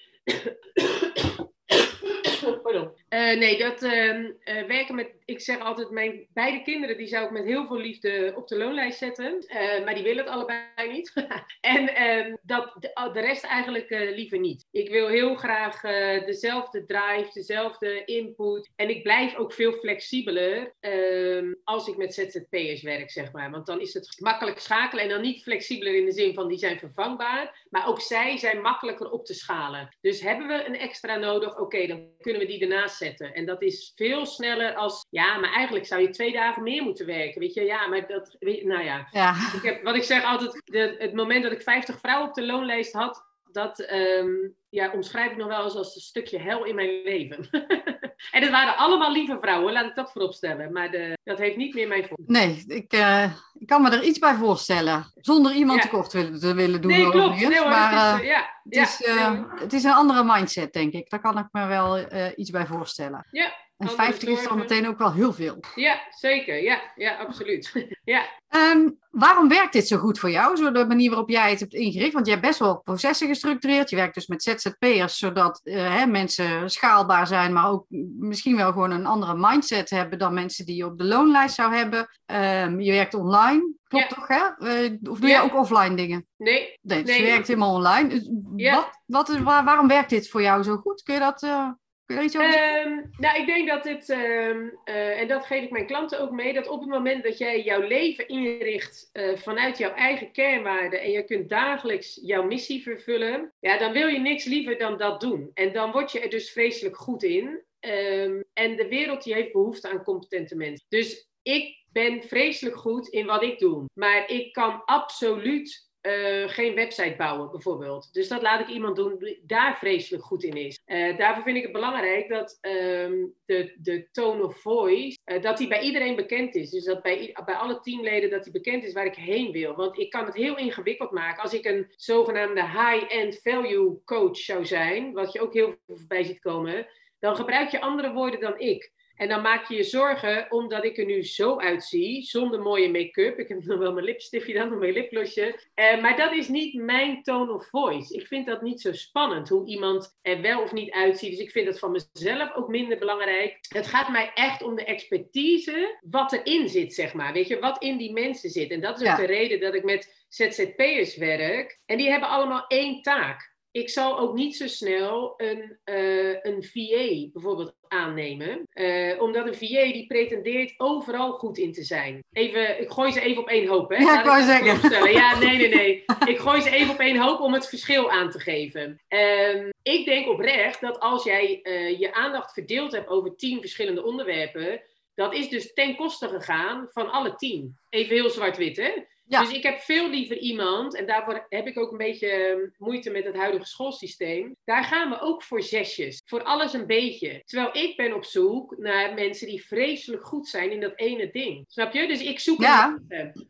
Uh, 3.10 3.38
nee, 3.38 3.58
dat 3.58 3.84
uh, 3.84 4.20
uh, 4.20 4.32
werken 4.68 4.96
met, 4.96 5.12
ik 5.26 5.42
zeg 5.42 5.60
altijd, 5.60 5.90
mijn 5.90 6.28
beide 6.34 6.62
kinderen, 6.62 6.98
die 6.98 7.08
zou 7.08 7.26
ik 7.26 7.32
met 7.32 7.44
heel 7.44 7.66
veel 7.66 7.78
liefde 7.78 8.34
op 8.36 8.48
de 8.48 8.58
loonlijst 8.58 8.98
zetten. 8.98 9.46
maar 9.86 9.94
die 9.94 10.04
willen 10.04 10.24
het 10.24 10.34
allebei 10.34 10.92
niet. 10.92 11.14
en 11.62 11.96
ehm, 11.96 12.36
dat, 12.42 12.74
de, 13.14 13.20
rest 13.20 13.44
eigenlijk 13.44 13.90
liever 13.90 14.40
niet. 14.40 14.68
Ik 14.72 14.90
wil 14.90 15.08
heel 15.08 15.36
graag 15.36 15.82
dezelfde 16.26 16.86
drive, 16.86 17.30
dezelfde 17.34 18.06
input. 18.06 18.70
En 18.76 18.90
ik 18.90 19.04
blijf 19.04 19.36
ook 19.36 19.54
veel 19.54 19.72
flexibeler 19.72 20.74
ehm, 20.80 21.54
als 21.64 21.88
ik 21.88 21.98
met 21.98 22.14
ZZP'ers 22.14 22.82
werk, 22.82 23.12
zeg 23.12 23.32
maar. 23.32 23.52
Want 23.52 23.66
dan 23.66 23.82
is 23.82 23.94
het 23.94 24.16
makkelijk 24.20 24.60
schakelen 24.60 25.04
en 25.04 25.10
dan 25.10 25.22
niet 25.22 25.44
flexibeler 25.44 25.96
in 25.96 26.06
de 26.06 26.12
zin 26.12 26.34
van 26.34 26.48
die 26.48 26.58
zijn 26.58 26.80
vervangbaar. 26.80 27.66
Maar 27.70 27.88
ook 27.88 28.02
zij 28.02 28.38
zijn 28.38 28.62
makkelijker 28.62 29.12
op 29.12 29.26
te 29.26 29.34
schalen. 29.34 29.96
Dus 30.02 30.22
hebben 30.22 30.48
we 30.48 30.66
een 30.66 30.78
extra 30.78 31.16
nodig, 31.16 31.60
oké, 31.60 31.88
dan 31.88 32.08
kunnen 32.20 32.33
we 32.40 32.46
die 32.46 32.62
ernaast 32.62 32.98
zetten. 32.98 33.34
En 33.34 33.46
dat 33.46 33.62
is 33.62 33.92
veel 33.96 34.26
sneller 34.26 34.76
als, 34.76 35.06
ja, 35.10 35.38
maar 35.38 35.54
eigenlijk 35.54 35.86
zou 35.86 36.02
je 36.02 36.10
twee 36.10 36.32
dagen 36.32 36.64
meer 36.64 36.84
moeten 36.84 37.06
werken. 37.06 37.42
Weet 37.42 37.54
je, 37.54 37.62
ja, 37.62 37.88
maar 37.88 38.08
dat, 38.08 38.36
nou 38.40 38.84
ja. 38.84 39.08
ja. 39.12 39.36
Ik 39.54 39.64
heb, 39.64 39.84
wat 39.84 39.96
ik 39.96 40.04
zeg 40.04 40.24
altijd, 40.24 40.62
de, 40.66 40.96
het 40.98 41.14
moment 41.14 41.44
dat 41.44 41.52
ik 41.52 41.62
50 41.62 42.00
vrouwen 42.00 42.30
op 42.30 42.36
de 42.36 42.46
loonlijst 42.46 42.94
had, 42.94 43.26
dat 43.52 43.92
um, 43.92 44.56
ja, 44.74 44.92
omschrijf 44.92 45.32
ik 45.32 45.38
nog 45.38 45.48
wel 45.48 45.64
eens 45.64 45.76
als 45.76 45.96
een 45.96 46.02
stukje 46.02 46.40
hel 46.40 46.64
in 46.64 46.76
mijn 46.76 47.02
leven. 47.04 47.48
en 48.36 48.42
het 48.42 48.50
waren 48.50 48.78
allemaal 48.78 49.12
lieve 49.12 49.38
vrouwen, 49.42 49.74
laat 49.74 49.86
ik 49.86 49.96
dat 49.96 50.12
vooropstellen. 50.12 50.72
Maar 50.72 50.92
de, 50.92 51.18
dat 51.24 51.38
heeft 51.38 51.56
niet 51.58 51.74
meer 51.74 51.88
mijn 51.88 52.06
voorkeur. 52.06 52.26
Nee, 52.28 52.64
ik, 52.68 52.94
uh, 52.94 53.24
ik 53.54 53.68
kan 53.68 53.82
me 53.82 53.90
er 53.90 54.04
iets 54.04 54.20
bij 54.20 54.36
voorstellen. 54.36 55.12
Zonder 55.16 55.54
iemand 55.54 55.84
ja. 55.84 55.90
tekort 55.90 56.14
willen, 56.14 56.40
te 56.40 56.54
willen 56.54 56.82
doen. 56.82 56.92
Nee, 56.92 57.10
klopt. 57.10 57.40
Nee, 57.40 57.60
hoor, 57.60 57.70
maar 57.70 58.12
het 58.12 58.20
is, 58.20 58.26
uh, 58.26 58.32
ja, 58.32 58.62
het, 58.64 58.76
is, 58.76 59.02
uh, 59.02 59.60
het 59.60 59.74
is 59.74 59.84
een 59.84 59.94
andere 59.94 60.24
mindset, 60.24 60.74
denk 60.74 60.94
ik. 60.94 61.10
Daar 61.10 61.22
kan 61.22 61.38
ik 61.38 61.48
me 61.52 61.66
wel 61.66 62.06
iets 62.36 62.50
bij 62.50 62.66
voorstellen. 62.66 63.28
Ja, 63.32 63.54
en 63.90 63.96
50 63.96 64.30
is 64.30 64.48
dan 64.48 64.58
meteen 64.58 64.88
ook 64.88 64.98
wel 64.98 65.14
heel 65.14 65.34
veel. 65.34 65.60
Ja, 65.76 66.02
zeker. 66.10 66.64
Ja, 66.64 66.82
ja 66.96 67.16
absoluut. 67.18 67.88
ja. 68.04 68.26
Um, 68.50 68.98
waarom 69.10 69.48
werkt 69.50 69.74
dit 69.74 69.88
zo 69.88 69.98
goed 69.98 70.20
voor 70.20 70.30
jou, 70.30 70.56
zo 70.56 70.72
de 70.72 70.86
manier 70.86 71.10
waarop 71.10 71.30
jij 71.30 71.50
het 71.50 71.60
hebt 71.60 71.74
ingericht? 71.74 72.14
Want 72.14 72.26
je 72.26 72.32
hebt 72.32 72.46
best 72.46 72.60
wel 72.60 72.82
processen 72.82 73.28
gestructureerd. 73.28 73.90
Je 73.90 73.96
werkt 73.96 74.14
dus 74.14 74.28
met 74.28 74.44
ZZP'ers, 74.44 75.18
zodat 75.18 75.62
uh, 75.64 75.96
hè, 75.96 76.06
mensen 76.06 76.70
schaalbaar 76.70 77.28
zijn, 77.28 77.54
maar 77.54 77.70
ook 77.70 77.86
misschien 78.20 78.56
wel 78.56 78.72
gewoon 78.72 78.92
een 78.92 79.06
andere 79.06 79.36
mindset 79.38 79.90
hebben 79.90 80.20
dan 80.20 80.34
mensen 80.34 80.66
die 80.66 80.76
je 80.76 80.86
op 80.86 80.98
de 80.98 81.04
loonlijst 81.04 81.56
zou 81.56 81.74
hebben. 81.74 82.00
Um, 82.26 82.80
je 82.80 82.92
werkt 82.92 83.14
online, 83.14 83.74
klopt 83.88 84.10
Ja. 84.10 84.16
toch? 84.16 84.28
Hè? 84.28 84.42
Uh, 84.86 84.98
of 85.10 85.20
doe 85.20 85.30
Ja. 85.30 85.42
je 85.42 85.52
ook 85.52 85.60
offline 85.60 85.96
dingen? 85.96 86.28
Nee, 86.38 86.78
Nee, 86.82 87.04
dus 87.04 87.10
Nee. 87.18 87.26
je 87.26 87.32
werkt 87.32 87.48
helemaal 87.48 87.74
online. 87.74 88.10
Dus 88.10 88.30
Ja. 88.56 88.76
wat, 89.06 89.28
wat 89.28 89.38
waar, 89.38 89.64
waarom 89.64 89.88
werkt 89.88 90.10
dit 90.10 90.30
voor 90.30 90.42
jou 90.42 90.64
zo 90.64 90.76
goed? 90.78 91.04
Kun 91.04 91.14
je 91.14 91.20
dat 91.20 91.44
uh, 91.44 91.70
kun 92.16 92.24
je? 92.24 92.38
Ehm, 92.38 93.02
nou, 93.18 93.40
ik 93.40 93.46
denk 93.46 93.68
dat 93.68 93.84
het, 93.84 94.10
ehm, 94.10 94.70
eh, 94.84 95.20
en 95.20 95.28
dat 95.28 95.46
geef 95.46 95.64
ik 95.64 95.70
mijn 95.70 95.86
klanten 95.86 96.20
ook 96.20 96.32
mee, 96.32 96.54
dat 96.54 96.68
op 96.68 96.80
het 96.80 96.90
moment 96.90 97.24
dat 97.24 97.38
jij 97.38 97.62
jouw 97.62 97.82
leven 97.82 98.28
inricht 98.28 99.10
eh, 99.12 99.36
vanuit 99.36 99.78
jouw 99.78 99.94
eigen 99.94 100.32
kernwaarden 100.32 101.02
en 101.02 101.12
je 101.12 101.24
kunt 101.24 101.50
dagelijks 101.50 102.20
jouw 102.24 102.44
missie 102.44 102.84
vervullen, 102.84 103.54
ja, 103.60 103.78
dan 103.78 103.92
wil 103.92 104.08
je 104.08 104.20
niks 104.20 104.46
liever 104.46 104.78
dan 104.78 104.98
dat 104.98 105.22
doen. 105.22 105.52
En 105.54 105.74
dan 105.74 105.92
word 105.92 106.12
je 106.12 106.20
er 106.20 106.30
dus 106.30 106.52
vreselijk 106.52 106.98
goed 106.98 107.24
in. 107.24 107.62
Ehm, 107.80 108.42
en 108.54 108.76
de 108.76 108.88
wereld 108.88 109.24
die 109.24 109.34
heeft 109.34 109.52
behoefte 109.52 109.90
aan 109.90 110.04
competente 110.04 110.56
mensen. 110.56 110.86
Dus 110.90 111.28
ik 111.42 111.84
ben 111.92 112.24
vreselijk 112.24 112.76
goed 112.76 113.08
in 113.08 113.26
wat 113.26 113.44
ik 113.44 113.60
doe. 113.60 113.86
Maar 113.94 114.30
ik 114.30 114.54
kan 114.54 114.82
absoluut 114.86 115.92
eh, 116.04 116.50
geen 116.50 116.76
website 116.76 117.16
bouwen, 117.18 117.52
bijvoorbeeld. 117.52 118.14
Dus 118.14 118.28
dat 118.28 118.42
laat 118.42 118.60
ik 118.60 118.68
iemand 118.68 118.96
doen 118.96 119.16
die 119.20 119.44
daar 119.46 119.78
vreselijk 119.78 120.24
goed 120.24 120.44
in 120.44 120.54
is. 120.54 120.82
Eh, 120.86 121.18
daarvoor 121.18 121.44
vind 121.44 121.58
ik 121.58 121.64
het 121.64 121.72
belangrijk 121.72 122.30
dat 122.30 122.58
ehm, 122.62 123.26
de, 123.46 123.76
de 123.78 124.08
tone 124.12 124.44
of 124.44 124.62
voice, 124.62 125.18
eh, 125.24 125.42
dat 125.42 125.58
die 125.58 125.68
bij 125.68 125.82
iedereen 125.82 126.16
bekend 126.16 126.56
is. 126.56 126.70
Dus 126.70 126.84
dat 126.84 127.02
bij, 127.02 127.38
bij 127.46 127.56
alle 127.56 127.80
teamleden 127.80 128.30
dat 128.30 128.44
die 128.44 128.52
bekend 128.52 128.84
is 128.84 128.94
waar 128.94 129.06
ik 129.06 129.16
heen 129.16 129.52
wil. 129.52 129.76
Want 129.76 130.00
ik 130.00 130.10
kan 130.10 130.26
het 130.26 130.36
heel 130.36 130.58
ingewikkeld 130.58 131.12
maken. 131.12 131.44
Als 131.44 131.54
ik 131.54 131.66
een 131.66 131.94
zogenaamde 131.96 132.62
high-end 132.62 133.40
value 133.42 134.02
coach 134.06 134.38
zou 134.38 134.66
zijn, 134.66 135.14
wat 135.14 135.34
je 135.34 135.42
ook 135.42 135.54
heel 135.54 135.76
veel 135.86 135.98
voorbij 135.98 136.24
ziet 136.24 136.40
komen, 136.40 136.88
dan 137.20 137.36
gebruik 137.36 137.70
je 137.70 137.82
andere 137.82 138.14
woorden 138.14 138.40
dan 138.40 138.60
ik. 138.60 138.92
En 139.16 139.28
dan 139.28 139.42
maak 139.42 139.68
je 139.68 139.76
je 139.76 139.84
zorgen 139.84 140.46
omdat 140.50 140.86
ik 140.86 140.98
er 140.98 141.06
nu 141.06 141.24
zo 141.24 141.58
uitzie, 141.60 142.24
zonder 142.24 142.60
mooie 142.62 142.92
make-up. 142.92 143.40
Ik 143.40 143.48
heb 143.48 143.64
nog 143.66 143.80
wel 143.80 143.94
mijn 143.94 144.06
lipstiftje 144.06 144.54
dan, 144.54 144.70
nog 144.70 144.80
mijn 144.80 144.94
lipglosje. 144.94 145.60
Eh, 145.74 146.02
maar 146.02 146.18
dat 146.18 146.34
is 146.34 146.48
niet 146.48 146.74
mijn 146.74 147.24
tone 147.24 147.52
of 147.54 147.68
voice. 147.70 148.16
Ik 148.16 148.28
vind 148.28 148.46
dat 148.46 148.62
niet 148.62 148.82
zo 148.82 148.94
spannend, 148.94 149.50
hoe 149.50 149.68
iemand 149.68 150.18
er 150.22 150.42
wel 150.42 150.62
of 150.62 150.74
niet 150.74 150.92
uitziet. 150.92 151.30
Dus 151.32 151.40
ik 151.40 151.52
vind 151.52 151.66
dat 151.66 151.80
van 151.80 151.92
mezelf 152.14 152.56
ook 152.56 152.68
minder 152.68 152.98
belangrijk. 152.98 153.58
Het 153.68 153.88
gaat 153.88 154.10
mij 154.10 154.32
echt 154.34 154.64
om 154.64 154.76
de 154.76 154.84
expertise, 154.86 155.98
wat 156.02 156.34
erin 156.34 156.70
zit, 156.70 156.94
zeg 156.94 157.14
maar. 157.14 157.34
Weet 157.34 157.48
je, 157.48 157.60
wat 157.60 157.84
in 157.84 157.98
die 157.98 158.12
mensen 158.14 158.50
zit. 158.50 158.72
En 158.72 158.82
dat 158.82 158.96
is 158.96 159.02
ook 159.02 159.18
Ja. 159.18 159.26
de 159.26 159.26
reden 159.34 159.60
dat 159.60 159.74
ik 159.74 159.84
met 159.84 160.26
ZZP'ers 160.30 161.16
werk. 161.18 161.80
En 161.86 161.98
die 161.98 162.10
hebben 162.10 162.30
allemaal 162.30 162.66
één 162.68 163.02
taak 163.02 163.53
ik 163.74 163.90
zal 163.90 164.20
ook 164.20 164.34
niet 164.34 164.56
zo 164.56 164.68
snel 164.68 165.34
een, 165.38 165.78
eh, 165.84 166.44
een 166.44 166.64
VA 166.64 167.30
bijvoorbeeld 167.34 167.76
aannemen. 167.88 168.68
Eh, 168.70 169.22
omdat 169.22 169.48
een 169.48 169.54
VA 169.54 169.92
die 169.92 170.08
pretendeert 170.08 170.74
overal 170.78 171.32
goed 171.32 171.58
in 171.58 171.72
te 171.72 171.84
zijn. 171.84 172.24
Even, 172.32 172.82
ik 172.82 172.90
gooi 172.90 173.12
ze 173.12 173.22
even 173.22 173.42
op 173.42 173.50
één 173.50 173.68
hoop. 173.68 173.90
Hè? 173.90 173.96
Ja, 173.96 174.04
Laat 174.04 174.20
ik 174.20 174.26
wou 174.26 174.38
dat 174.38 174.48
zeggen. 174.48 174.66
vooropstellen. 174.66 175.12
Ja, 175.12 175.40
nee, 175.40 175.58
nee, 175.58 175.76
nee. 175.76 176.04
Ik 176.34 176.40
gooi 176.40 176.62
ze 176.62 176.70
even 176.70 176.94
op 176.94 177.00
één 177.00 177.18
hoop 177.18 177.40
om 177.40 177.54
het 177.54 177.70
verschil 177.70 178.12
aan 178.12 178.30
te 178.30 178.40
geven. 178.40 179.02
Ehm, 179.08 179.70
ik 179.82 180.06
denk 180.06 180.28
oprecht 180.28 180.82
dat 180.82 181.00
als 181.00 181.24
jij 181.24 181.60
eh, 181.62 182.00
je 182.00 182.14
aandacht 182.14 182.54
verdeeld 182.54 182.92
hebt 182.92 183.10
over 183.10 183.36
tien 183.36 183.60
verschillende 183.60 184.04
onderwerpen. 184.04 184.82
Dat 185.16 185.34
is 185.34 185.50
dus 185.50 185.74
ten 185.74 185.96
koste 185.96 186.28
gegaan 186.28 186.88
van 186.92 187.12
alle 187.12 187.36
tien. 187.36 187.78
Even 187.90 188.16
heel 188.16 188.30
zwart-wit, 188.30 188.78
hè? 188.78 188.92
Ja. 189.26 189.42
Dus 189.42 189.54
ik 189.54 189.64
heb 189.64 189.78
veel 189.78 190.10
liever 190.10 190.38
iemand, 190.38 190.96
en 190.96 191.06
daarvoor 191.06 191.46
heb 191.50 191.68
ik 191.68 191.78
ook 191.78 191.92
een 191.92 191.98
beetje 191.98 192.28
eh, 192.28 192.56
moeite 192.78 193.10
met 193.10 193.26
het 193.26 193.36
huidige 193.36 193.66
schoolsysteem. 193.66 194.56
Daar 194.64 194.84
gaan 194.84 195.10
we 195.10 195.20
ook 195.20 195.44
voor 195.44 195.62
zesjes. 195.62 196.22
Voor 196.26 196.44
alles 196.44 196.74
een 196.74 196.88
beetje. 196.88 197.42
Terwijl 197.46 197.86
ik 197.86 197.98
ben 197.98 198.14
op 198.14 198.26
zoek 198.26 198.78
naar 198.78 199.14
mensen 199.14 199.48
die 199.48 199.66
vreselijk 199.66 200.26
goed 200.26 200.48
zijn 200.48 200.72
in 200.72 200.80
dat 200.80 200.94
ene 200.96 201.30
ding. 201.32 201.64
Snap 201.68 201.94
je? 201.94 202.08
Dus 202.08 202.22
ik 202.22 202.40
zoek 202.40 202.62
Ja. 202.62 203.00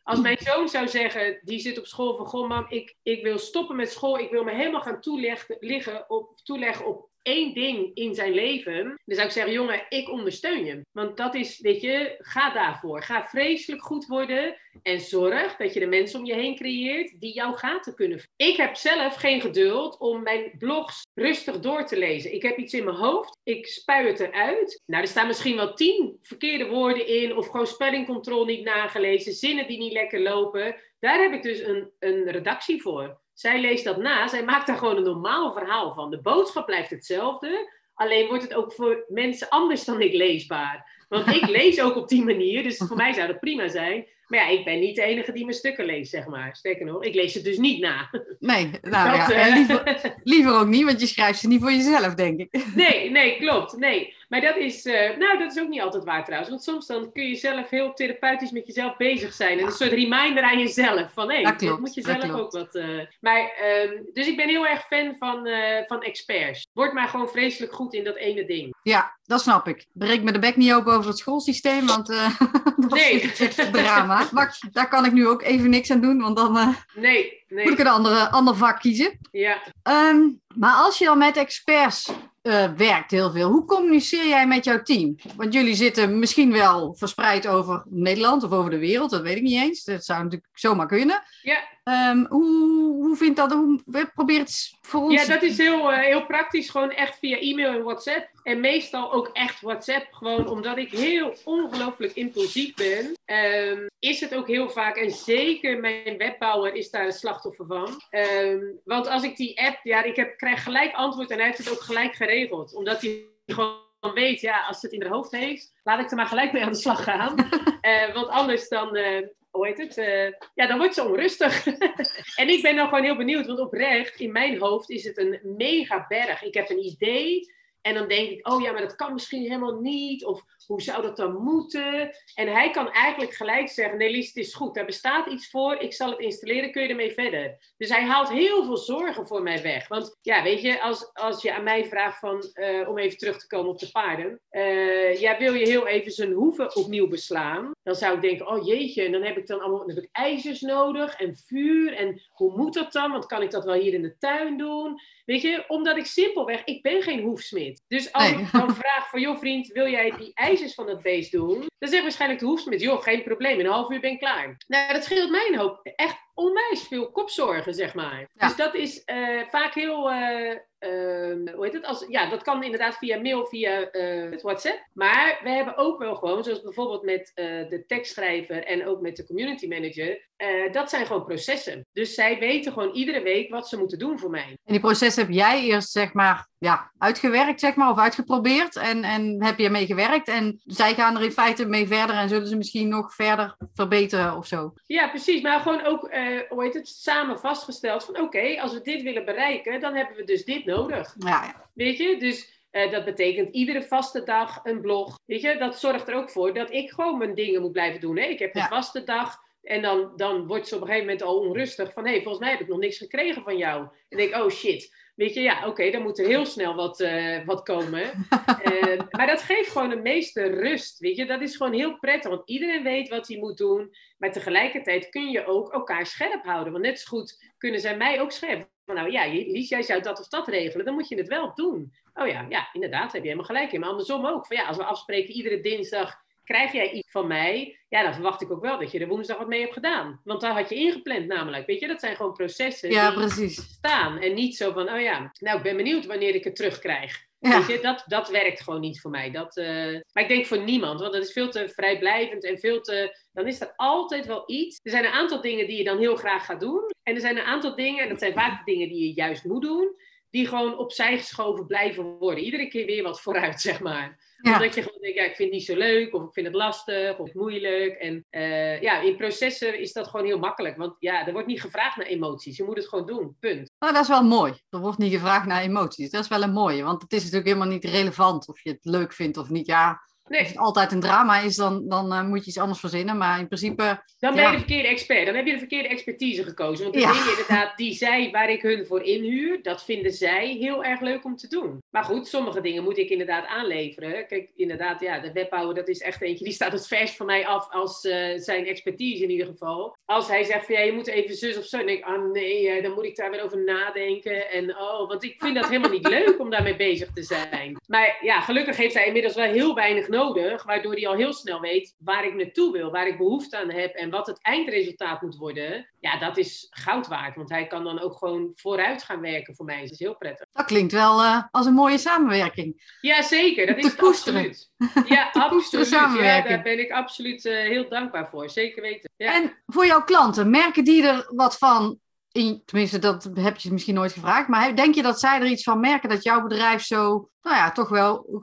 Als 0.03 0.19
mijn 0.19 0.37
zoon 0.39 0.69
zou 0.69 0.87
zeggen, 0.87 1.39
die 1.43 1.59
zit 1.59 1.77
op 1.77 1.85
school 1.85 2.15
van, 2.15 2.25
goh 2.25 2.47
mam, 2.47 2.65
ik, 2.69 2.95
ik 3.03 3.23
wil 3.23 3.37
stoppen 3.37 3.75
met 3.75 3.91
school. 3.91 4.19
Ik 4.19 4.29
wil 4.29 4.43
me 4.43 4.51
helemaal 4.51 4.81
gaan 4.81 5.01
toeleggen, 5.01 5.57
liggen 5.59 6.09
op, 6.09 6.39
toeleggen 6.43 6.85
op 6.85 7.11
één 7.23 7.53
ding 7.53 7.91
in 7.93 8.15
zijn 8.15 8.33
leven, 8.33 8.83
dan 9.05 9.15
zou 9.15 9.27
ik 9.27 9.33
zeggen, 9.33 9.53
jongen, 9.53 9.85
ik 9.89 10.09
ondersteun 10.09 10.65
je. 10.65 10.85
Want 10.91 11.17
dat 11.17 11.35
is, 11.35 11.59
weet 11.59 11.81
je, 11.81 12.15
ga 12.17 12.53
daarvoor. 12.53 13.01
Ga 13.03 13.23
vreselijk 13.23 13.83
goed 13.83 14.05
worden 14.05 14.57
en 14.81 14.99
zorg 14.99 15.55
dat 15.55 15.73
je 15.73 15.79
de 15.79 15.85
mensen 15.85 16.19
om 16.19 16.25
je 16.25 16.33
heen 16.33 16.55
creëert 16.55 17.19
die 17.19 17.33
jouw 17.33 17.53
gaten 17.53 17.95
kunnen. 17.95 18.21
Ik 18.35 18.55
heb 18.55 18.75
zelf 18.75 19.15
geen 19.15 19.41
geduld 19.41 19.99
om 19.99 20.23
mijn 20.23 20.51
blogs 20.57 21.01
rustig 21.13 21.59
door 21.59 21.85
te 21.85 21.97
lezen. 21.97 22.33
Ik 22.33 22.41
heb 22.41 22.57
iets 22.57 22.73
in 22.73 22.83
mijn 22.83 22.97
hoofd, 22.97 23.37
ik 23.43 23.67
spuit 23.67 24.19
het 24.19 24.29
eruit. 24.29 24.81
Nou, 24.85 25.01
er 25.01 25.09
staan 25.09 25.27
misschien 25.27 25.55
wel 25.55 25.73
tien 25.73 26.17
verkeerde 26.21 26.67
woorden 26.67 27.07
in 27.07 27.37
of 27.37 27.47
gewoon 27.47 27.67
spellingcontrole 27.67 28.45
niet 28.45 28.63
nagelezen, 28.63 29.33
zinnen 29.33 29.67
die 29.67 29.77
niet 29.77 29.93
lekker 29.93 30.19
lopen. 30.19 30.75
Daar 30.99 31.21
heb 31.21 31.33
ik 31.33 31.43
dus 31.43 31.59
een, 31.59 31.91
een 31.99 32.31
redactie 32.31 32.81
voor. 32.81 33.21
Zij 33.33 33.61
leest 33.61 33.83
dat 33.83 33.97
na, 33.97 34.27
zij 34.27 34.43
maakt 34.43 34.67
daar 34.67 34.77
gewoon 34.77 34.97
een 34.97 35.03
normaal 35.03 35.53
verhaal 35.53 35.93
van. 35.93 36.09
De 36.09 36.21
boodschap 36.21 36.65
blijft 36.65 36.89
hetzelfde, 36.89 37.73
alleen 37.93 38.27
wordt 38.27 38.43
het 38.43 38.53
ook 38.53 38.73
voor 38.73 39.05
mensen 39.07 39.49
anders 39.49 39.85
dan 39.85 40.01
ik 40.01 40.13
leesbaar. 40.13 41.05
Want 41.09 41.27
ik 41.27 41.47
lees 41.57 41.81
ook 41.81 41.95
op 41.95 42.07
die 42.07 42.23
manier, 42.23 42.63
dus 42.63 42.77
voor 42.77 42.97
mij 42.97 43.13
zou 43.13 43.27
dat 43.27 43.39
prima 43.39 43.67
zijn. 43.67 44.07
Maar 44.33 44.41
ja, 44.41 44.57
ik 44.57 44.65
ben 44.65 44.79
niet 44.79 44.95
de 44.95 45.01
enige 45.01 45.31
die 45.31 45.43
mijn 45.43 45.57
stukken 45.57 45.85
leest, 45.85 46.11
zeg 46.11 46.27
maar. 46.27 46.55
Sterker 46.55 46.85
nog, 46.85 47.03
ik 47.03 47.13
lees 47.13 47.33
ze 47.33 47.41
dus 47.41 47.57
niet 47.57 47.79
na. 47.79 48.09
Nee, 48.39 48.69
nou 48.81 49.15
ja, 49.15 49.47
uh... 49.47 49.55
liever, 49.55 50.01
liever, 50.23 50.53
ook 50.53 50.67
niet, 50.67 50.83
want 50.83 50.99
je 50.99 51.07
schrijft 51.07 51.39
ze 51.39 51.47
niet 51.47 51.61
voor 51.61 51.71
jezelf, 51.71 52.13
denk 52.13 52.39
ik. 52.39 52.65
Nee, 52.75 53.11
nee, 53.11 53.37
klopt. 53.37 53.77
Nee. 53.77 54.13
Maar 54.29 54.41
dat 54.41 54.57
is, 54.57 54.85
uh, 54.85 55.17
nou, 55.17 55.37
dat 55.37 55.55
is 55.55 55.61
ook 55.61 55.67
niet 55.67 55.81
altijd 55.81 56.03
waar 56.03 56.23
trouwens. 56.23 56.49
Want 56.49 56.63
soms 56.63 56.87
dan 56.87 57.11
kun 57.11 57.27
je 57.27 57.35
zelf 57.35 57.69
heel 57.69 57.93
therapeutisch 57.93 58.51
met 58.51 58.67
jezelf 58.67 58.97
bezig 58.97 59.33
zijn. 59.33 59.59
En 59.59 59.65
een 59.65 59.71
soort 59.71 59.91
reminder 59.91 60.43
aan 60.43 60.59
jezelf. 60.59 61.13
Van 61.13 61.29
hé, 61.29 61.41
hey, 61.41 61.55
dat 61.57 61.79
moet 61.79 61.93
je 61.93 62.01
zelf 62.01 62.31
ook 62.31 62.51
wat... 62.51 62.75
Uh... 62.75 62.99
Maar, 63.19 63.51
um, 63.83 64.09
dus 64.13 64.27
ik 64.27 64.35
ben 64.35 64.47
heel 64.47 64.67
erg 64.67 64.85
fan 64.85 65.15
van, 65.19 65.47
van 65.87 66.01
experts. 66.01 66.67
Word 66.73 66.93
maar 66.93 67.07
gewoon 67.07 67.29
vreselijk 67.29 67.73
goed 67.73 67.93
in 67.93 68.03
dat 68.03 68.15
ene 68.15 68.45
ding. 68.45 68.75
Ja, 68.83 69.17
dat 69.25 69.41
snap 69.41 69.67
ik. 69.67 69.85
Breek 69.91 70.23
me 70.23 70.31
de 70.31 70.39
bek 70.39 70.55
niet 70.55 70.73
open 70.73 70.93
over 70.93 71.09
het 71.09 71.17
schoolsysteem, 71.17 71.87
want 71.87 72.07
dat 72.77 72.89
nee. 72.89 73.21
is 73.21 73.39
echt 73.39 73.73
drama. 73.73 74.22
Maar 74.31 74.57
daar 74.71 74.87
kan 74.87 75.05
ik 75.05 75.11
nu 75.11 75.27
ook 75.27 75.41
even 75.41 75.69
niks 75.69 75.91
aan 75.91 76.01
doen, 76.01 76.21
want 76.21 76.35
dan 76.35 76.57
uh, 76.57 76.67
nee, 76.95 77.43
nee. 77.47 77.63
moet 77.63 77.73
ik 77.73 77.79
een 77.79 77.87
andere, 77.87 78.29
ander 78.29 78.55
vak 78.55 78.79
kiezen. 78.79 79.19
Ja. 79.31 79.57
Um, 79.83 80.41
maar 80.55 80.75
als 80.75 80.97
je 80.97 81.05
dan 81.05 81.17
met 81.17 81.37
experts 81.37 82.11
uh, 82.43 82.71
werkt 82.77 83.11
heel 83.11 83.31
veel, 83.31 83.49
hoe 83.49 83.65
communiceer 83.65 84.27
jij 84.27 84.47
met 84.47 84.65
jouw 84.65 84.81
team? 84.81 85.15
Want 85.35 85.53
jullie 85.53 85.75
zitten 85.75 86.19
misschien 86.19 86.51
wel 86.51 86.95
verspreid 86.97 87.47
over 87.47 87.85
Nederland 87.89 88.43
of 88.43 88.51
over 88.51 88.71
de 88.71 88.79
wereld, 88.79 89.09
dat 89.09 89.21
weet 89.21 89.37
ik 89.37 89.43
niet 89.43 89.61
eens. 89.61 89.83
Dat 89.83 90.05
zou 90.05 90.23
natuurlijk 90.23 90.49
zomaar 90.53 90.87
kunnen. 90.87 91.23
Ja. 91.41 91.57
Um, 91.83 92.25
hoe, 92.29 92.93
hoe 92.93 93.15
vindt 93.15 93.37
dat? 93.37 93.51
Hoe 93.51 93.79
probeer 94.13 94.39
het 94.39 94.73
voor 94.81 95.01
ons? 95.01 95.13
Ja, 95.13 95.33
dat 95.33 95.43
is 95.43 95.57
heel, 95.57 95.91
uh, 95.91 95.99
heel 95.99 96.25
praktisch. 96.25 96.69
Gewoon 96.69 96.91
echt 96.91 97.17
via 97.19 97.37
e-mail 97.37 97.73
en 97.73 97.83
WhatsApp. 97.83 98.29
En 98.43 98.59
meestal 98.59 99.13
ook 99.13 99.29
echt 99.33 99.61
WhatsApp. 99.61 100.13
Gewoon 100.13 100.47
omdat 100.47 100.77
ik 100.77 100.91
heel 100.91 101.35
ongelooflijk 101.43 102.13
impulsief 102.13 102.73
ben. 102.73 103.17
Um, 103.25 103.89
is 103.99 104.19
het 104.19 104.35
ook 104.35 104.47
heel 104.47 104.69
vaak. 104.69 104.95
En 104.95 105.11
zeker 105.11 105.79
mijn 105.79 106.17
webbouwer 106.17 106.73
is 106.73 106.89
daar 106.89 107.05
een 107.05 107.11
slachtoffer 107.11 107.65
van. 107.65 108.01
Um, 108.11 108.79
want 108.83 109.07
als 109.07 109.23
ik 109.23 109.35
die 109.37 109.61
app. 109.61 109.79
Ja, 109.83 110.03
ik 110.03 110.15
heb, 110.15 110.37
krijg 110.37 110.63
gelijk 110.63 110.93
antwoord. 110.93 111.31
En 111.31 111.37
hij 111.37 111.45
heeft 111.45 111.57
het 111.57 111.71
ook 111.71 111.81
gelijk 111.81 112.15
geregeld. 112.15 112.75
Omdat 112.75 113.01
hij 113.01 113.25
gewoon 113.45 113.81
weet, 114.13 114.41
ja, 114.41 114.65
als 114.65 114.81
het 114.81 114.91
in 114.91 115.01
haar 115.01 115.11
hoofd 115.11 115.31
heeft, 115.31 115.73
laat 115.83 115.99
ik 115.99 116.09
er 116.09 116.15
maar 116.15 116.25
gelijk 116.25 116.51
mee 116.51 116.63
aan 116.63 116.71
de 116.71 116.77
slag 116.77 117.03
gaan. 117.03 117.35
uh, 117.81 118.13
want 118.17 118.27
anders 118.27 118.69
dan, 118.69 118.97
uh, 118.97 119.27
hoe 119.53 119.67
heet 119.67 119.77
het? 119.77 119.97
Uh, 119.97 120.31
ja, 120.53 120.67
dan 120.67 120.77
wordt 120.77 120.93
ze 120.93 121.03
onrustig. 121.03 121.67
en 122.41 122.49
ik 122.49 122.61
ben 122.61 122.75
dan 122.75 122.87
gewoon 122.87 123.03
heel 123.03 123.17
benieuwd, 123.17 123.45
want 123.45 123.59
oprecht, 123.59 124.19
in 124.19 124.31
mijn 124.31 124.59
hoofd 124.59 124.89
is 124.89 125.03
het 125.03 125.17
een 125.17 125.39
mega 125.43 126.05
berg. 126.07 126.43
Ik 126.43 126.53
heb 126.53 126.69
een 126.69 126.85
idee. 126.85 127.53
En 127.83 127.93
dan 127.93 128.07
denk 128.07 128.29
ik, 128.29 128.47
oh 128.47 128.61
ja, 128.61 128.71
maar 128.71 128.81
dat 128.81 128.95
kan 128.95 129.13
misschien 129.13 129.41
helemaal 129.41 129.79
niet. 129.79 130.25
Of 130.25 130.43
hoe 130.65 130.81
zou 130.81 131.01
dat 131.01 131.17
dan 131.17 131.43
moeten? 131.43 132.15
En 132.35 132.47
hij 132.47 132.69
kan 132.71 132.91
eigenlijk 132.91 133.33
gelijk 133.33 133.69
zeggen, 133.69 133.97
nee 133.97 134.11
Lies, 134.11 134.27
het 134.27 134.35
is 134.35 134.53
goed. 134.53 134.75
Daar 134.75 134.85
bestaat 134.85 135.27
iets 135.27 135.49
voor. 135.49 135.75
Ik 135.75 135.93
zal 135.93 136.09
het 136.09 136.19
installeren. 136.19 136.71
Kun 136.71 136.81
je 136.81 136.87
ermee 136.87 137.13
verder? 137.13 137.73
Dus 137.77 137.89
hij 137.89 138.03
haalt 138.03 138.29
heel 138.29 138.63
veel 138.63 138.77
zorgen 138.77 139.27
voor 139.27 139.41
mij 139.41 139.61
weg. 139.61 139.87
Want 139.87 140.17
ja, 140.21 140.43
weet 140.43 140.61
je, 140.61 140.81
als, 140.81 141.13
als 141.13 141.41
je 141.41 141.53
aan 141.53 141.63
mij 141.63 141.85
vraagt 141.85 142.19
van, 142.19 142.51
uh, 142.53 142.89
om 142.89 142.97
even 142.97 143.17
terug 143.17 143.39
te 143.39 143.47
komen 143.47 143.71
op 143.71 143.79
de 143.79 143.91
paarden. 143.91 144.41
Uh, 144.51 145.19
ja, 145.19 145.37
wil 145.37 145.53
je 145.53 145.67
heel 145.67 145.87
even 145.87 146.11
zijn 146.11 146.31
hoeven 146.31 146.75
opnieuw 146.75 147.07
beslaan? 147.07 147.71
Dan 147.83 147.95
zou 147.95 148.15
ik 148.15 148.21
denken, 148.21 148.47
oh 148.47 148.65
jeetje, 148.65 149.03
en 149.03 149.11
dan 149.11 149.23
heb 149.23 149.37
ik 149.37 149.47
dan 149.47 149.59
allemaal 149.59 149.87
heb 149.87 149.97
ik 149.97 150.09
ijzers 150.11 150.61
nodig 150.61 151.15
en 151.15 151.35
vuur. 151.35 151.93
En 151.93 152.21
hoe 152.31 152.57
moet 152.57 152.73
dat 152.73 152.91
dan? 152.91 153.11
Want 153.11 153.25
kan 153.25 153.41
ik 153.41 153.51
dat 153.51 153.65
wel 153.65 153.73
hier 153.73 153.93
in 153.93 154.01
de 154.01 154.17
tuin 154.17 154.57
doen? 154.57 155.01
Weet 155.25 155.41
je, 155.41 155.63
omdat 155.67 155.97
ik 155.97 156.05
simpelweg, 156.05 156.63
ik 156.63 156.81
ben 156.81 157.01
geen 157.01 157.21
hoefsmid. 157.21 157.83
Dus 157.87 158.11
als 158.11 158.31
nee. 158.31 158.41
ik 158.41 158.51
dan 158.51 158.75
vraag 158.75 159.09
van, 159.09 159.21
joh 159.21 159.39
vriend, 159.39 159.67
wil 159.67 159.87
jij 159.87 160.13
die 160.17 160.31
ijzers 160.33 160.73
van 160.73 160.85
dat 160.85 161.01
beest 161.01 161.31
doen? 161.31 161.65
Dan 161.77 161.89
zegt 161.89 162.03
waarschijnlijk 162.03 162.39
de 162.39 162.45
hoefsmid, 162.45 162.81
joh, 162.81 163.01
geen 163.01 163.23
probleem, 163.23 163.59
in 163.59 163.65
een 163.65 163.71
half 163.71 163.91
uur 163.91 163.99
ben 163.99 164.11
ik 164.11 164.19
klaar. 164.19 164.55
Nou, 164.67 164.93
dat 164.93 165.03
scheelt 165.03 165.29
mij 165.29 165.47
een 165.51 165.57
hoop. 165.57 165.79
Echt 165.95 166.17
onwijs 166.33 166.87
veel 166.87 167.11
kopzorgen, 167.11 167.73
zeg 167.73 167.93
maar. 167.93 168.19
Ja. 168.33 168.47
Dus 168.47 168.55
dat 168.55 168.75
is 168.75 169.01
uh, 169.05 169.41
vaak 169.47 169.73
heel... 169.73 170.11
Uh, 170.11 170.49
uh, 170.79 171.53
hoe 171.53 171.63
heet 171.63 171.73
het? 171.73 171.85
Als, 171.85 172.05
ja, 172.09 172.29
dat 172.29 172.43
kan 172.43 172.63
inderdaad 172.63 172.97
via 172.97 173.19
mail, 173.19 173.45
via 173.45 173.87
het 174.31 174.41
WhatsApp. 174.41 174.87
Maar 174.93 175.39
we 175.43 175.49
hebben 175.49 175.77
ook 175.77 175.99
wel 175.99 176.15
gewoon, 176.15 176.43
zoals 176.43 176.61
bijvoorbeeld 176.61 177.03
met 177.03 177.31
de 177.69 177.83
tekstschrijver 177.87 178.63
en 178.63 178.87
ook 178.87 179.01
met 179.01 179.15
de 179.15 179.25
community 179.25 179.67
manager, 179.67 180.27
dat 180.71 180.89
zijn 180.89 181.05
gewoon 181.05 181.25
processen. 181.25 181.85
Dus 181.91 182.13
zij 182.13 182.39
weten 182.39 182.71
gewoon 182.71 182.93
iedere 182.93 183.21
week 183.21 183.49
wat 183.49 183.67
ze 183.67 183.77
moeten 183.77 183.99
doen 183.99 184.19
voor 184.19 184.29
mij. 184.29 184.47
En 184.47 184.73
die 184.73 184.79
processen 184.79 185.23
heb 185.23 185.31
jij 185.31 185.63
eerst, 185.63 185.91
zeg 185.91 186.13
maar, 186.13 186.47
ja, 186.63 186.91
uitgewerkt, 186.97 187.59
zeg 187.59 187.75
maar, 187.75 187.89
of 187.89 187.97
uitgeprobeerd 187.97 188.75
en, 188.75 189.03
en 189.03 189.43
heb 189.43 189.57
je 189.57 189.65
ermee 189.65 189.85
gewerkt 189.85 190.27
en 190.27 190.61
zij 190.65 190.93
gaan 190.93 191.15
er 191.15 191.23
in 191.23 191.31
feite 191.31 191.65
mee 191.65 191.87
verder 191.87 192.15
en 192.15 192.29
zullen 192.29 192.47
ze 192.47 192.55
misschien 192.55 192.87
nog 192.87 193.13
verder 193.13 193.57
verbeteren 193.73 194.37
of 194.37 194.47
zo? 194.47 194.73
Ja, 194.85 195.07
precies. 195.09 195.41
Maar 195.41 195.59
gewoon 195.59 195.85
ook, 195.85 196.13
uh, 196.13 196.39
hoe 196.49 196.63
heet 196.63 196.73
het, 196.73 196.87
samen 196.87 197.39
vastgesteld 197.39 198.03
van 198.05 198.13
oké, 198.13 198.23
okay, 198.23 198.57
als 198.57 198.73
we 198.73 198.81
dit 198.81 199.01
willen 199.01 199.25
bereiken, 199.25 199.79
dan 199.79 199.95
hebben 199.95 200.15
we 200.15 200.23
dus 200.23 200.45
dit 200.45 200.65
nodig. 200.65 201.15
Ja, 201.17 201.43
ja. 201.43 201.69
Weet 201.73 201.97
je, 201.97 202.17
dus 202.19 202.67
uh, 202.71 202.91
dat 202.91 203.05
betekent 203.05 203.55
iedere 203.55 203.83
vaste 203.83 204.23
dag 204.23 204.59
een 204.63 204.81
blog. 204.81 205.19
Weet 205.25 205.41
je, 205.41 205.57
dat 205.57 205.79
zorgt 205.79 206.07
er 206.07 206.15
ook 206.15 206.29
voor 206.29 206.53
dat 206.53 206.71
ik 206.71 206.89
gewoon 206.91 207.17
mijn 207.17 207.35
dingen 207.35 207.61
moet 207.61 207.71
blijven 207.71 208.01
doen. 208.01 208.17
Hè? 208.17 208.25
Ik 208.25 208.39
heb 208.39 208.55
een 208.55 208.61
ja. 208.61 208.67
vaste 208.67 209.03
dag. 209.03 209.41
En 209.61 209.81
dan, 209.81 210.13
dan 210.15 210.47
wordt 210.47 210.67
ze 210.67 210.75
op 210.75 210.81
een 210.81 210.87
gegeven 210.87 211.07
moment 211.07 211.25
al 211.25 211.39
onrustig 211.39 211.93
van... 211.93 212.03
hé, 212.03 212.11
hey, 212.11 212.21
volgens 212.21 212.43
mij 212.43 212.51
heb 212.51 212.59
ik 212.59 212.67
nog 212.67 212.79
niks 212.79 212.97
gekregen 212.97 213.43
van 213.43 213.57
jou. 213.57 213.87
En 214.09 214.17
denk 214.17 214.29
ik, 214.29 214.41
oh 214.41 214.49
shit. 214.49 215.02
Weet 215.15 215.33
je, 215.33 215.41
ja, 215.41 215.57
oké, 215.57 215.67
okay, 215.67 215.91
dan 215.91 216.01
moet 216.01 216.19
er 216.19 216.25
heel 216.25 216.45
snel 216.45 216.75
wat, 216.75 216.99
uh, 216.99 217.45
wat 217.45 217.63
komen. 217.63 218.01
uh, 218.01 218.99
maar 219.17 219.27
dat 219.27 219.41
geeft 219.41 219.71
gewoon 219.71 219.89
de 219.89 219.95
meeste 219.95 220.43
rust, 220.43 220.99
weet 220.99 221.15
je. 221.15 221.25
Dat 221.25 221.41
is 221.41 221.55
gewoon 221.55 221.73
heel 221.73 221.99
prettig, 221.99 222.29
want 222.29 222.49
iedereen 222.49 222.83
weet 222.83 223.09
wat 223.09 223.27
hij 223.27 223.37
moet 223.37 223.57
doen. 223.57 223.95
Maar 224.17 224.31
tegelijkertijd 224.31 225.09
kun 225.09 225.29
je 225.29 225.45
ook 225.45 225.73
elkaar 225.73 226.05
scherp 226.05 226.43
houden. 226.43 226.71
Want 226.73 226.85
net 226.85 226.99
zo 226.99 227.07
goed 227.07 227.51
kunnen 227.57 227.79
zij 227.79 227.97
mij 227.97 228.21
ook 228.21 228.31
scherp. 228.31 228.69
Van, 228.85 228.95
nou 228.95 229.11
ja, 229.11 229.27
Lies, 229.27 229.69
jij 229.69 229.81
zou 229.81 230.01
dat 230.01 230.19
of 230.19 230.27
dat 230.27 230.47
regelen, 230.47 230.85
dan 230.85 230.93
moet 230.93 231.07
je 231.07 231.15
het 231.15 231.27
wel 231.27 231.53
doen. 231.53 231.93
Oh 232.13 232.27
ja, 232.27 232.45
ja, 232.49 232.69
inderdaad, 232.73 233.11
heb 233.11 233.21
je 233.21 233.27
helemaal 233.29 233.45
gelijk 233.45 233.71
in. 233.71 233.79
Maar 233.79 233.89
andersom 233.89 234.25
ook. 234.25 234.47
Van 234.47 234.57
ja, 234.57 234.65
als 234.65 234.77
we 234.77 234.83
afspreken 234.83 235.33
iedere 235.33 235.59
dinsdag 235.59 236.22
krijg 236.43 236.71
jij 236.71 236.91
iets 236.91 237.11
van 237.11 237.27
mij, 237.27 237.79
ja, 237.89 238.03
dan 238.03 238.13
verwacht 238.13 238.41
ik 238.41 238.51
ook 238.51 238.61
wel 238.61 238.79
dat 238.79 238.91
je 238.91 238.99
er 238.99 239.07
woensdag 239.07 239.37
wat 239.37 239.47
mee 239.47 239.61
hebt 239.61 239.73
gedaan. 239.73 240.21
Want 240.23 240.41
daar 240.41 240.53
had 240.53 240.69
je 240.69 240.75
ingepland 240.75 241.27
namelijk. 241.27 241.65
Weet 241.65 241.79
je, 241.79 241.87
dat 241.87 241.99
zijn 241.99 242.15
gewoon 242.15 242.33
processen 242.33 242.89
ja, 242.89 243.09
die 243.09 243.19
precies. 243.19 243.55
staan. 243.55 244.19
En 244.19 244.33
niet 244.33 244.55
zo 244.55 244.71
van, 244.71 244.89
oh 244.89 245.01
ja, 245.01 245.31
nou, 245.39 245.57
ik 245.57 245.63
ben 245.63 245.77
benieuwd 245.77 246.05
wanneer 246.05 246.35
ik 246.35 246.43
het 246.43 246.55
terugkrijg. 246.55 247.25
Ja. 247.39 247.57
Weet 247.57 247.67
je, 247.67 247.79
dat, 247.81 248.03
dat 248.07 248.29
werkt 248.29 248.61
gewoon 248.61 248.79
niet 248.79 249.01
voor 249.01 249.11
mij. 249.11 249.31
Dat, 249.31 249.57
uh... 249.57 249.65
Maar 250.13 250.23
ik 250.23 250.27
denk 250.27 250.45
voor 250.45 250.61
niemand, 250.61 250.99
want 250.99 251.13
dat 251.13 251.23
is 251.23 251.31
veel 251.31 251.49
te 251.49 251.69
vrijblijvend 251.69 252.43
en 252.43 252.59
veel 252.59 252.81
te... 252.81 253.17
Dan 253.33 253.47
is 253.47 253.61
er 253.61 253.73
altijd 253.75 254.25
wel 254.25 254.43
iets. 254.45 254.79
Er 254.83 254.91
zijn 254.91 255.05
een 255.05 255.11
aantal 255.11 255.41
dingen 255.41 255.67
die 255.67 255.77
je 255.77 255.83
dan 255.83 255.97
heel 255.97 256.15
graag 256.15 256.45
gaat 256.45 256.59
doen. 256.59 256.91
En 257.03 257.15
er 257.15 257.21
zijn 257.21 257.37
een 257.37 257.43
aantal 257.43 257.75
dingen, 257.75 258.03
en 258.03 258.09
dat 258.09 258.19
zijn 258.19 258.33
vaak 258.33 258.57
de 258.57 258.71
dingen 258.71 258.89
die 258.89 259.07
je 259.07 259.13
juist 259.13 259.43
moet 259.43 259.61
doen, 259.61 259.95
die 260.33 260.47
gewoon 260.47 260.77
opzij 260.77 261.17
geschoven 261.17 261.65
blijven 261.65 262.03
worden. 262.03 262.43
Iedere 262.43 262.67
keer 262.67 262.85
weer 262.85 263.03
wat 263.03 263.21
vooruit, 263.21 263.61
zeg 263.61 263.79
maar. 263.79 264.35
Ja. 264.37 264.53
Omdat 264.53 264.75
je 264.75 264.81
gewoon 264.81 265.01
denkt, 265.01 265.17
ja, 265.17 265.23
ik 265.23 265.35
vind 265.35 265.49
het 265.49 265.57
niet 265.57 265.67
zo 265.67 265.75
leuk, 265.75 266.13
of 266.13 266.23
ik 266.23 266.33
vind 266.33 266.45
het 266.45 266.55
lastig, 266.55 267.17
of 267.17 267.33
moeilijk. 267.33 267.93
En 267.93 268.25
uh, 268.31 268.81
ja, 268.81 269.01
in 269.01 269.15
processen 269.15 269.79
is 269.79 269.93
dat 269.93 270.07
gewoon 270.07 270.25
heel 270.25 270.39
makkelijk. 270.39 270.77
Want 270.77 270.95
ja, 270.99 271.27
er 271.27 271.31
wordt 271.31 271.47
niet 271.47 271.61
gevraagd 271.61 271.97
naar 271.97 272.05
emoties. 272.05 272.57
Je 272.57 272.63
moet 272.63 272.75
het 272.75 272.87
gewoon 272.87 273.05
doen, 273.05 273.35
punt. 273.39 273.71
Nou, 273.79 273.93
dat 273.93 274.01
is 274.01 274.07
wel 274.07 274.23
mooi. 274.23 274.53
Er 274.69 274.79
wordt 274.79 274.97
niet 274.97 275.13
gevraagd 275.13 275.45
naar 275.45 275.61
emoties. 275.61 276.09
Dat 276.09 276.23
is 276.23 276.29
wel 276.29 276.43
een 276.43 276.53
mooie, 276.53 276.83
want 276.83 277.01
het 277.01 277.13
is 277.13 277.19
natuurlijk 277.19 277.47
helemaal 277.47 277.73
niet 277.73 277.85
relevant 277.85 278.47
of 278.47 278.63
je 278.63 278.69
het 278.69 278.85
leuk 278.85 279.13
vindt 279.13 279.37
of 279.37 279.49
niet. 279.49 279.67
Ja, 279.67 280.01
Nee. 280.27 280.39
Als 280.39 280.49
het 280.49 280.57
altijd 280.57 280.91
een 280.91 280.99
drama 280.99 281.39
is, 281.39 281.55
dan, 281.55 281.89
dan 281.89 282.13
uh, 282.13 282.23
moet 282.23 282.39
je 282.39 282.47
iets 282.47 282.59
anders 282.59 282.79
verzinnen. 282.79 283.17
Maar 283.17 283.39
in 283.39 283.47
principe. 283.47 284.03
Dan 284.19 284.35
ben 284.35 284.43
je 284.43 284.51
de 284.51 284.57
verkeerde 284.57 284.87
expert. 284.87 285.25
Dan 285.25 285.35
heb 285.35 285.45
je 285.45 285.51
de 285.51 285.57
verkeerde 285.57 285.87
expertise 285.87 286.43
gekozen. 286.43 286.83
Want 286.83 286.95
de 286.95 287.11
dingen 287.11 287.29
inderdaad 287.29 287.77
die 287.77 287.93
zij, 287.93 288.31
waar 288.31 288.49
ik 288.49 288.61
hun 288.61 288.85
voor 288.85 289.03
inhuur, 289.03 289.59
dat 289.61 289.83
vinden 289.83 290.11
zij 290.11 290.57
heel 290.59 290.83
erg 290.83 291.01
leuk 291.01 291.25
om 291.25 291.35
te 291.35 291.47
doen. 291.47 291.81
Maar 291.89 292.03
goed, 292.03 292.27
sommige 292.27 292.61
dingen 292.61 292.83
moet 292.83 292.97
ik 292.97 293.09
inderdaad 293.09 293.45
aanleveren. 293.45 294.27
Kijk, 294.27 294.51
inderdaad, 294.55 295.01
ja, 295.01 295.19
de 295.19 295.31
webbouwer, 295.31 295.75
dat 295.75 295.87
is 295.87 296.01
echt 296.01 296.21
eentje. 296.21 296.43
Die 296.43 296.53
staat 296.53 296.71
het 296.71 296.87
vers 296.87 297.15
van 297.15 297.25
mij 297.25 297.47
af 297.47 297.67
als 297.71 298.05
uh, 298.05 298.13
zijn 298.35 298.65
expertise 298.65 299.23
in 299.23 299.29
ieder 299.29 299.47
geval. 299.47 299.95
Als 300.05 300.27
hij 300.27 300.43
zegt 300.43 300.65
van 300.65 300.75
ja, 300.75 300.81
je 300.81 300.93
moet 300.93 301.07
even 301.07 301.35
zus 301.35 301.57
of 301.57 301.65
zo. 301.65 301.77
Dan 301.77 301.85
denk 301.85 301.99
ik, 301.99 302.05
ah 302.05 302.31
nee, 302.31 302.81
dan 302.81 302.93
moet 302.93 303.05
ik 303.05 303.15
daar 303.15 303.31
weer 303.31 303.43
over 303.43 303.63
nadenken. 303.63 304.51
En 304.51 304.77
oh, 304.77 305.07
want 305.07 305.23
ik 305.23 305.35
vind 305.37 305.55
dat 305.55 305.67
helemaal 305.67 305.89
niet 305.89 306.07
leuk 306.07 306.39
om 306.39 306.49
daarmee 306.49 306.75
bezig 306.75 307.09
te 307.13 307.23
zijn. 307.23 307.77
Maar 307.87 308.17
ja, 308.21 308.41
gelukkig 308.41 308.77
heeft 308.77 308.93
hij 308.93 309.05
inmiddels 309.05 309.35
wel 309.35 309.51
heel 309.51 309.75
weinig 309.75 310.07
nodig, 310.13 310.63
waardoor 310.63 310.93
hij 310.93 311.07
al 311.07 311.15
heel 311.15 311.33
snel 311.33 311.59
weet 311.59 311.95
waar 311.97 312.25
ik 312.25 312.35
naartoe 312.35 312.71
wil, 312.71 312.91
waar 312.91 313.07
ik 313.07 313.17
behoefte 313.17 313.57
aan 313.57 313.71
heb 313.71 313.93
en 313.93 314.09
wat 314.09 314.27
het 314.27 314.41
eindresultaat 314.41 315.21
moet 315.21 315.35
worden. 315.35 315.89
Ja, 315.99 316.17
dat 316.17 316.37
is 316.37 316.67
goud 316.69 317.07
waard, 317.07 317.35
want 317.35 317.49
hij 317.49 317.67
kan 317.67 317.83
dan 317.83 317.99
ook 317.99 318.17
gewoon 318.17 318.51
vooruit 318.55 319.03
gaan 319.03 319.21
werken 319.21 319.55
voor 319.55 319.65
mij. 319.65 319.81
Dat 319.81 319.91
is 319.91 319.99
heel 319.99 320.17
prettig. 320.17 320.47
Dat 320.51 320.65
klinkt 320.65 320.91
wel 320.91 321.21
uh, 321.21 321.43
als 321.51 321.65
een 321.65 321.73
mooie 321.73 321.97
samenwerking. 321.97 322.97
Ja, 323.01 323.21
zeker. 323.21 323.65
Dat 323.67 323.77
is 323.77 323.85
het 323.85 324.01
absoluut. 324.01 324.71
Ja, 325.05 325.29
absoluut. 325.31 325.89
Ja, 325.89 326.41
daar 326.41 326.61
ben 326.61 326.79
ik 326.79 326.91
absoluut 326.91 327.45
uh, 327.45 327.53
heel 327.53 327.89
dankbaar 327.89 328.29
voor. 328.29 328.49
Zeker 328.49 328.81
weten. 328.81 329.09
Ja. 329.15 329.33
En 329.33 329.63
voor 329.65 329.85
jouw 329.85 330.03
klanten, 330.03 330.49
merken 330.49 330.83
die 330.83 331.07
er 331.07 331.31
wat 331.35 331.57
van 331.57 331.99
in, 332.33 332.61
tenminste, 332.65 332.99
dat 332.99 333.29
heb 333.33 333.57
je 333.57 333.71
misschien 333.71 333.95
nooit 333.95 334.11
gevraagd. 334.11 334.47
Maar 334.47 334.75
denk 334.75 334.95
je 334.95 335.01
dat 335.01 335.19
zij 335.19 335.39
er 335.39 335.47
iets 335.47 335.63
van 335.63 335.79
merken 335.79 336.09
dat 336.09 336.23
jouw 336.23 336.41
bedrijf 336.41 336.83
zo, 336.83 337.29
nou 337.41 337.55
ja, 337.55 337.71
toch 337.71 337.89
wel 337.89 338.41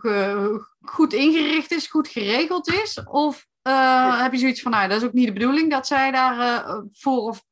goed 0.81 1.13
ingericht 1.13 1.73
is, 1.73 1.87
goed 1.87 2.09
geregeld 2.09 2.69
is? 2.69 3.03
Of 3.05 3.47
uh, 3.63 4.23
heb 4.23 4.33
je 4.33 4.39
zoiets 4.39 4.63
van, 4.63 4.71
nou, 4.71 4.89
dat 4.89 5.03
is 5.03 5.07
ook 5.07 5.13
niet 5.13 5.27
de 5.27 5.33
bedoeling 5.33 5.71
dat 5.71 5.87
zij 5.87 6.11
daar 6.11 6.39
uh, 6.39 6.79
voor 6.93 7.23
of 7.23 7.43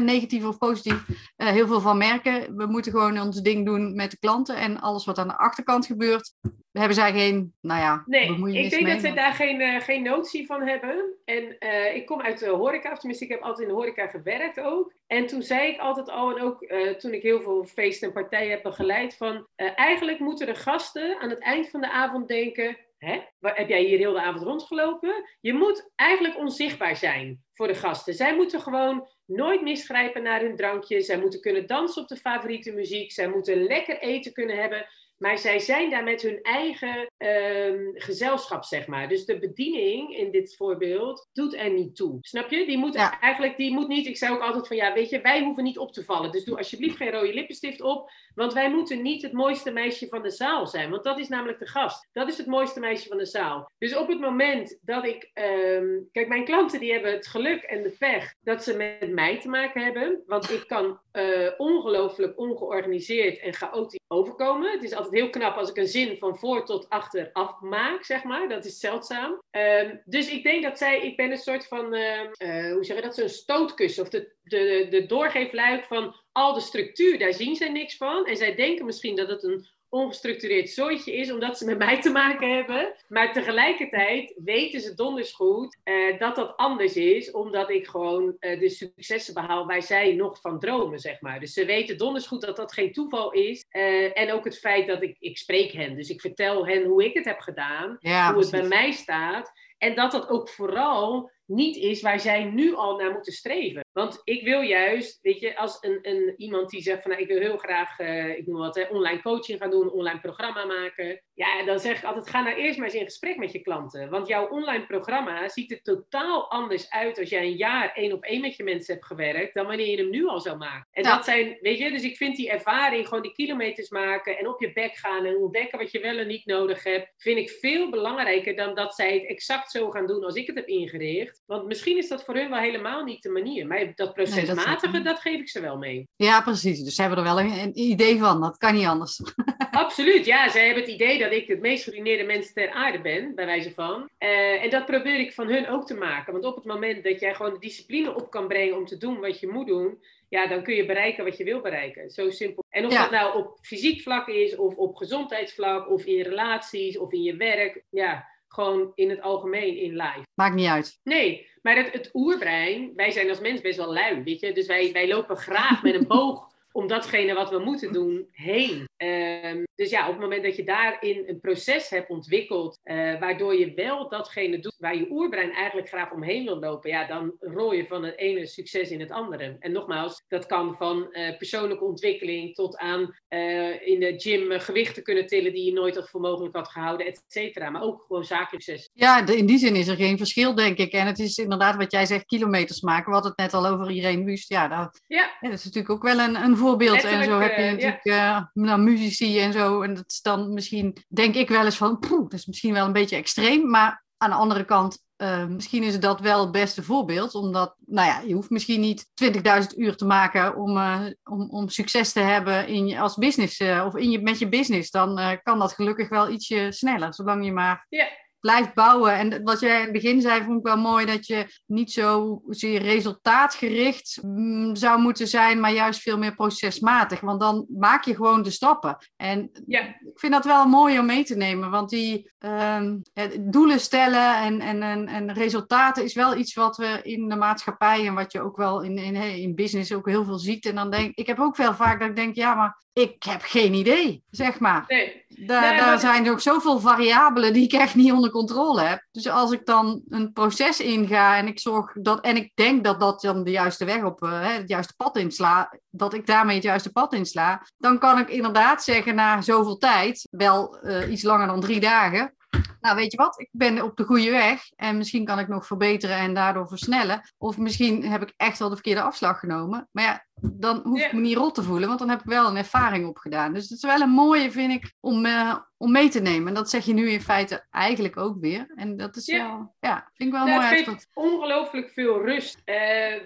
negatief 0.00 0.44
of 0.44 0.58
positief 0.58 1.04
uh, 1.08 1.48
heel 1.48 1.66
veel 1.66 1.80
van 1.80 1.98
merken. 1.98 2.56
We 2.56 2.66
moeten 2.66 2.92
gewoon 2.92 3.20
ons 3.20 3.42
ding 3.42 3.66
doen 3.66 3.94
met 3.94 4.10
de 4.10 4.18
klanten 4.18 4.56
en 4.56 4.80
alles 4.80 5.04
wat 5.04 5.18
aan 5.18 5.28
de 5.28 5.38
achterkant 5.38 5.86
gebeurt, 5.86 6.34
hebben 6.72 6.94
zij 6.94 7.12
geen, 7.12 7.54
nou 7.60 7.80
ja, 7.80 8.02
Nee, 8.06 8.54
ik 8.62 8.70
denk 8.70 8.86
dat 8.86 9.00
ze 9.00 9.12
daar 9.12 9.32
geen, 9.32 9.60
uh, 9.60 9.80
geen 9.80 10.02
notie 10.02 10.46
van 10.46 10.62
hebben. 10.62 11.14
En 11.24 11.56
uh, 11.58 11.94
ik 11.94 12.06
kom 12.06 12.20
uit 12.20 12.38
de 12.38 12.48
horeca, 12.48 12.92
of 12.92 12.98
tenminste 12.98 13.24
ik 13.24 13.30
heb 13.30 13.40
altijd 13.40 13.68
in 13.68 13.74
de 13.74 13.80
horeca 13.80 14.06
gewerkt 14.06 14.60
ook. 14.60 14.92
En 15.06 15.26
toen 15.26 15.42
zei 15.42 15.68
ik 15.68 15.80
altijd 15.80 16.10
al, 16.10 16.36
en 16.36 16.42
ook 16.42 16.62
uh, 16.62 16.90
toen 16.90 17.12
ik 17.12 17.22
heel 17.22 17.40
veel 17.40 17.64
feesten 17.64 18.08
en 18.08 18.14
partijen 18.14 18.50
heb 18.50 18.62
begeleid, 18.62 19.16
van 19.16 19.46
eigenlijk 19.56 20.18
moeten 20.18 20.46
de 20.46 20.54
gasten 20.54 21.20
aan 21.20 21.30
het 21.30 21.40
eind 21.40 21.70
van 21.70 21.80
de 21.80 21.90
avond 21.90 22.28
denken, 22.28 22.76
Hè? 23.04 23.20
Heb 23.40 23.68
jij 23.68 23.82
hier 23.82 23.98
heel 23.98 24.12
de 24.12 24.22
avond 24.22 24.42
rondgelopen? 24.42 25.24
Je 25.40 25.52
moet 25.52 25.90
eigenlijk 25.94 26.38
onzichtbaar 26.38 26.96
zijn 26.96 27.44
voor 27.52 27.66
de 27.66 27.74
gasten. 27.74 28.14
Zij 28.14 28.36
moeten 28.36 28.60
gewoon 28.60 29.08
nooit 29.32 29.62
misgrijpen 29.62 30.22
naar 30.22 30.40
hun 30.40 30.56
drankje. 30.56 31.00
Zij 31.00 31.18
moeten 31.18 31.40
kunnen 31.40 31.66
dansen 31.66 32.02
op 32.02 32.08
de 32.08 32.16
favoriete 32.16 32.72
muziek. 32.72 33.12
Zij 33.12 33.28
moeten 33.28 33.62
lekker 33.62 33.98
eten 33.98 34.32
kunnen 34.32 34.56
hebben. 34.56 34.86
Maar 35.22 35.38
zij 35.38 35.58
zijn 35.58 35.90
daar 35.90 36.04
met 36.04 36.22
hun 36.22 36.42
eigen 36.42 37.10
uh, 37.18 37.90
gezelschap, 37.94 38.64
zeg 38.64 38.86
maar. 38.86 39.08
Dus 39.08 39.24
de 39.24 39.38
bediening 39.38 40.16
in 40.16 40.30
dit 40.30 40.56
voorbeeld 40.56 41.28
doet 41.32 41.54
er 41.54 41.70
niet 41.70 41.96
toe. 41.96 42.18
Snap 42.20 42.50
je? 42.50 42.66
Die 42.66 42.78
moet 42.78 42.94
eigenlijk, 42.94 43.56
die 43.56 43.72
moet 43.72 43.88
niet. 43.88 44.06
Ik 44.06 44.16
zei 44.16 44.34
ook 44.34 44.40
altijd 44.40 44.66
van 44.66 44.76
ja, 44.76 44.92
weet 44.92 45.10
je, 45.10 45.20
wij 45.20 45.42
hoeven 45.42 45.64
niet 45.64 45.78
op 45.78 45.92
te 45.92 46.04
vallen. 46.04 46.30
Dus 46.30 46.44
doe 46.44 46.56
alsjeblieft 46.56 46.96
geen 46.96 47.10
rode 47.10 47.34
lippenstift 47.34 47.80
op. 47.80 48.10
Want 48.34 48.52
wij 48.52 48.70
moeten 48.70 49.02
niet 49.02 49.22
het 49.22 49.32
mooiste 49.32 49.70
meisje 49.70 50.08
van 50.08 50.22
de 50.22 50.30
zaal 50.30 50.66
zijn. 50.66 50.90
Want 50.90 51.04
dat 51.04 51.18
is 51.18 51.28
namelijk 51.28 51.58
de 51.58 51.66
gast. 51.66 52.08
Dat 52.12 52.28
is 52.28 52.38
het 52.38 52.46
mooiste 52.46 52.80
meisje 52.80 53.08
van 53.08 53.18
de 53.18 53.26
zaal. 53.26 53.70
Dus 53.78 53.96
op 53.96 54.08
het 54.08 54.20
moment 54.20 54.78
dat 54.82 55.06
ik. 55.06 55.30
Um, 55.34 56.08
kijk, 56.12 56.28
mijn 56.28 56.44
klanten 56.44 56.80
die 56.80 56.92
hebben 56.92 57.12
het 57.12 57.26
geluk 57.26 57.62
en 57.62 57.82
de 57.82 57.94
pech 57.98 58.34
dat 58.40 58.62
ze 58.62 58.76
met 58.76 59.10
mij 59.10 59.40
te 59.40 59.48
maken 59.48 59.82
hebben. 59.82 60.22
Want 60.26 60.50
ik 60.50 60.64
kan 60.66 61.00
uh, 61.12 61.50
ongelooflijk 61.56 62.38
ongeorganiseerd 62.38 63.38
en 63.38 63.54
chaotisch 63.54 64.00
overkomen. 64.08 64.72
Het 64.72 64.82
is 64.82 64.94
altijd 64.94 65.14
heel 65.14 65.30
knap 65.30 65.56
als 65.56 65.70
ik 65.70 65.76
een 65.76 65.86
zin 65.86 66.16
van 66.16 66.38
voor 66.38 66.64
tot 66.64 66.88
achter 66.88 67.30
afmaak, 67.32 68.04
zeg 68.04 68.24
maar. 68.24 68.48
Dat 68.48 68.64
is 68.64 68.78
zeldzaam. 68.78 69.42
Um, 69.50 70.00
dus 70.04 70.30
ik 70.30 70.42
denk 70.42 70.62
dat 70.62 70.78
zij, 70.78 71.00
ik 71.00 71.16
ben 71.16 71.30
een 71.30 71.36
soort 71.36 71.66
van, 71.66 71.94
uh, 71.94 72.20
uh, 72.38 72.72
hoe 72.72 72.84
zeg 72.84 72.96
je 72.96 73.02
dat, 73.02 73.14
zo'n 73.14 73.28
stootkussen 73.28 74.02
of 74.02 74.08
de, 74.08 74.32
de, 74.42 74.86
de 74.90 75.06
doorgeefluik 75.06 75.84
van 75.84 76.14
al 76.32 76.54
de 76.54 76.60
structuur. 76.60 77.18
Daar 77.18 77.32
zien 77.32 77.56
zij 77.56 77.68
niks 77.68 77.96
van. 77.96 78.26
En 78.26 78.36
zij 78.36 78.54
denken 78.54 78.84
misschien 78.84 79.16
dat 79.16 79.28
het 79.28 79.42
een 79.42 79.66
ongestructureerd 79.92 80.70
zooitje 80.70 81.12
is, 81.12 81.32
omdat 81.32 81.58
ze 81.58 81.64
met 81.64 81.78
mij 81.78 82.00
te 82.00 82.10
maken 82.10 82.54
hebben. 82.54 82.94
Maar 83.08 83.32
tegelijkertijd 83.32 84.34
weten 84.44 84.80
ze 84.80 84.94
donders 84.94 85.32
goed 85.32 85.76
uh, 85.84 86.18
dat 86.18 86.36
dat 86.36 86.56
anders 86.56 86.96
is, 86.96 87.30
omdat 87.30 87.70
ik 87.70 87.86
gewoon 87.86 88.36
uh, 88.40 88.60
de 88.60 88.68
successen 88.68 89.34
behaal 89.34 89.66
waar 89.66 89.82
zij 89.82 90.14
nog 90.14 90.40
van 90.40 90.58
dromen, 90.58 90.98
zeg 90.98 91.20
maar. 91.20 91.40
Dus 91.40 91.52
ze 91.52 91.64
weten 91.64 91.98
donders 91.98 92.26
goed 92.26 92.40
dat 92.40 92.56
dat 92.56 92.72
geen 92.72 92.92
toeval 92.92 93.32
is. 93.32 93.64
Uh, 93.72 94.18
en 94.18 94.32
ook 94.32 94.44
het 94.44 94.58
feit 94.58 94.86
dat 94.86 95.02
ik, 95.02 95.16
ik 95.18 95.38
spreek 95.38 95.72
hen. 95.72 95.94
Dus 95.94 96.08
ik 96.08 96.20
vertel 96.20 96.66
hen 96.66 96.84
hoe 96.84 97.04
ik 97.04 97.14
het 97.14 97.24
heb 97.24 97.40
gedaan, 97.40 97.96
ja, 98.00 98.24
hoe 98.24 98.32
precies. 98.34 98.50
het 98.50 98.60
bij 98.60 98.78
mij 98.78 98.92
staat. 98.92 99.52
En 99.78 99.94
dat 99.94 100.12
dat 100.12 100.28
ook 100.28 100.48
vooral 100.48 101.30
niet 101.46 101.76
is 101.76 102.02
waar 102.02 102.20
zij 102.20 102.44
nu 102.44 102.74
al 102.74 102.96
naar 102.96 103.12
moeten 103.12 103.32
streven. 103.32 103.84
Want 103.92 104.20
ik 104.24 104.44
wil 104.44 104.60
juist, 104.60 105.18
weet 105.22 105.40
je, 105.40 105.56
als 105.56 105.78
een, 105.80 105.98
een, 106.02 106.34
iemand 106.36 106.70
die 106.70 106.82
zegt 106.82 107.02
van 107.02 107.10
nou, 107.10 107.22
ik 107.22 107.28
wil 107.28 107.40
heel 107.40 107.56
graag, 107.56 107.98
uh, 107.98 108.28
ik 108.28 108.46
noem 108.46 108.58
wat, 108.58 108.74
hè, 108.74 108.84
online 108.84 109.22
coaching 109.22 109.58
gaan 109.58 109.70
doen, 109.70 109.90
online 109.90 110.20
programma 110.20 110.64
maken. 110.64 111.22
Ja, 111.34 111.64
dan 111.64 111.80
zeg 111.80 111.98
ik 111.98 112.04
altijd, 112.04 112.28
ga 112.28 112.42
nou 112.42 112.56
eerst 112.56 112.78
maar 112.78 112.86
eens 112.86 112.96
in 112.96 113.04
gesprek 113.04 113.36
met 113.36 113.52
je 113.52 113.58
klanten. 113.58 114.10
Want 114.10 114.26
jouw 114.26 114.48
online 114.48 114.86
programma 114.86 115.48
ziet 115.48 115.70
er 115.70 115.82
totaal 115.82 116.50
anders 116.50 116.90
uit 116.90 117.18
als 117.18 117.28
jij 117.28 117.42
een 117.42 117.56
jaar 117.56 117.92
één 117.92 118.12
op 118.12 118.24
één 118.24 118.40
met 118.40 118.56
je 118.56 118.62
mensen 118.62 118.94
hebt 118.94 119.06
gewerkt, 119.06 119.54
dan 119.54 119.66
wanneer 119.66 119.88
je 119.88 119.96
hem 119.96 120.10
nu 120.10 120.26
al 120.26 120.40
zou 120.40 120.56
maken. 120.56 120.88
En 120.90 121.02
ja. 121.02 121.14
dat 121.16 121.24
zijn, 121.24 121.58
weet 121.60 121.78
je, 121.78 121.90
dus 121.90 122.02
ik 122.02 122.16
vind 122.16 122.36
die 122.36 122.50
ervaring, 122.50 123.08
gewoon 123.08 123.22
die 123.22 123.32
kilometers 123.32 123.90
maken 123.90 124.38
en 124.38 124.48
op 124.48 124.60
je 124.60 124.72
bek 124.72 124.96
gaan 124.96 125.24
en 125.24 125.36
ontdekken 125.36 125.78
wat 125.78 125.90
je 125.90 126.00
wel 126.00 126.18
en 126.18 126.26
niet 126.26 126.46
nodig 126.46 126.84
hebt, 126.84 127.12
vind 127.16 127.38
ik 127.38 127.50
veel 127.50 127.90
belangrijker 127.90 128.56
dan 128.56 128.74
dat 128.74 128.94
zij 128.94 129.14
het 129.14 129.26
exact 129.26 129.70
zo 129.70 129.90
gaan 129.90 130.06
doen 130.06 130.24
als 130.24 130.34
ik 130.34 130.46
het 130.46 130.56
heb 130.56 130.66
ingericht. 130.66 131.31
Want 131.46 131.66
misschien 131.66 131.96
is 131.96 132.08
dat 132.08 132.24
voor 132.24 132.34
hun 132.34 132.50
wel 132.50 132.58
helemaal 132.58 133.04
niet 133.04 133.22
de 133.22 133.28
manier. 133.28 133.66
Maar 133.66 133.92
dat 133.94 134.14
procesmatige, 134.14 134.86
nee, 134.86 135.02
dat, 135.02 135.04
dat, 135.04 135.20
geef 135.20 135.40
ik 135.40 135.48
ze 135.48 135.60
wel 135.60 135.76
mee. 135.76 136.08
Ja, 136.16 136.40
precies. 136.40 136.82
Dus 136.82 136.94
ze 136.94 137.00
hebben 137.00 137.18
er 137.18 137.24
wel 137.24 137.40
een, 137.40 137.58
een 137.58 137.78
idee 137.78 138.18
van. 138.18 138.40
Dat 138.40 138.56
kan 138.56 138.74
niet 138.74 138.86
anders. 138.86 139.20
Absoluut, 139.70 140.24
ja. 140.24 140.48
Ze 140.48 140.58
hebben 140.58 140.82
het 140.82 140.92
idee 140.92 141.18
dat 141.18 141.32
ik 141.32 141.48
het 141.48 141.60
meest 141.60 141.84
geruineerde 141.84 142.24
mens 142.24 142.52
ter 142.52 142.70
aarde 142.70 143.00
ben, 143.00 143.34
bij 143.34 143.46
wijze 143.46 143.72
van. 143.74 144.10
Uh, 144.18 144.64
en 144.64 144.70
dat 144.70 144.86
probeer 144.86 145.18
ik 145.18 145.32
van 145.32 145.48
hun 145.48 145.68
ook 145.68 145.86
te 145.86 145.94
maken. 145.94 146.32
Want 146.32 146.44
op 146.44 146.54
het 146.54 146.64
moment 146.64 147.04
dat 147.04 147.20
jij 147.20 147.34
gewoon 147.34 147.52
de 147.52 147.58
discipline 147.58 148.14
op 148.14 148.30
kan 148.30 148.48
brengen 148.48 148.76
om 148.76 148.86
te 148.86 148.96
doen 148.96 149.20
wat 149.20 149.40
je 149.40 149.48
moet 149.48 149.66
doen, 149.66 149.98
ja, 150.28 150.46
dan 150.46 150.62
kun 150.62 150.74
je 150.74 150.86
bereiken 150.86 151.24
wat 151.24 151.36
je 151.36 151.44
wil 151.44 151.60
bereiken. 151.60 152.10
Zo 152.10 152.30
simpel. 152.30 152.64
En 152.70 152.86
of 152.86 152.92
ja. 152.92 153.02
dat 153.02 153.10
nou 153.10 153.38
op 153.38 153.58
fysiek 153.62 154.00
vlak 154.00 154.28
is, 154.28 154.56
of 154.56 154.74
op 154.74 154.96
gezondheidsvlak, 154.96 155.90
of 155.90 156.04
in 156.04 156.22
relaties, 156.22 156.98
of 156.98 157.12
in 157.12 157.22
je 157.22 157.36
werk. 157.36 157.82
Ja, 157.90 158.28
gewoon 158.52 158.92
in 158.94 159.10
het 159.10 159.20
algemeen 159.20 159.76
in 159.76 159.96
live. 159.96 160.26
Maakt 160.34 160.54
niet 160.54 160.68
uit. 160.68 161.00
Nee, 161.02 161.48
maar 161.62 161.76
het, 161.76 161.92
het 161.92 162.10
oerbrein, 162.12 162.92
wij 162.94 163.10
zijn 163.10 163.28
als 163.28 163.40
mens 163.40 163.60
best 163.60 163.76
wel 163.76 163.92
lui, 163.92 164.22
weet 164.22 164.40
je. 164.40 164.52
Dus 164.52 164.66
wij, 164.66 164.92
wij 164.92 165.08
lopen 165.08 165.36
graag 165.36 165.82
met 165.82 165.94
een 165.94 166.06
boog 166.06 166.50
om 166.72 166.86
datgene 166.86 167.34
wat 167.34 167.50
we 167.50 167.58
moeten 167.58 167.92
doen 167.92 168.28
heen. 168.30 168.88
Um, 168.96 169.64
dus 169.74 169.90
ja, 169.90 170.06
op 170.06 170.12
het 170.12 170.20
moment 170.20 170.44
dat 170.44 170.56
je 170.56 170.64
daarin 170.64 171.24
een 171.26 171.40
proces 171.40 171.88
hebt 171.88 172.10
ontwikkeld, 172.10 172.80
uh, 172.84 173.20
waardoor 173.20 173.54
je 173.54 173.74
wel 173.74 174.08
datgene 174.08 174.58
doet 174.58 174.76
waar 174.78 174.96
je 174.96 175.10
oerbrein 175.10 175.52
eigenlijk 175.52 175.88
graag 175.88 176.12
omheen 176.12 176.44
wil 176.44 176.58
lopen, 176.58 176.90
ja, 176.90 177.06
dan 177.06 177.34
rol 177.40 177.72
je 177.72 177.86
van 177.86 178.04
het 178.04 178.18
ene 178.18 178.46
succes 178.46 178.90
in 178.90 179.00
het 179.00 179.10
andere. 179.10 179.56
En 179.58 179.72
nogmaals, 179.72 180.24
dat 180.28 180.46
kan 180.46 180.74
van 180.74 181.06
uh, 181.10 181.36
persoonlijke 181.36 181.84
ontwikkeling 181.84 182.54
tot 182.54 182.76
aan 182.76 183.00
uh, 183.28 183.86
in 183.86 184.00
de 184.00 184.14
gym 184.16 184.60
gewichten 184.60 185.02
kunnen 185.02 185.26
tillen 185.26 185.52
die 185.52 185.64
je 185.64 185.72
nooit 185.72 185.94
had 185.94 186.10
voor 186.10 186.20
mogelijk 186.20 186.56
had 186.56 186.68
gehouden, 186.68 187.06
et 187.06 187.24
cetera. 187.26 187.70
Maar 187.70 187.82
ook 187.82 188.04
gewoon 188.06 188.24
zakelijk 188.24 188.64
succes. 188.64 188.90
Ja, 188.92 189.26
in 189.26 189.46
die 189.46 189.58
zin 189.58 189.76
is 189.76 189.88
er 189.88 189.96
geen 189.96 190.18
verschil, 190.18 190.54
denk 190.54 190.78
ik. 190.78 190.92
En 190.92 191.06
het 191.06 191.18
is 191.18 191.38
inderdaad 191.38 191.76
wat 191.76 191.92
jij 191.92 192.06
zegt, 192.06 192.26
kilometers 192.26 192.80
maken. 192.80 193.06
We 193.06 193.12
hadden 193.12 193.32
het 193.36 193.40
net 193.40 193.54
al 193.54 193.66
over 193.66 193.90
iedereen 193.90 194.24
Wust. 194.24 194.48
Ja, 194.48 194.68
dat, 194.68 195.00
ja. 195.06 195.30
ja. 195.40 195.48
dat 195.48 195.58
is 195.58 195.64
natuurlijk 195.64 195.94
ook 195.94 196.02
wel 196.02 196.18
een, 196.18 196.34
een 196.34 196.56
voorbeeld. 196.62 197.02
Letterlijk, 197.02 197.22
en 197.22 197.28
zo 197.28 197.40
heb 197.40 197.56
je 197.56 197.70
natuurlijk 197.70 198.04
ja. 198.04 198.50
nou, 198.54 198.80
muzici 198.80 199.40
en 199.40 199.52
zo 199.52 199.82
en 199.82 199.94
dat 199.94 200.04
is 200.06 200.20
dan 200.22 200.52
misschien, 200.52 200.96
denk 201.08 201.34
ik 201.34 201.48
wel 201.48 201.64
eens 201.64 201.76
van, 201.76 201.98
poeh, 201.98 202.22
dat 202.22 202.38
is 202.38 202.46
misschien 202.46 202.72
wel 202.72 202.86
een 202.86 202.92
beetje 202.92 203.16
extreem. 203.16 203.70
Maar 203.70 204.04
aan 204.16 204.30
de 204.30 204.36
andere 204.36 204.64
kant, 204.64 205.02
uh, 205.16 205.46
misschien 205.46 205.82
is 205.82 206.00
dat 206.00 206.20
wel 206.20 206.40
het 206.40 206.52
beste 206.52 206.82
voorbeeld. 206.82 207.34
Omdat, 207.34 207.74
nou 207.86 208.08
ja, 208.08 208.20
je 208.26 208.34
hoeft 208.34 208.50
misschien 208.50 208.80
niet 208.80 209.06
20.000 209.24 209.76
uur 209.76 209.96
te 209.96 210.04
maken 210.04 210.56
om, 210.56 210.76
uh, 210.76 211.00
om, 211.24 211.50
om 211.50 211.68
succes 211.68 212.12
te 212.12 212.20
hebben 212.20 212.66
in 212.68 212.86
je, 212.86 213.00
als 213.00 213.16
business 213.16 213.60
uh, 213.60 213.84
of 213.86 213.96
in 213.96 214.10
je, 214.10 214.22
met 214.22 214.38
je 214.38 214.48
business. 214.48 214.90
Dan 214.90 215.40
kan 215.42 215.58
dat 215.58 215.72
gelukkig 215.72 216.08
wel 216.08 216.28
ietsje 216.28 216.66
sneller, 216.70 217.14
zolang 217.14 217.44
je 217.44 217.52
maar... 217.52 217.86
Ja 217.88 218.06
blijft 218.42 218.74
bouwen. 218.74 219.12
En 219.12 219.42
wat 219.42 219.60
jij 219.60 219.76
in 219.76 219.82
het 219.82 219.92
begin 219.92 220.20
zei, 220.20 220.42
vond 220.42 220.58
ik 220.58 220.64
wel 220.64 220.76
mooi 220.76 221.06
dat 221.06 221.26
je 221.26 221.46
niet 221.66 221.92
zo 221.92 222.42
zeer 222.48 222.82
resultaatgericht 222.82 224.18
mm, 224.22 224.76
zou 224.76 225.00
moeten 225.00 225.28
zijn, 225.28 225.60
maar 225.60 225.72
juist 225.72 226.00
veel 226.00 226.18
meer 226.18 226.34
procesmatig. 226.34 227.20
Want 227.20 227.40
dan 227.40 227.66
maak 227.68 228.04
je 228.04 228.14
gewoon 228.14 228.42
de 228.42 228.50
stappen. 228.50 228.96
En 229.16 229.50
ja. 229.66 229.80
ik 229.80 230.18
vind 230.18 230.32
dat 230.32 230.44
wel 230.44 230.66
mooi 230.66 230.98
om 230.98 231.06
mee 231.06 231.24
te 231.24 231.36
nemen, 231.36 231.70
want 231.70 231.90
die 231.90 232.30
ehm, 232.38 232.98
doelen 233.40 233.80
stellen 233.80 234.36
en, 234.36 234.60
en, 234.60 234.82
en, 234.82 235.08
en, 235.08 235.32
resultaten 235.32 236.04
is 236.04 236.14
wel 236.14 236.36
iets 236.36 236.54
wat 236.54 236.76
we 236.76 237.00
in 237.02 237.28
de 237.28 237.36
maatschappij 237.36 238.06
en 238.06 238.14
wat 238.14 238.32
je 238.32 238.40
ook 238.40 238.56
wel 238.56 238.82
in, 238.82 238.98
in, 238.98 239.14
in 239.14 239.54
business 239.54 239.92
ook 239.92 240.08
heel 240.08 240.24
veel 240.24 240.38
ziet. 240.38 240.66
En 240.66 240.74
dan 240.74 240.90
denk 240.90 241.14
ik, 241.14 241.26
heb 241.26 241.38
ook 241.38 241.56
wel 241.56 241.74
vaak 241.74 242.00
dat 242.00 242.08
ik 242.08 242.16
denk, 242.16 242.34
ja, 242.34 242.54
maar 242.54 242.80
ik 242.92 243.22
heb 243.22 243.42
geen 243.42 243.74
idee, 243.74 244.22
zeg 244.30 244.58
maar. 244.58 244.84
Nee. 244.86 245.24
Daar, 245.36 245.76
daar 245.76 245.98
zijn 245.98 246.26
er 246.26 246.32
ook 246.32 246.40
zoveel 246.40 246.80
variabelen 246.80 247.52
die 247.52 247.64
ik 247.64 247.72
echt 247.72 247.94
niet 247.94 248.12
onder 248.12 248.30
controle 248.30 248.80
heb. 248.80 249.06
Dus 249.10 249.28
als 249.28 249.52
ik 249.52 249.66
dan 249.66 250.02
een 250.08 250.32
proces 250.32 250.80
inga 250.80 251.36
en 251.36 251.46
ik 251.46 251.60
zorg 251.60 251.92
dat, 251.92 252.20
en 252.20 252.36
ik 252.36 252.50
denk 252.54 252.84
dat 252.84 253.00
dat 253.00 253.20
dan 253.20 253.44
de 253.44 253.50
juiste 253.50 253.84
weg 253.84 254.02
op 254.04 254.22
uh, 254.22 254.30
het 254.56 254.68
juiste 254.68 254.94
pad 254.96 255.16
insla, 255.16 255.78
dat 255.90 256.14
ik 256.14 256.26
daarmee 256.26 256.54
het 256.54 256.64
juiste 256.64 256.92
pad 256.92 257.12
insla, 257.12 257.66
dan 257.76 257.98
kan 257.98 258.18
ik 258.18 258.28
inderdaad 258.28 258.84
zeggen 258.84 259.14
na 259.14 259.40
zoveel 259.40 259.76
tijd, 259.78 260.28
wel 260.30 260.78
uh, 260.82 261.10
iets 261.10 261.22
langer 261.22 261.46
dan 261.46 261.60
drie 261.60 261.80
dagen, 261.80 262.34
nou 262.80 262.96
weet 262.96 263.10
je 263.10 263.16
wat, 263.16 263.40
ik 263.40 263.48
ben 263.50 263.82
op 263.82 263.96
de 263.96 264.04
goede 264.04 264.30
weg 264.30 264.70
en 264.76 264.96
misschien 264.96 265.24
kan 265.24 265.38
ik 265.38 265.48
nog 265.48 265.66
verbeteren 265.66 266.16
en 266.16 266.34
daardoor 266.34 266.68
versnellen. 266.68 267.32
Of 267.38 267.58
misschien 267.58 268.04
heb 268.04 268.22
ik 268.22 268.32
echt 268.36 268.58
wel 268.58 268.68
de 268.68 268.74
verkeerde 268.74 269.02
afslag 269.02 269.38
genomen. 269.38 269.88
Maar 269.92 270.04
ja, 270.04 270.24
dan 270.40 270.80
hoef 270.84 271.04
ik 271.04 271.12
me 271.12 271.20
niet 271.20 271.36
rot 271.36 271.54
te 271.54 271.62
voelen, 271.62 271.88
want 271.88 272.00
dan 272.00 272.08
heb 272.08 272.20
ik 272.20 272.26
wel 272.26 272.46
een 272.46 272.56
ervaring 272.56 273.06
opgedaan. 273.06 273.52
Dus 273.52 273.62
het 273.62 273.72
is 273.72 273.82
wel 273.82 274.00
een 274.00 274.10
mooie, 274.10 274.50
vind 274.50 274.72
ik, 274.72 274.92
om, 275.00 275.26
uh, 275.26 275.56
om 275.76 275.92
mee 275.92 276.08
te 276.08 276.20
nemen. 276.20 276.48
En 276.48 276.54
dat 276.54 276.70
zeg 276.70 276.84
je 276.84 276.92
nu 276.92 277.10
in 277.10 277.20
feite 277.20 277.66
eigenlijk 277.70 278.16
ook 278.16 278.36
weer. 278.40 278.72
En 278.74 278.96
dat 278.96 279.16
is 279.16 279.26
ja. 279.26 279.46
wel, 279.46 279.74
ja, 279.80 280.10
vind 280.14 280.28
ik 280.28 280.34
wel 280.34 280.46
nou, 280.46 280.60
mooi. 280.60 280.76
Het 280.76 280.88
geeft 280.88 281.10
ongelooflijk 281.14 281.90
veel 281.90 282.24
rust. 282.24 282.62
Uh, 282.64 282.76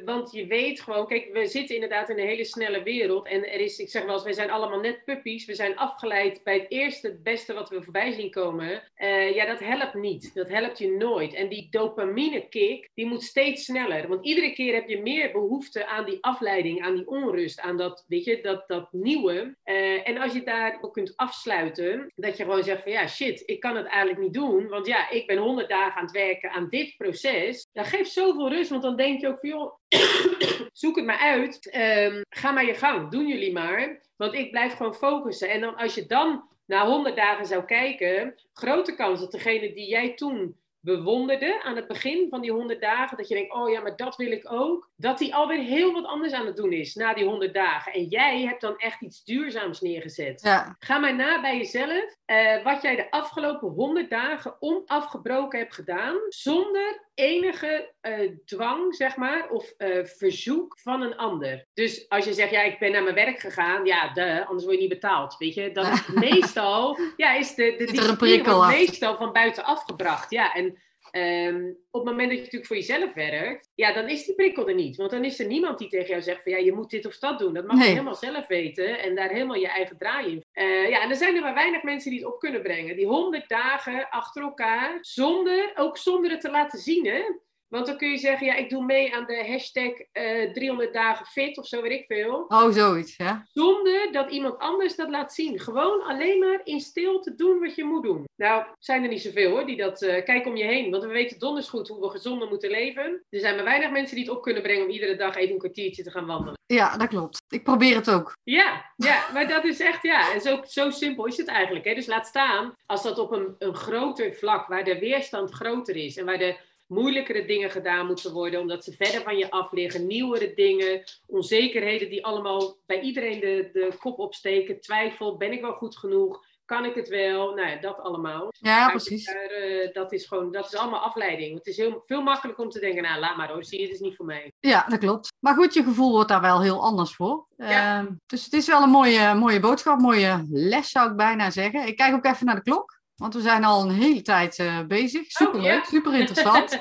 want 0.04 0.32
je 0.32 0.46
weet 0.46 0.80
gewoon, 0.80 1.06
kijk, 1.06 1.28
we 1.32 1.46
zitten 1.46 1.74
inderdaad 1.74 2.08
in 2.08 2.18
een 2.18 2.26
hele 2.26 2.44
snelle 2.44 2.82
wereld. 2.82 3.26
En 3.26 3.52
er 3.52 3.60
is, 3.60 3.78
ik 3.78 3.90
zeg 3.90 4.04
wel 4.04 4.14
eens, 4.14 4.24
wij 4.24 4.32
zijn 4.32 4.50
allemaal 4.50 4.80
net 4.80 5.04
puppies. 5.04 5.44
We 5.44 5.54
zijn 5.54 5.76
afgeleid 5.76 6.40
bij 6.44 6.54
het 6.54 6.66
eerste, 6.68 7.06
het 7.06 7.22
beste 7.22 7.54
wat 7.54 7.68
we 7.68 7.82
voorbij 7.82 8.12
zien 8.12 8.30
komen. 8.30 8.82
Uh, 8.96 9.34
ja, 9.34 9.46
dat 9.46 9.60
helpt 9.60 9.94
niet. 9.94 10.30
Dat 10.34 10.48
helpt 10.48 10.78
je 10.78 10.90
nooit. 10.90 11.34
En 11.34 11.48
die 11.48 11.68
dopamine 11.70 12.48
kick, 12.48 12.90
die 12.94 13.06
moet 13.06 13.22
steeds 13.22 13.64
sneller. 13.64 14.08
Want 14.08 14.24
iedere 14.24 14.52
keer 14.52 14.74
heb 14.74 14.88
je 14.88 15.02
meer 15.02 15.32
behoefte 15.32 15.86
aan 15.86 16.04
die 16.04 16.18
afleiding, 16.20 16.82
aan 16.82 16.95
onrust, 17.04 17.60
aan 17.60 17.76
dat, 17.76 18.04
weet 18.08 18.24
je, 18.24 18.40
dat, 18.40 18.64
dat 18.68 18.92
nieuwe. 18.92 19.56
Uh, 19.64 20.08
en 20.08 20.18
als 20.18 20.32
je 20.32 20.42
daar 20.42 20.78
ook 20.80 20.92
kunt 20.92 21.16
afsluiten, 21.16 22.12
dat 22.14 22.36
je 22.36 22.42
gewoon 22.42 22.64
zegt 22.64 22.82
van 22.82 22.92
ja, 22.92 23.06
shit, 23.06 23.42
ik 23.46 23.60
kan 23.60 23.76
het 23.76 23.86
eigenlijk 23.86 24.20
niet 24.20 24.34
doen. 24.34 24.68
Want 24.68 24.86
ja, 24.86 25.10
ik 25.10 25.26
ben 25.26 25.38
honderd 25.38 25.68
dagen 25.68 25.96
aan 25.96 26.04
het 26.04 26.12
werken 26.12 26.50
aan 26.50 26.68
dit 26.68 26.94
proces. 26.96 27.68
Dat 27.72 27.86
geeft 27.86 28.12
zoveel 28.12 28.48
rust, 28.48 28.70
want 28.70 28.82
dan 28.82 28.96
denk 28.96 29.20
je 29.20 29.28
ook 29.28 29.40
van 29.40 29.48
joh, 29.48 29.74
zoek 30.72 30.96
het 30.96 31.04
maar 31.04 31.18
uit. 31.18 31.76
Um, 31.76 32.22
ga 32.28 32.50
maar 32.50 32.66
je 32.66 32.74
gang, 32.74 33.10
doen 33.10 33.26
jullie 33.26 33.52
maar. 33.52 34.00
Want 34.16 34.34
ik 34.34 34.50
blijf 34.50 34.72
gewoon 34.72 34.94
focussen. 34.94 35.50
En 35.50 35.60
dan 35.60 35.76
als 35.76 35.94
je 35.94 36.06
dan 36.06 36.48
na 36.66 36.86
100 36.86 37.16
dagen 37.16 37.46
zou 37.46 37.64
kijken, 37.64 38.34
grote 38.52 38.94
kans 38.94 39.20
dat 39.20 39.32
degene 39.32 39.72
die 39.72 39.88
jij 39.88 40.14
toen 40.14 40.56
bewonderde 40.86 41.62
aan 41.62 41.76
het 41.76 41.86
begin 41.86 42.26
van 42.30 42.40
die 42.40 42.52
100 42.52 42.80
dagen, 42.80 43.16
dat 43.16 43.28
je 43.28 43.34
denkt, 43.34 43.52
oh 43.52 43.70
ja, 43.70 43.80
maar 43.80 43.96
dat 43.96 44.16
wil 44.16 44.30
ik 44.30 44.52
ook, 44.52 44.90
dat 44.96 45.18
hij 45.18 45.32
alweer 45.32 45.58
heel 45.58 45.92
wat 45.92 46.04
anders 46.04 46.32
aan 46.32 46.46
het 46.46 46.56
doen 46.56 46.72
is 46.72 46.94
na 46.94 47.14
die 47.14 47.24
100 47.24 47.54
dagen. 47.54 47.92
En 47.92 48.04
jij 48.04 48.42
hebt 48.42 48.60
dan 48.60 48.76
echt 48.76 49.00
iets 49.00 49.24
duurzaams 49.24 49.80
neergezet. 49.80 50.40
Ja. 50.42 50.76
Ga 50.78 50.98
maar 50.98 51.14
na 51.14 51.40
bij 51.40 51.56
jezelf 51.56 52.16
uh, 52.26 52.64
wat 52.64 52.82
jij 52.82 52.96
de 52.96 53.10
afgelopen 53.10 53.68
100 53.68 54.10
dagen 54.10 54.56
onafgebroken 54.60 55.58
hebt 55.58 55.74
gedaan, 55.74 56.16
zonder 56.28 57.04
enige 57.14 57.92
uh, 58.02 58.30
dwang, 58.44 58.94
zeg 58.94 59.16
maar, 59.16 59.48
of 59.50 59.74
uh, 59.78 60.04
verzoek 60.04 60.78
van 60.78 61.02
een 61.02 61.16
ander. 61.16 61.66
Dus 61.74 62.08
als 62.08 62.24
je 62.24 62.32
zegt, 62.32 62.50
ja, 62.50 62.62
ik 62.62 62.78
ben 62.78 62.92
naar 62.92 63.02
mijn 63.02 63.14
werk 63.14 63.38
gegaan, 63.38 63.84
ja, 63.84 64.12
de, 64.12 64.44
anders 64.46 64.64
word 64.64 64.76
je 64.76 64.80
niet 64.80 65.00
betaald, 65.00 65.36
weet 65.38 65.54
je. 65.54 65.72
Dan 65.72 65.92
is 65.92 66.06
meestal, 66.30 66.98
ja, 67.16 67.34
is 67.34 67.54
de, 67.54 67.74
de 67.78 67.84
discipline 67.84 68.66
meestal 68.66 69.16
van 69.16 69.32
buiten 69.32 69.64
afgebracht. 69.64 70.30
Ja, 70.30 70.54
en 70.54 70.75
Um, 71.16 71.78
op 71.90 72.04
het 72.04 72.10
moment 72.10 72.28
dat 72.28 72.36
je 72.36 72.44
natuurlijk 72.44 72.66
voor 72.66 72.76
jezelf 72.76 73.14
werkt, 73.14 73.70
ja, 73.74 73.92
dan 73.92 74.08
is 74.08 74.24
die 74.24 74.34
prikkel 74.34 74.68
er 74.68 74.74
niet. 74.74 74.96
Want 74.96 75.10
dan 75.10 75.24
is 75.24 75.38
er 75.38 75.46
niemand 75.46 75.78
die 75.78 75.88
tegen 75.88 76.08
jou 76.08 76.22
zegt 76.22 76.42
van 76.42 76.52
ja, 76.52 76.58
je 76.58 76.72
moet 76.72 76.90
dit 76.90 77.06
of 77.06 77.18
dat 77.18 77.38
doen. 77.38 77.54
Dat 77.54 77.66
mag 77.66 77.78
je 77.78 77.90
helemaal 77.90 78.14
zelf 78.14 78.46
weten 78.46 78.98
en 78.98 79.14
daar 79.14 79.30
helemaal 79.30 79.56
je 79.56 79.68
eigen 79.68 79.98
draai 79.98 80.26
in. 80.26 80.44
Uh, 80.54 80.88
ja, 80.88 81.02
en 81.02 81.10
er 81.10 81.16
zijn 81.16 81.36
er 81.36 81.42
maar 81.42 81.54
weinig 81.54 81.82
mensen 81.82 82.10
die 82.10 82.20
het 82.20 82.32
op 82.32 82.38
kunnen 82.38 82.62
brengen. 82.62 82.96
Die 82.96 83.06
honderd 83.06 83.48
dagen 83.48 84.08
achter 84.08 84.42
elkaar, 84.42 84.98
zonder, 85.00 85.72
ook 85.74 85.98
zonder 85.98 86.30
het 86.30 86.40
te 86.40 86.50
laten 86.50 86.78
zien, 86.78 87.06
hè. 87.06 87.22
Want 87.68 87.86
dan 87.86 87.96
kun 87.96 88.10
je 88.10 88.18
zeggen, 88.18 88.46
ja, 88.46 88.54
ik 88.54 88.70
doe 88.70 88.84
mee 88.84 89.14
aan 89.14 89.26
de 89.26 89.46
hashtag 89.48 89.92
uh, 90.12 90.42
eh, 90.42 90.52
300 90.52 90.92
dagen 90.92 91.26
fit 91.26 91.58
of 91.58 91.66
zo 91.66 91.82
weet 91.82 92.00
ik 92.00 92.04
veel. 92.06 92.44
Oh, 92.48 92.70
zoiets, 92.70 93.16
ja. 93.16 93.46
Zonder 93.52 94.12
dat 94.12 94.30
iemand 94.30 94.58
anders 94.58 94.96
dat 94.96 95.10
laat 95.10 95.34
zien. 95.34 95.58
Gewoon 95.60 96.02
alleen 96.02 96.38
maar 96.38 96.60
in 96.64 96.80
stilte 96.80 97.34
doen 97.34 97.60
wat 97.60 97.74
je 97.74 97.84
moet 97.84 98.02
doen. 98.02 98.24
Nou, 98.36 98.64
zijn 98.78 99.02
er 99.02 99.08
niet 99.08 99.22
zoveel 99.22 99.50
hoor, 99.50 99.66
die 99.66 99.76
dat... 99.76 100.02
Uh, 100.02 100.24
kijk 100.24 100.46
om 100.46 100.56
je 100.56 100.64
heen, 100.64 100.90
want 100.90 101.02
we 101.02 101.08
weten 101.08 101.38
donders 101.38 101.68
goed 101.68 101.88
hoe 101.88 102.00
we 102.00 102.08
gezonder 102.08 102.48
moeten 102.48 102.70
leven. 102.70 103.24
Er 103.30 103.40
zijn 103.40 103.54
maar 103.54 103.64
weinig 103.64 103.90
mensen 103.90 104.16
die 104.16 104.24
het 104.24 104.34
op 104.34 104.42
kunnen 104.42 104.62
brengen 104.62 104.84
om 104.84 104.90
iedere 104.90 105.16
dag 105.16 105.36
even 105.36 105.52
een 105.52 105.58
kwartiertje 105.58 106.02
te 106.02 106.10
gaan 106.10 106.26
wandelen. 106.26 106.54
Ja, 106.66 106.96
dat 106.96 107.08
klopt. 107.08 107.42
Ik 107.48 107.62
probeer 107.62 107.96
het 107.96 108.10
ook. 108.10 108.32
Ja, 108.42 108.92
ja 108.96 109.26
maar 109.32 109.48
dat 109.48 109.64
is 109.64 109.80
echt, 109.80 110.02
ja. 110.02 110.32
En 110.32 110.40
zo, 110.40 110.60
zo 110.66 110.90
simpel 110.90 111.26
is 111.26 111.36
het 111.36 111.48
eigenlijk. 111.48 111.84
Hè? 111.84 111.94
Dus 111.94 112.06
laat 112.06 112.26
staan, 112.26 112.72
als 112.86 113.02
dat 113.02 113.18
op 113.18 113.32
een, 113.32 113.54
een 113.58 113.74
groter 113.74 114.32
vlak, 114.32 114.66
waar 114.66 114.84
de 114.84 114.98
weerstand 114.98 115.50
groter 115.50 115.96
is 115.96 116.16
en 116.16 116.24
waar 116.24 116.38
de 116.38 116.56
moeilijkere 116.86 117.44
dingen 117.44 117.70
gedaan 117.70 118.06
moeten 118.06 118.32
worden, 118.32 118.60
omdat 118.60 118.84
ze 118.84 118.92
verder 118.92 119.22
van 119.22 119.36
je 119.36 119.50
af 119.50 119.72
liggen, 119.72 120.06
nieuwere 120.06 120.54
dingen, 120.54 121.02
onzekerheden 121.26 122.10
die 122.10 122.24
allemaal 122.24 122.76
bij 122.86 123.00
iedereen 123.00 123.40
de, 123.40 123.70
de 123.72 123.96
kop 123.98 124.18
opsteken, 124.18 124.80
twijfel, 124.80 125.36
ben 125.36 125.52
ik 125.52 125.60
wel 125.60 125.72
goed 125.72 125.96
genoeg, 125.96 126.44
kan 126.66 126.84
ik 126.84 126.94
het 126.94 127.08
wel, 127.08 127.54
nou 127.54 127.68
ja, 127.68 127.76
dat 127.76 128.00
allemaal. 128.00 128.48
Ja, 128.50 128.90
precies. 128.90 129.24
Daar, 129.24 129.68
uh, 129.68 129.92
dat 129.92 130.12
is 130.12 130.26
gewoon, 130.26 130.52
dat 130.52 130.66
is 130.66 130.74
allemaal 130.74 131.00
afleiding. 131.00 131.58
Het 131.58 131.66
is 131.66 131.76
heel, 131.76 132.02
veel 132.06 132.22
makkelijker 132.22 132.64
om 132.64 132.70
te 132.70 132.80
denken, 132.80 133.02
nou 133.02 133.20
laat 133.20 133.36
maar 133.36 133.48
hoor, 133.48 133.64
zie 133.64 133.78
je, 133.78 133.84
het 133.84 133.94
is 133.94 134.00
niet 134.00 134.16
voor 134.16 134.26
mij. 134.26 134.52
Ja, 134.60 134.86
dat 134.88 134.98
klopt. 134.98 135.32
Maar 135.38 135.54
goed, 135.54 135.74
je 135.74 135.82
gevoel 135.82 136.10
wordt 136.10 136.28
daar 136.28 136.40
wel 136.40 136.62
heel 136.62 136.82
anders 136.82 137.14
voor. 137.14 137.46
Ja. 137.56 138.02
Uh, 138.02 138.08
dus 138.26 138.44
het 138.44 138.52
is 138.52 138.66
wel 138.66 138.82
een 138.82 138.90
mooie, 138.90 139.34
mooie 139.34 139.60
boodschap, 139.60 139.98
mooie 139.98 140.46
les 140.50 140.90
zou 140.90 141.10
ik 141.10 141.16
bijna 141.16 141.50
zeggen. 141.50 141.86
Ik 141.86 141.96
kijk 141.96 142.14
ook 142.14 142.24
even 142.24 142.46
naar 142.46 142.54
de 142.54 142.62
klok. 142.62 142.95
Want 143.16 143.34
we 143.34 143.40
zijn 143.40 143.64
al 143.64 143.82
een 143.82 143.94
hele 143.94 144.22
tijd 144.22 144.58
uh, 144.58 144.80
bezig. 144.80 145.30
Super 145.30 145.60
leuk, 145.60 145.78
oh, 145.78 145.84
super 145.84 146.14
interessant. 146.14 146.72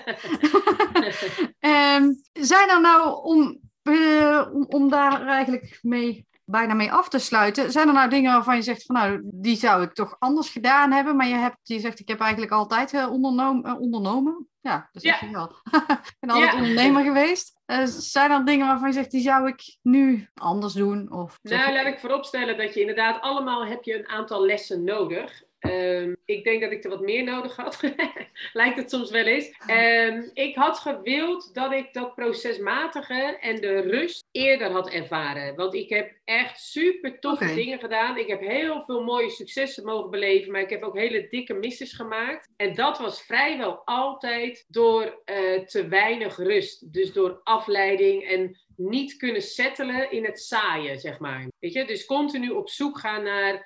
um, 1.60 2.22
zijn 2.52 2.70
er 2.70 2.82
nou 2.82 3.24
om, 3.24 3.60
uh, 3.84 4.48
om, 4.54 4.66
om, 4.70 4.90
daar 4.90 5.28
eigenlijk 5.28 5.80
mee, 5.82 6.28
bijna 6.46 6.74
mee 6.74 6.92
af 6.92 7.10
te 7.10 7.20
sluiten, 7.20 7.72
zijn 7.72 7.88
er 7.88 7.94
nou 7.94 8.10
dingen 8.10 8.32
waarvan 8.32 8.56
je 8.56 8.62
zegt 8.62 8.86
van 8.86 8.96
nou, 8.96 9.22
die 9.24 9.56
zou 9.56 9.84
ik 9.84 9.94
toch 9.94 10.16
anders 10.20 10.50
gedaan 10.50 10.92
hebben, 10.92 11.16
maar 11.16 11.28
je, 11.28 11.36
hebt, 11.36 11.58
je 11.64 11.80
zegt 11.80 12.00
ik 12.00 12.08
heb 12.08 12.20
eigenlijk 12.20 12.52
altijd 12.52 12.94
uh, 12.94 13.12
ondernomen, 13.12 13.78
ondernomen. 13.80 14.48
Ja, 14.62 14.90
dat 14.92 15.02
zeg 15.04 15.20
je 15.20 15.30
wel. 15.32 15.52
ik 16.12 16.16
ben 16.20 16.30
altijd 16.30 16.54
ondernemer 16.54 17.04
geweest. 17.04 17.60
zijn 17.86 18.32
er 18.32 18.46
dingen 18.46 18.68
waarvan 18.68 18.88
je 18.88 18.94
zegt, 18.94 19.12
die 19.12 19.22
zou 19.22 19.48
ik 19.48 19.78
nu 19.82 20.30
anders 20.34 20.74
doen? 20.74 21.12
Of 21.12 21.40
nou, 21.42 21.74
laat 21.74 21.86
ik 21.86 22.00
vooropstellen 22.00 22.58
dat 22.58 22.74
je 22.74 22.80
inderdaad 22.80 23.22
allemaal 23.22 23.66
heb 23.66 23.84
je 23.84 23.98
een 23.98 24.08
aantal 24.08 24.46
lessen 24.46 24.84
nodig. 24.84 25.44
Um, 25.70 26.16
ik 26.26 26.44
denk 26.44 26.62
dat 26.62 26.72
ik 26.72 26.84
er 26.84 26.90
wat 26.90 27.02
meer 27.02 27.24
nodig 27.24 27.56
had. 27.56 27.80
Lijkt 28.54 28.78
het 28.78 28.90
soms 28.90 29.12
wel 29.12 29.26
eens. 29.26 29.52
Um, 29.70 30.30
ik 30.34 30.56
had 30.56 30.80
gewild 30.80 31.54
dat 31.54 31.72
ik 31.72 31.94
dat 31.94 32.16
procesmatige 32.16 33.38
en 33.42 33.62
de 33.62 33.80
rust 33.80 34.26
eerder 34.32 34.72
had 34.72 34.90
ervaren. 34.90 35.56
Want 35.56 35.74
ik 35.74 35.90
heb 35.90 36.12
echt 36.26 36.60
super 36.60 37.20
toffe 37.20 37.54
dingen 37.54 37.80
gedaan. 37.80 38.18
Ik 38.18 38.28
heb 38.28 38.40
heel 38.40 38.84
veel 38.86 39.04
mooie 39.04 39.30
successen 39.30 39.86
mogen 39.86 40.10
beleven. 40.10 40.52
Maar 40.52 40.62
ik 40.62 40.70
heb 40.70 40.84
ook 40.84 40.98
hele 40.98 41.28
dikke 41.30 41.54
misses 41.54 41.94
gemaakt. 41.94 42.50
En 42.58 42.76
dat 42.76 43.00
was 43.00 43.22
vrijwel 43.22 43.82
altijd 43.86 44.66
door 44.68 45.04
uh, 45.04 45.60
te 45.60 45.88
weinig 45.88 46.38
rust. 46.38 46.94
Dus 46.94 47.14
door 47.14 47.40
afleiding 47.44 48.24
en 48.24 48.58
niet 48.78 49.18
kunnen 49.18 49.42
settelen 49.42 50.12
in 50.12 50.26
het 50.26 50.40
saaien, 50.40 51.00
zeg 51.00 51.20
maar. 51.20 51.48
Weet 51.60 51.74
je, 51.74 51.86
dus 51.86 52.06
continu 52.06 52.50
op 52.50 52.70
zoek 52.70 53.00
gaan 53.00 53.24
naar, 53.24 53.54
uh, 53.54 53.62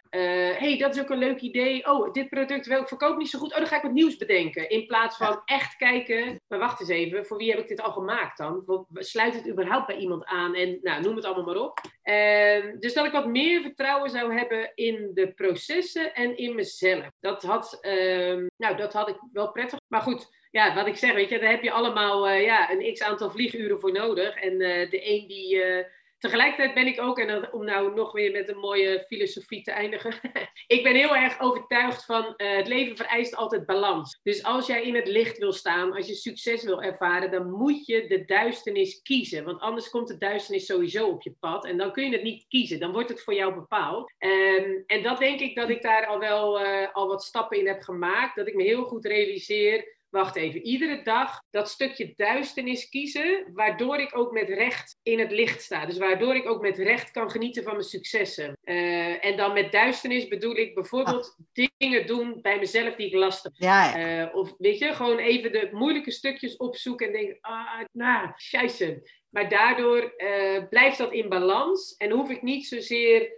hey, 0.58 0.78
dat 0.78 0.96
is 0.96 1.02
ook 1.02 1.10
een 1.10 1.18
leuk 1.18 1.40
idee. 1.40 1.86
Oh, 1.92 2.14
dit 2.14 2.30
product 2.30 2.68
wel, 2.68 2.86
verkoopt 2.86 3.18
niet 3.18 3.30
zo 3.30 3.40
goed. 3.40 3.52
Oh, 3.52 3.58
dan 3.58 3.68
ga 3.68 3.76
ik 3.76 3.82
wat 3.82 3.92
nieuws 3.92 4.18
bedenken. 4.18 4.70
In 4.70 4.88
plaats 4.88 5.18
van 5.18 5.42
echt 5.46 5.76
kijken, 5.76 6.42
maar 6.48 6.60
wacht 6.60 6.80
eens 6.80 6.90
even, 6.90 7.26
voor 7.26 7.38
wie 7.38 7.50
heb 7.50 7.60
ik 7.60 7.68
dit 7.68 7.82
al 7.82 7.92
gemaakt 7.92 8.38
dan? 8.38 8.86
Sluit 8.94 9.34
het 9.34 9.50
überhaupt 9.50 9.88
bij 9.88 9.98
iemand 9.98 10.26
aan? 10.26 10.56
En 10.56 10.80
nou, 10.82 11.02
noem 11.02 11.16
het 11.16 11.26
allemaal 11.26 11.46
maar 11.46 11.64
op. 11.64 11.80
Uh, 12.04 12.80
dus 12.80 12.94
dat 12.94 13.06
ik 13.06 13.12
wat 13.12 13.28
meer 13.28 13.62
vertrouwen 13.62 14.10
zou 14.10 14.34
hebben 14.34 14.72
in 14.76 15.12
de 15.14 15.34
processen 15.34 16.16
en 16.16 16.38
in 16.38 16.56
mezelf. 16.56 17.10
Dat 17.20 17.44
had, 17.44 17.78
uh, 17.82 18.48
nou, 18.58 18.76
dat 18.78 18.94
had 18.94 19.10
ik 19.10 19.18
wel 19.34 19.52
prettig. 19.52 19.80
Maar 19.88 20.02
goed, 20.02 20.30
ja, 20.52 20.76
wat 20.76 20.88
ik 20.88 20.96
zeg, 20.96 21.14
weet 21.14 21.30
je, 21.30 21.40
daar 21.40 21.50
heb 21.50 21.64
je 21.64 21.72
allemaal 21.72 22.30
uh, 22.30 22.44
ja, 22.44 22.72
een 22.72 22.94
x 22.94 23.02
aantal 23.02 23.30
vlieguren 23.30 23.80
voor 23.80 23.92
nodig. 23.92 24.36
En 24.36 24.54
uh, 24.54 24.90
de 24.90 25.10
een 25.10 25.28
die, 25.28 25.56
uh, 25.56 25.84
tegelijkertijd 26.18 26.74
ben 26.74 26.88
ik 26.88 27.02
ook, 27.02 27.20
en 27.20 27.54
om 27.54 27.66
nou 27.66 27.94
nog 27.94 28.12
weer 28.12 28.32
met 28.32 28.50
een 28.50 28.58
mooie 28.58 29.04
filosofie 29.08 29.64
te 29.64 29.72
eindigen, 29.72 30.14
ik 30.68 30.84
ben 30.84 30.96
heel 30.96 31.16
erg 31.16 31.40
overtuigd 31.40 32.06
van 32.06 32.34
het 32.38 32.68
leven 32.68 32.96
vereist 32.96 33.36
altijd 33.36 33.66
balans. 33.66 34.20
Dus 34.24 34.44
als 34.44 34.68
jij 34.68 34.84
in 34.84 34.96
het 34.96 35.08
licht 35.08 35.38
wil 35.38 35.52
staan, 35.54 35.94
als 35.94 36.08
je 36.08 36.14
succes 36.16 36.64
wil 36.64 36.82
ervaren, 36.82 37.32
dan 37.32 37.52
moet 37.52 37.86
je 37.86 38.08
de 38.08 38.26
duisternis 38.26 39.02
kiezen. 39.02 39.46
Want 39.46 39.60
anders 39.60 39.90
komt 39.90 40.08
de 40.08 40.18
duisternis 40.18 40.66
sowieso 40.66 41.08
op 41.08 41.22
je 41.22 41.36
pad 41.40 41.66
en 41.66 41.78
dan 41.78 41.92
kun 41.92 42.06
je 42.06 42.12
het 42.12 42.24
niet 42.24 42.46
kiezen. 42.48 42.80
Dan 42.80 42.92
wordt 42.92 43.10
het 43.10 43.24
voor 43.24 43.34
jou 43.34 43.54
bepaald. 43.54 44.14
Um, 44.20 44.84
en 44.88 45.04
dat 45.04 45.20
denk 45.20 45.40
ik 45.40 45.56
dat 45.56 45.70
ik 45.70 45.82
daar 45.82 46.06
al 46.06 46.20
wel 46.20 46.60
al 46.94 47.08
wat 47.08 47.24
stappen 47.24 47.60
in 47.60 47.68
heb 47.68 47.82
gemaakt. 47.82 48.36
Dat 48.36 48.48
ik 48.48 48.56
me 48.56 48.64
heel 48.64 48.84
goed 48.84 49.06
realiseer 49.06 49.98
wacht 50.10 50.36
even, 50.36 50.62
iedere 50.62 51.02
dag 51.04 51.42
dat 51.50 51.70
stukje 51.70 52.14
duisternis 52.16 52.90
kiezen, 52.90 53.52
waardoor 53.54 54.00
ik 54.00 54.18
ook 54.18 54.32
met 54.32 54.50
recht 54.50 55.00
in 55.04 55.20
het 55.20 55.32
licht 55.32 55.62
sta. 55.62 55.86
Dus 55.86 55.98
waardoor 55.98 56.36
ik 56.36 56.50
ook 56.50 56.62
met 56.62 56.78
recht 56.78 57.12
kan 57.12 57.32
genieten 57.32 57.64
van 57.64 57.74
mijn 57.74 57.86
successen. 57.86 58.58
Uh, 58.64 59.26
en 59.26 59.38
dan 59.38 59.54
met 59.54 59.72
duisternis 59.72 60.28
bedoel 60.28 60.56
ik 60.56 60.74
bijvoorbeeld 60.74 61.36
ah. 61.38 61.68
dingen 61.78 62.08
doen 62.08 62.42
bij 62.42 62.60
mezelf 62.60 62.96
die 62.96 63.08
ik 63.08 63.14
lastig 63.14 63.52
ja, 63.54 63.98
ja. 63.98 64.28
Uh, 64.28 64.36
of 64.36 64.54
weet 64.58 64.80
je, 64.80 64.94
gewoon 64.94 65.18
even 65.18 65.52
de 65.52 65.70
moeilijke 65.72 66.12
stukjes 66.12 66.58
opzoeken 66.58 67.08
en 67.08 67.14
denken, 67.14 67.38
ah, 67.42 67.80
nou, 67.92 68.32
scheisse. 68.36 69.18
Maar 69.30 69.50
daardoor 69.50 70.14
uh, 70.18 70.68
blijft 70.70 70.98
dat 70.98 71.12
in 71.12 71.30
balans 71.30 71.96
en 71.98 72.12
hoef 72.12 72.30
ik 72.30 72.42
niet 72.42 72.68
zozeer 72.68 73.38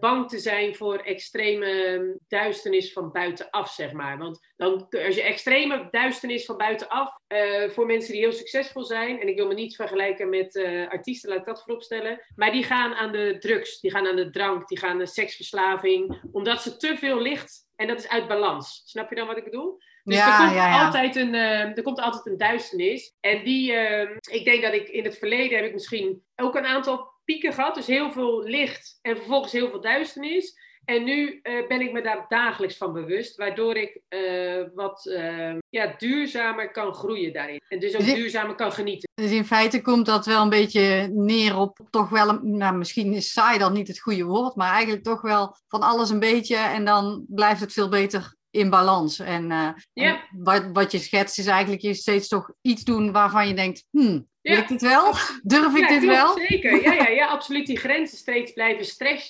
bang 0.00 0.28
te 0.28 0.38
zijn 0.38 0.74
voor 0.74 0.98
extreme 0.98 2.18
duisternis 2.28 2.92
van 2.92 3.12
buitenaf, 3.12 3.70
zeg 3.70 3.92
maar. 3.92 4.18
Want 4.18 4.46
dan, 4.56 4.86
als 5.06 5.14
je 5.14 5.22
extreme 5.22 5.88
duisternis 5.90 6.44
van 6.44 6.56
buitenaf, 6.56 7.18
uh, 7.28 7.68
voor 7.68 7.86
mensen 7.86 8.12
die 8.12 8.20
heel 8.20 8.32
succesvol 8.32 8.84
zijn, 8.84 9.20
en 9.20 9.28
ik 9.28 9.36
wil 9.36 9.46
me 9.46 9.54
niet 9.54 9.76
vergelijken 9.76 10.28
met 10.28 10.54
uh, 10.54 10.88
artiesten, 10.88 11.28
laat 11.28 11.38
ik 11.38 11.44
dat 11.44 11.62
vooropstellen, 11.62 12.20
maar 12.34 12.52
die 12.52 12.64
gaan 12.64 12.94
aan 12.94 13.12
de 13.12 13.36
drugs, 13.38 13.80
die 13.80 13.90
gaan 13.90 14.06
aan 14.06 14.16
de 14.16 14.30
drank, 14.30 14.68
die 14.68 14.78
gaan 14.78 14.90
aan 14.90 14.98
de 14.98 15.06
seksverslaving, 15.06 16.20
omdat 16.32 16.62
ze 16.62 16.76
te 16.76 16.96
veel 16.96 17.20
licht, 17.20 17.66
en 17.76 17.86
dat 17.86 17.98
is 17.98 18.08
uit 18.08 18.28
balans. 18.28 18.82
Snap 18.84 19.08
je 19.08 19.16
dan 19.16 19.26
wat 19.26 19.36
ik 19.36 19.44
bedoel? 19.44 19.78
Dus 20.04 20.16
ja, 20.16 20.32
er, 20.32 20.44
komt 20.44 20.56
ja, 20.56 20.68
ja. 20.68 20.84
Altijd 20.84 21.16
een, 21.16 21.34
uh, 21.34 21.76
er 21.76 21.82
komt 21.82 22.00
altijd 22.00 22.26
een 22.26 22.36
duisternis. 22.36 23.14
En 23.20 23.44
die, 23.44 23.72
ik 24.30 24.44
denk 24.44 24.62
dat 24.62 24.72
ik 24.72 24.88
in 24.88 25.04
het 25.04 25.18
verleden 25.18 25.56
heb 25.56 25.66
ik 25.66 25.72
misschien 25.72 26.22
ook 26.36 26.54
een 26.54 26.66
aantal 26.66 27.16
pieken 27.28 27.52
gehad. 27.52 27.74
Dus 27.74 27.86
heel 27.86 28.12
veel 28.12 28.42
licht 28.42 28.98
en 29.02 29.16
vervolgens 29.16 29.52
heel 29.52 29.70
veel 29.70 29.80
duisternis. 29.80 30.66
En 30.84 31.04
nu 31.04 31.40
uh, 31.42 31.66
ben 31.66 31.80
ik 31.80 31.92
me 31.92 32.02
daar 32.02 32.24
dagelijks 32.28 32.76
van 32.76 32.92
bewust, 32.92 33.36
waardoor 33.36 33.76
ik 33.76 34.00
uh, 34.08 34.64
wat 34.74 35.06
uh, 35.06 35.54
ja, 35.68 35.94
duurzamer 35.98 36.70
kan 36.70 36.94
groeien 36.94 37.32
daarin. 37.32 37.60
En 37.68 37.78
dus 37.78 37.94
ook 37.94 38.04
dus 38.04 38.14
duurzamer 38.14 38.54
kan 38.54 38.72
genieten. 38.72 39.08
Dus 39.14 39.30
in 39.30 39.44
feite 39.44 39.82
komt 39.82 40.06
dat 40.06 40.26
wel 40.26 40.42
een 40.42 40.48
beetje 40.48 41.10
neer 41.12 41.56
op 41.56 41.78
toch 41.90 42.08
wel, 42.08 42.28
een, 42.28 42.56
nou 42.56 42.76
misschien 42.76 43.12
is 43.12 43.32
saai 43.32 43.58
dan 43.58 43.72
niet 43.72 43.88
het 43.88 44.00
goede 44.00 44.24
woord, 44.24 44.54
maar 44.54 44.72
eigenlijk 44.72 45.04
toch 45.04 45.20
wel 45.20 45.56
van 45.68 45.80
alles 45.80 46.10
een 46.10 46.20
beetje 46.20 46.56
en 46.56 46.84
dan 46.84 47.24
blijft 47.28 47.60
het 47.60 47.72
veel 47.72 47.88
beter 47.88 48.34
in 48.50 48.70
balans. 48.70 49.18
En, 49.18 49.46
ja. 49.48 49.74
en 49.92 50.20
wat, 50.30 50.68
wat 50.72 50.92
je 50.92 50.98
schetst 50.98 51.38
is 51.38 51.46
eigenlijk 51.46 51.82
je 51.82 51.94
steeds 51.94 52.28
toch 52.28 52.50
iets 52.62 52.84
doen 52.84 53.12
waarvan 53.12 53.48
je 53.48 53.54
denkt, 53.54 53.84
hmm, 53.90 54.28
ja. 54.48 54.58
Ik 54.58 54.68
dit 54.68 54.82
wel? 54.82 55.12
Durf 55.42 55.76
ik 55.76 55.88
dit 55.88 56.04
wel? 56.04 56.38
Zeker, 56.38 56.82
ja, 56.82 56.92
ja, 56.92 57.08
ja, 57.08 57.26
absoluut. 57.26 57.66
Die 57.66 57.78
grenzen 57.78 58.18
steeds 58.18 58.52
blijven 58.52 58.84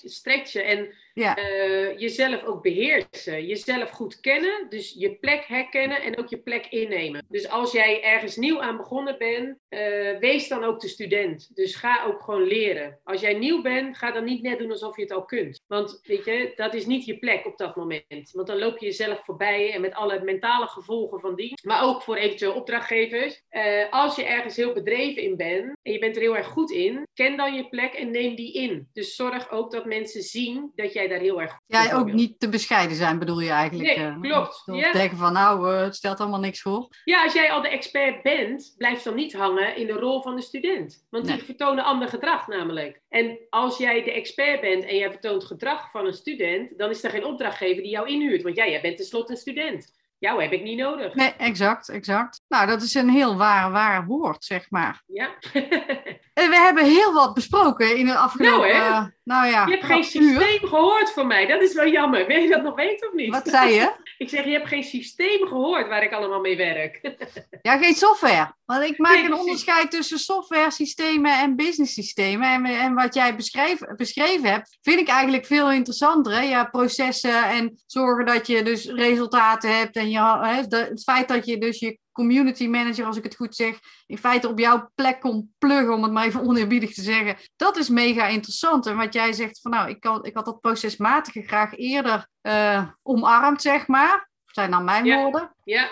stretchen 0.04 0.64
en 0.64 0.94
ja. 1.14 1.38
uh, 1.38 1.98
jezelf 1.98 2.44
ook 2.44 2.62
beheersen. 2.62 3.46
Jezelf 3.46 3.90
goed 3.90 4.20
kennen, 4.20 4.66
dus 4.68 4.94
je 4.98 5.14
plek 5.14 5.44
herkennen 5.46 6.02
en 6.02 6.18
ook 6.18 6.28
je 6.28 6.38
plek 6.38 6.66
innemen. 6.66 7.24
Dus 7.28 7.48
als 7.48 7.72
jij 7.72 8.02
ergens 8.02 8.36
nieuw 8.36 8.60
aan 8.60 8.76
begonnen 8.76 9.18
bent, 9.18 9.58
uh, 9.70 10.18
wees 10.18 10.48
dan 10.48 10.64
ook 10.64 10.80
de 10.80 10.88
student. 10.88 11.50
Dus 11.54 11.74
ga 11.74 12.04
ook 12.04 12.22
gewoon 12.22 12.46
leren. 12.46 12.98
Als 13.04 13.20
jij 13.20 13.34
nieuw 13.34 13.62
bent, 13.62 13.96
ga 13.96 14.10
dan 14.10 14.24
niet 14.24 14.42
net 14.42 14.58
doen 14.58 14.70
alsof 14.70 14.96
je 14.96 15.02
het 15.02 15.12
al 15.12 15.24
kunt. 15.24 15.60
Want 15.66 16.00
weet 16.02 16.24
je, 16.24 16.52
dat 16.56 16.74
is 16.74 16.86
niet 16.86 17.04
je 17.04 17.18
plek 17.18 17.46
op 17.46 17.58
dat 17.58 17.76
moment. 17.76 18.30
Want 18.32 18.46
dan 18.46 18.58
loop 18.58 18.78
je 18.78 18.86
jezelf 18.86 19.24
voorbij 19.24 19.72
en 19.72 19.80
met 19.80 19.94
alle 19.94 20.20
mentale 20.24 20.66
gevolgen 20.66 21.20
van 21.20 21.34
die. 21.34 21.60
Maar 21.62 21.82
ook 21.82 22.02
voor 22.02 22.16
eventueel 22.16 22.52
opdrachtgevers. 22.52 23.42
Uh, 23.50 23.62
als 23.90 24.16
je 24.16 24.24
ergens 24.24 24.56
heel 24.56 24.72
bedreven 24.72 25.07
in 25.16 25.36
bent 25.36 25.76
en 25.82 25.92
je 25.92 25.98
bent 25.98 26.16
er 26.16 26.22
heel 26.22 26.36
erg 26.36 26.46
goed 26.46 26.70
in, 26.70 27.06
ken 27.14 27.36
dan 27.36 27.54
je 27.54 27.68
plek 27.68 27.92
en 27.92 28.10
neem 28.10 28.34
die 28.34 28.52
in. 28.52 28.88
Dus 28.92 29.14
zorg 29.14 29.50
ook 29.50 29.72
dat 29.72 29.84
mensen 29.84 30.22
zien 30.22 30.72
dat 30.74 30.92
jij 30.92 31.08
daar 31.08 31.18
heel 31.18 31.40
erg 31.40 31.50
goed 31.50 31.60
Ja, 31.66 31.96
ook 31.96 32.12
niet 32.12 32.40
te 32.40 32.48
bescheiden 32.48 32.96
zijn 32.96 33.18
bedoel 33.18 33.40
je 33.40 33.50
eigenlijk. 33.50 33.96
Nee, 33.96 34.06
uh, 34.06 34.20
klopt. 34.20 34.62
Ja. 34.66 34.92
Denken 34.92 35.16
van 35.16 35.32
nou, 35.32 35.72
uh, 35.72 35.80
het 35.80 35.96
stelt 35.96 36.20
allemaal 36.20 36.40
niks 36.40 36.60
voor. 36.60 36.88
Ja, 37.04 37.22
als 37.22 37.32
jij 37.32 37.50
al 37.50 37.62
de 37.62 37.68
expert 37.68 38.22
bent, 38.22 38.74
blijf 38.76 39.02
dan 39.02 39.14
niet 39.14 39.32
hangen 39.32 39.76
in 39.76 39.86
de 39.86 39.92
rol 39.92 40.22
van 40.22 40.36
de 40.36 40.42
student. 40.42 41.06
Want 41.10 41.26
die 41.26 41.42
vertonen 41.42 41.84
ander 41.84 42.08
gedrag 42.08 42.46
namelijk. 42.46 43.00
En 43.08 43.38
als 43.48 43.78
jij 43.78 44.02
de 44.02 44.12
expert 44.12 44.60
bent 44.60 44.84
en 44.84 44.96
jij 44.96 45.10
vertoont 45.10 45.44
gedrag 45.44 45.90
van 45.90 46.06
een 46.06 46.12
student, 46.12 46.78
dan 46.78 46.90
is 46.90 47.04
er 47.04 47.10
geen 47.10 47.24
opdrachtgever 47.24 47.82
die 47.82 47.90
jou 47.90 48.08
inhuurt. 48.08 48.42
Want 48.42 48.56
ja, 48.56 48.68
jij 48.68 48.80
bent 48.80 48.96
tenslotte 48.96 49.32
een 49.32 49.38
student 49.38 49.96
jou 50.18 50.42
heb 50.42 50.52
ik 50.52 50.62
niet 50.62 50.78
nodig. 50.78 51.14
Nee, 51.14 51.32
exact, 51.32 51.88
exact. 51.88 52.42
Nou, 52.48 52.66
dat 52.66 52.82
is 52.82 52.94
een 52.94 53.08
heel 53.08 53.36
waar, 53.36 53.70
waar 53.70 54.06
woord, 54.06 54.44
zeg 54.44 54.70
maar. 54.70 55.02
Ja. 55.06 55.34
we 56.46 56.56
hebben 56.56 56.84
heel 56.84 57.12
wat 57.12 57.34
besproken 57.34 57.96
in 57.96 58.06
het 58.06 58.16
afgelopen... 58.16 58.68
Nou, 58.68 58.90
uh, 58.90 59.04
nou 59.24 59.46
ja, 59.46 59.64
je 59.66 59.70
hebt 59.72 59.84
geen 59.84 60.04
systeem 60.04 60.68
gehoord 60.68 61.12
van 61.12 61.26
mij. 61.26 61.46
Dat 61.46 61.62
is 61.62 61.74
wel 61.74 61.86
jammer. 61.86 62.26
Wil 62.26 62.38
je 62.38 62.48
dat 62.48 62.62
nog 62.62 62.74
weten 62.74 63.08
of 63.08 63.14
niet? 63.14 63.30
Wat 63.30 63.48
zei 63.48 63.74
je? 63.74 63.92
ik 64.18 64.28
zeg, 64.28 64.44
je 64.44 64.50
hebt 64.50 64.68
geen 64.68 64.84
systeem 64.84 65.46
gehoord 65.46 65.88
waar 65.88 66.02
ik 66.02 66.12
allemaal 66.12 66.40
mee 66.40 66.56
werk. 66.56 67.00
ja, 67.62 67.78
geen 67.78 67.94
software. 67.94 68.52
Want 68.64 68.84
ik 68.84 68.98
maak 68.98 69.24
een 69.24 69.34
onderscheid 69.34 69.90
tussen 69.90 70.18
software 70.18 70.70
systemen 70.70 71.38
en 71.38 71.56
business 71.56 71.94
systemen. 71.94 72.48
En, 72.48 72.64
en 72.64 72.94
wat 72.94 73.14
jij 73.14 73.36
beschreef, 73.36 73.78
beschreven 73.96 74.50
hebt, 74.50 74.78
vind 74.82 75.00
ik 75.00 75.08
eigenlijk 75.08 75.46
veel 75.46 75.70
interessanter. 75.70 76.32
Hè? 76.32 76.42
Ja, 76.42 76.64
processen 76.64 77.44
en 77.44 77.82
zorgen 77.86 78.26
dat 78.26 78.46
je 78.46 78.62
dus 78.62 78.86
resultaten 78.86 79.78
hebt. 79.78 79.96
En 79.96 80.10
je, 80.10 80.18
hè, 80.18 80.78
het 80.78 81.02
feit 81.02 81.28
dat 81.28 81.46
je 81.46 81.58
dus 81.58 81.78
je 81.78 81.98
community 82.18 82.66
manager, 82.66 83.06
als 83.06 83.16
ik 83.16 83.24
het 83.24 83.36
goed 83.36 83.54
zeg, 83.54 83.78
in 84.06 84.18
feite 84.18 84.48
op 84.48 84.58
jouw 84.58 84.90
plek 84.94 85.20
komt 85.20 85.46
pluggen, 85.58 85.94
om 85.94 86.02
het 86.02 86.12
maar 86.12 86.24
even 86.24 86.40
oneerbiedig 86.40 86.94
te 86.94 87.02
zeggen. 87.02 87.36
Dat 87.56 87.76
is 87.76 87.88
mega 87.88 88.26
interessant. 88.26 88.86
En 88.86 88.96
wat 88.96 89.14
jij 89.14 89.32
zegt 89.32 89.60
van 89.60 89.70
nou, 89.70 89.88
ik 89.88 90.04
had, 90.04 90.26
ik 90.26 90.34
had 90.34 90.44
dat 90.44 90.60
procesmatige 90.60 91.42
graag 91.42 91.76
eerder 91.76 92.28
uh, 92.42 92.88
omarmd, 93.02 93.62
zeg 93.62 93.86
maar. 93.86 94.30
Zijn 94.46 94.70
dan 94.70 94.84
mijn 94.84 95.04
woorden. 95.04 95.54
Ja. 95.64 95.88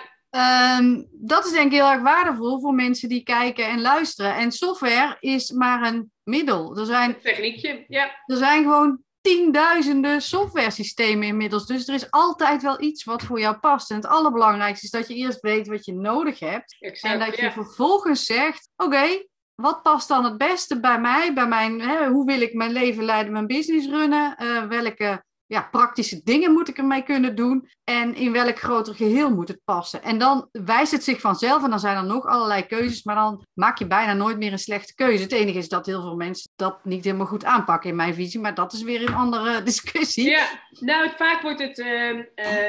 Um, 0.79 1.07
dat 1.11 1.45
is 1.45 1.51
denk 1.51 1.65
ik 1.65 1.77
heel 1.77 1.91
erg 1.91 2.01
waardevol 2.01 2.59
voor 2.59 2.73
mensen 2.73 3.09
die 3.09 3.23
kijken 3.23 3.67
en 3.67 3.81
luisteren. 3.81 4.35
En 4.35 4.51
software 4.51 5.17
is 5.19 5.51
maar 5.51 5.87
een 5.87 6.11
middel. 6.23 6.77
Er 6.77 6.85
zijn, 6.85 7.21
Techniekje, 7.21 7.85
ja. 7.87 8.05
Er 8.25 8.37
zijn 8.37 8.63
gewoon 8.63 8.99
tienduizenden 9.27 10.21
software 10.21 10.71
systemen 10.71 11.27
inmiddels. 11.27 11.65
Dus 11.65 11.87
er 11.87 11.93
is 11.93 12.11
altijd 12.11 12.61
wel 12.61 12.81
iets 12.81 13.03
wat 13.03 13.23
voor 13.23 13.39
jou 13.39 13.57
past. 13.57 13.89
En 13.89 13.95
het 13.95 14.05
allerbelangrijkste 14.05 14.85
is 14.85 14.91
dat 14.91 15.07
je 15.07 15.13
eerst 15.13 15.41
weet 15.41 15.67
wat 15.67 15.85
je 15.85 15.93
nodig 15.93 16.39
hebt. 16.39 16.75
Exact, 16.79 17.13
en 17.13 17.19
dat 17.19 17.37
je 17.37 17.51
vervolgens 17.51 18.25
zegt: 18.25 18.69
Oké, 18.75 19.25
wat 19.55 19.81
past 19.81 20.07
dan 20.07 20.23
het 20.23 20.37
beste 20.37 20.79
bij 20.79 20.99
mij? 20.99 21.33
Bij 21.33 21.47
mijn, 21.47 21.81
hè, 21.81 22.07
hoe 22.07 22.25
wil 22.25 22.41
ik 22.41 22.53
mijn 22.53 22.71
leven 22.71 23.03
leiden, 23.03 23.33
mijn 23.33 23.47
business 23.47 23.87
runnen? 23.87 24.35
Uh, 24.43 24.63
welke 24.63 25.23
ja, 25.47 25.67
praktische 25.71 26.21
dingen 26.23 26.51
moet 26.51 26.67
ik 26.67 26.77
ermee 26.77 27.03
kunnen 27.03 27.35
doen 27.35 27.69
en 27.83 28.15
in 28.15 28.31
welk 28.31 28.59
groter 28.59 28.95
geheel 28.95 29.35
moet 29.35 29.47
het 29.47 29.61
passen. 29.63 30.03
En 30.03 30.17
dan 30.17 30.49
wijst 30.51 30.91
het 30.91 31.03
zich 31.03 31.19
vanzelf 31.19 31.63
en 31.63 31.69
dan 31.69 31.79
zijn 31.79 31.97
er 31.97 32.05
nog 32.05 32.25
allerlei 32.25 32.65
keuzes, 32.65 33.03
maar 33.03 33.15
dan 33.15 33.45
maak 33.53 33.77
je 33.77 33.87
bijna 33.87 34.13
nooit 34.13 34.37
meer 34.37 34.51
een 34.51 34.59
slechte 34.59 34.95
keuze. 34.95 35.23
Het 35.23 35.31
enige 35.31 35.57
is 35.57 35.69
dat 35.69 35.85
heel 35.85 36.01
veel 36.01 36.15
mensen 36.15 36.49
dat 36.55 36.85
niet 36.85 37.03
helemaal 37.03 37.25
goed 37.25 37.45
aanpakken 37.45 37.89
in 37.89 37.95
mijn 37.95 38.13
visie, 38.13 38.39
maar 38.39 38.55
dat 38.55 38.73
is 38.73 38.81
weer 38.81 39.01
een 39.01 39.15
andere 39.15 39.63
discussie. 39.71 40.29
Ja, 40.29 40.47
nou 40.79 41.09
vaak 41.15 41.41
wordt 41.41 41.59
het, 41.59 41.77
uh, 41.77 42.13
uh, 42.13 42.23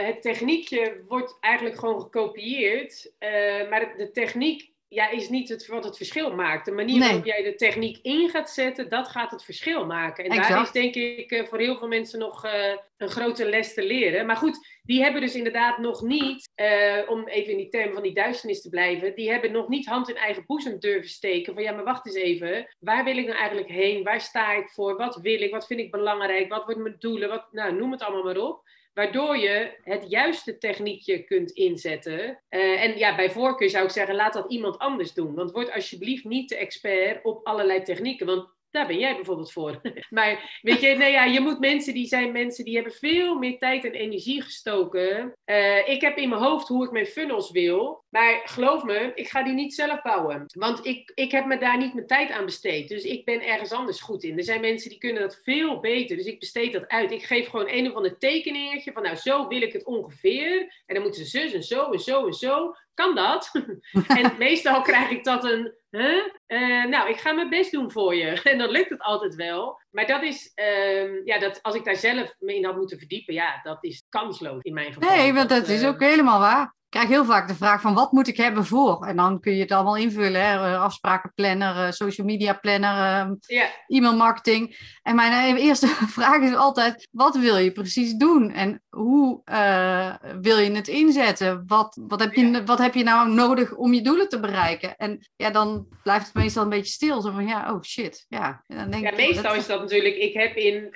het 0.06 0.22
techniekje 0.22 1.04
wordt 1.08 1.36
eigenlijk 1.40 1.78
gewoon 1.78 2.00
gekopieerd, 2.00 3.12
uh, 3.18 3.70
maar 3.70 3.94
de 3.96 4.10
techniek 4.12 4.76
ja, 4.88 5.10
is 5.10 5.28
niet 5.28 5.48
het, 5.48 5.66
wat 5.66 5.84
het 5.84 5.96
verschil 5.96 6.34
maakt. 6.34 6.64
De 6.64 6.72
manier 6.72 6.98
waarop 6.98 7.24
jij 7.24 7.42
de 7.42 7.54
techniek 7.54 7.98
in 8.02 8.28
gaat 8.28 8.50
zetten, 8.50 8.88
dat 8.88 9.08
gaat 9.08 9.30
het 9.30 9.44
verschil 9.44 9.86
maken. 9.86 10.24
En 10.24 10.36
daar 10.36 10.62
is 10.62 10.70
denk 10.70 10.94
ik 10.94 11.30
eh, 11.30 11.44
voor 11.44 11.58
heel 11.58 11.78
veel 11.78 11.88
mensen 11.88 12.18
nog 12.18 12.44
uh, 12.44 12.52
een 12.96 13.08
grote 13.08 13.48
les 13.48 13.74
te 13.74 13.82
leren. 13.82 14.26
Maar 14.26 14.36
goed, 14.36 14.78
die 14.82 15.02
hebben 15.02 15.20
dus 15.20 15.34
inderdaad 15.34 15.78
nog 15.78 16.02
niet, 16.02 16.48
uh, 16.56 17.10
om 17.10 17.28
even 17.28 17.52
in 17.52 17.58
die 17.58 17.68
term 17.68 17.92
van 17.92 18.02
die 18.02 18.14
duisternis 18.14 18.62
te 18.62 18.68
blijven, 18.68 19.14
die 19.14 19.30
hebben 19.30 19.52
nog 19.52 19.68
niet 19.68 19.86
hand 19.86 20.08
in 20.08 20.16
eigen 20.16 20.44
boezem 20.46 20.78
durven 20.78 21.10
steken. 21.10 21.54
Van 21.54 21.62
ja, 21.62 21.72
maar 21.72 21.84
wacht 21.84 22.06
eens 22.06 22.16
even, 22.16 22.76
waar 22.78 23.04
wil 23.04 23.16
ik 23.16 23.26
nou 23.26 23.38
eigenlijk 23.38 23.68
heen? 23.68 24.04
Waar 24.04 24.20
sta 24.20 24.52
ik 24.52 24.68
voor? 24.68 24.96
Wat 24.96 25.16
wil 25.16 25.40
ik? 25.40 25.50
Wat 25.50 25.66
vind 25.66 25.80
ik 25.80 25.90
belangrijk? 25.90 26.48
Wat 26.48 26.64
worden 26.64 26.82
mijn 26.82 26.96
doelen? 26.98 27.28
Wat, 27.28 27.46
nou, 27.50 27.74
noem 27.74 27.92
het 27.92 28.02
allemaal 28.02 28.24
maar 28.24 28.42
op. 28.42 28.62
Waardoor 28.98 29.36
je 29.36 29.78
het 29.82 30.04
juiste 30.08 30.58
techniekje 30.58 31.24
kunt 31.24 31.50
inzetten. 31.50 32.42
Uh, 32.50 32.82
en 32.82 32.98
ja, 32.98 33.16
bij 33.16 33.30
voorkeur 33.30 33.70
zou 33.70 33.84
ik 33.84 33.90
zeggen, 33.90 34.14
laat 34.14 34.32
dat 34.32 34.50
iemand 34.50 34.78
anders 34.78 35.12
doen. 35.12 35.34
Want 35.34 35.50
word 35.50 35.72
alsjeblieft 35.72 36.24
niet 36.24 36.48
de 36.48 36.56
expert 36.56 37.24
op 37.24 37.46
allerlei 37.46 37.82
technieken. 37.82 38.26
Want 38.26 38.48
Daar 38.70 38.86
ben 38.86 38.98
jij 38.98 39.14
bijvoorbeeld 39.14 39.52
voor. 39.52 39.80
maar 40.10 40.58
weet 40.62 40.80
je, 40.80 40.88
nee, 40.88 41.12
ja, 41.12 41.24
je 41.24 41.40
moet 41.40 41.58
mensen 41.58 41.94
die 41.94 42.06
zijn 42.06 42.32
mensen 42.32 42.64
die 42.64 42.74
hebben 42.74 42.92
veel 42.92 43.38
meer 43.38 43.58
tijd 43.58 43.84
en 43.84 43.92
energie 43.92 44.42
gestoken. 44.42 45.34
Uh, 45.46 45.88
ik 45.88 46.00
heb 46.00 46.16
in 46.16 46.28
mijn 46.28 46.42
hoofd 46.42 46.68
hoe 46.68 46.84
ik 46.84 46.90
mijn 46.90 47.06
funnels 47.06 47.50
wil. 47.50 48.04
Maar 48.08 48.40
geloof 48.44 48.84
me, 48.84 49.12
ik 49.14 49.28
ga 49.28 49.42
die 49.42 49.52
niet 49.52 49.74
zelf 49.74 50.02
bouwen. 50.02 50.44
Want 50.46 50.86
ik, 50.86 51.12
ik 51.14 51.30
heb 51.30 51.46
me 51.46 51.58
daar 51.58 51.78
niet 51.78 51.94
mijn 51.94 52.06
tijd 52.06 52.30
aan 52.30 52.44
besteed. 52.44 52.88
Dus 52.88 53.04
ik 53.04 53.24
ben 53.24 53.46
ergens 53.46 53.72
anders 53.72 54.00
goed 54.00 54.22
in. 54.22 54.38
Er 54.38 54.44
zijn 54.44 54.60
mensen 54.60 54.90
die 54.90 54.98
kunnen 54.98 55.22
dat 55.22 55.40
veel 55.42 55.80
beter. 55.80 56.16
Dus 56.16 56.26
ik 56.26 56.38
besteed 56.38 56.72
dat 56.72 56.88
uit. 56.88 57.10
Ik 57.10 57.22
geef 57.22 57.48
gewoon 57.48 57.68
een 57.68 57.88
of 57.88 57.94
ander 57.94 58.18
tekeningetje 58.18 58.92
van 58.92 59.02
nou 59.02 59.16
zo 59.16 59.48
wil 59.48 59.62
ik 59.62 59.72
het 59.72 59.84
ongeveer. 59.84 60.60
En 60.86 60.94
dan 60.94 61.02
moeten 61.02 61.24
ze 61.24 61.38
zus 61.38 61.52
en 61.52 61.62
zo 61.62 61.90
en 61.90 61.98
zo 61.98 62.26
en 62.26 62.32
zo. 62.32 62.74
Kan 62.94 63.14
dat? 63.14 63.50
en 64.18 64.32
meestal 64.38 64.82
krijg 64.82 65.10
ik 65.10 65.24
dat 65.24 65.44
een 65.44 65.74
Huh? 65.90 66.24
Uh, 66.46 66.84
nou, 66.84 67.08
ik 67.08 67.16
ga 67.16 67.32
mijn 67.32 67.48
best 67.48 67.72
doen 67.72 67.90
voor 67.90 68.14
je. 68.14 68.40
En 68.50 68.58
dan 68.58 68.70
lukt 68.70 68.90
het 68.90 69.02
altijd 69.02 69.34
wel. 69.34 69.80
Maar 69.90 70.06
dat 70.06 70.22
is, 70.22 70.52
uh, 70.54 71.24
ja, 71.24 71.38
dat, 71.38 71.62
als 71.62 71.74
ik 71.74 71.84
daar 71.84 71.96
zelf 71.96 72.34
me 72.38 72.56
in 72.56 72.64
had 72.64 72.76
moeten 72.76 72.98
verdiepen, 72.98 73.34
ja, 73.34 73.60
dat 73.62 73.84
is 73.84 74.04
kansloos 74.08 74.62
in 74.62 74.74
mijn 74.74 74.92
geval. 74.92 75.16
Nee, 75.16 75.32
want 75.32 75.48
dat, 75.48 75.60
dat 75.60 75.68
is 75.68 75.82
uh, 75.82 75.88
ook 75.88 76.00
helemaal 76.00 76.40
waar 76.40 76.76
krijg 76.88 77.08
heel 77.08 77.24
vaak 77.24 77.48
de 77.48 77.54
vraag 77.54 77.80
van 77.80 77.94
wat 77.94 78.12
moet 78.12 78.28
ik 78.28 78.36
hebben 78.36 78.66
voor? 78.66 79.06
En 79.06 79.16
dan 79.16 79.40
kun 79.40 79.54
je 79.54 79.60
het 79.60 79.72
allemaal 79.72 79.96
invullen. 79.96 80.46
Hè? 80.46 80.54
Eh, 80.54 80.82
afsprakenplanner, 80.82 81.84
eh, 81.84 81.90
social 81.90 82.26
media 82.26 82.52
planner, 82.52 83.26
uh, 83.48 83.64
e-mail 83.86 84.16
marketing. 84.16 84.76
En 85.02 85.14
mijn 85.14 85.56
eerste 85.56 85.86
vraag 86.18 86.42
is 86.42 86.54
altijd, 86.54 87.08
wat 87.10 87.36
wil 87.36 87.56
je 87.56 87.72
precies 87.72 88.14
doen? 88.14 88.50
En 88.50 88.82
hoe 88.98 89.40
uh, 89.50 90.14
wil 90.40 90.58
je 90.58 90.70
het 90.70 90.88
inzetten? 90.88 91.64
Wat, 91.66 91.98
wat, 92.00 92.20
heb 92.20 92.34
je, 92.34 92.62
wat 92.64 92.78
heb 92.78 92.94
je 92.94 93.02
nou 93.02 93.30
nodig 93.30 93.74
om 93.74 93.94
je 93.94 94.02
doelen 94.02 94.28
te 94.28 94.40
bereiken? 94.40 94.96
En 94.96 95.26
ja, 95.36 95.50
dan 95.50 95.86
blijft 96.02 96.26
het 96.26 96.34
meestal 96.34 96.62
een 96.62 96.68
beetje 96.68 96.92
stil. 96.92 97.20
Zo 97.20 97.30
van, 97.30 97.46
ja, 97.46 97.72
oh 97.72 97.82
shit. 97.82 98.26
Ja, 98.28 98.62
dan 98.66 98.90
denk 98.90 99.04
ja 99.04 99.16
meestal 99.16 99.42
dat... 99.42 99.56
is 99.56 99.66
dat 99.66 99.80
natuurlijk, 99.80 100.16
ik 100.16 100.34
heb 100.34 100.56
in 100.56 100.88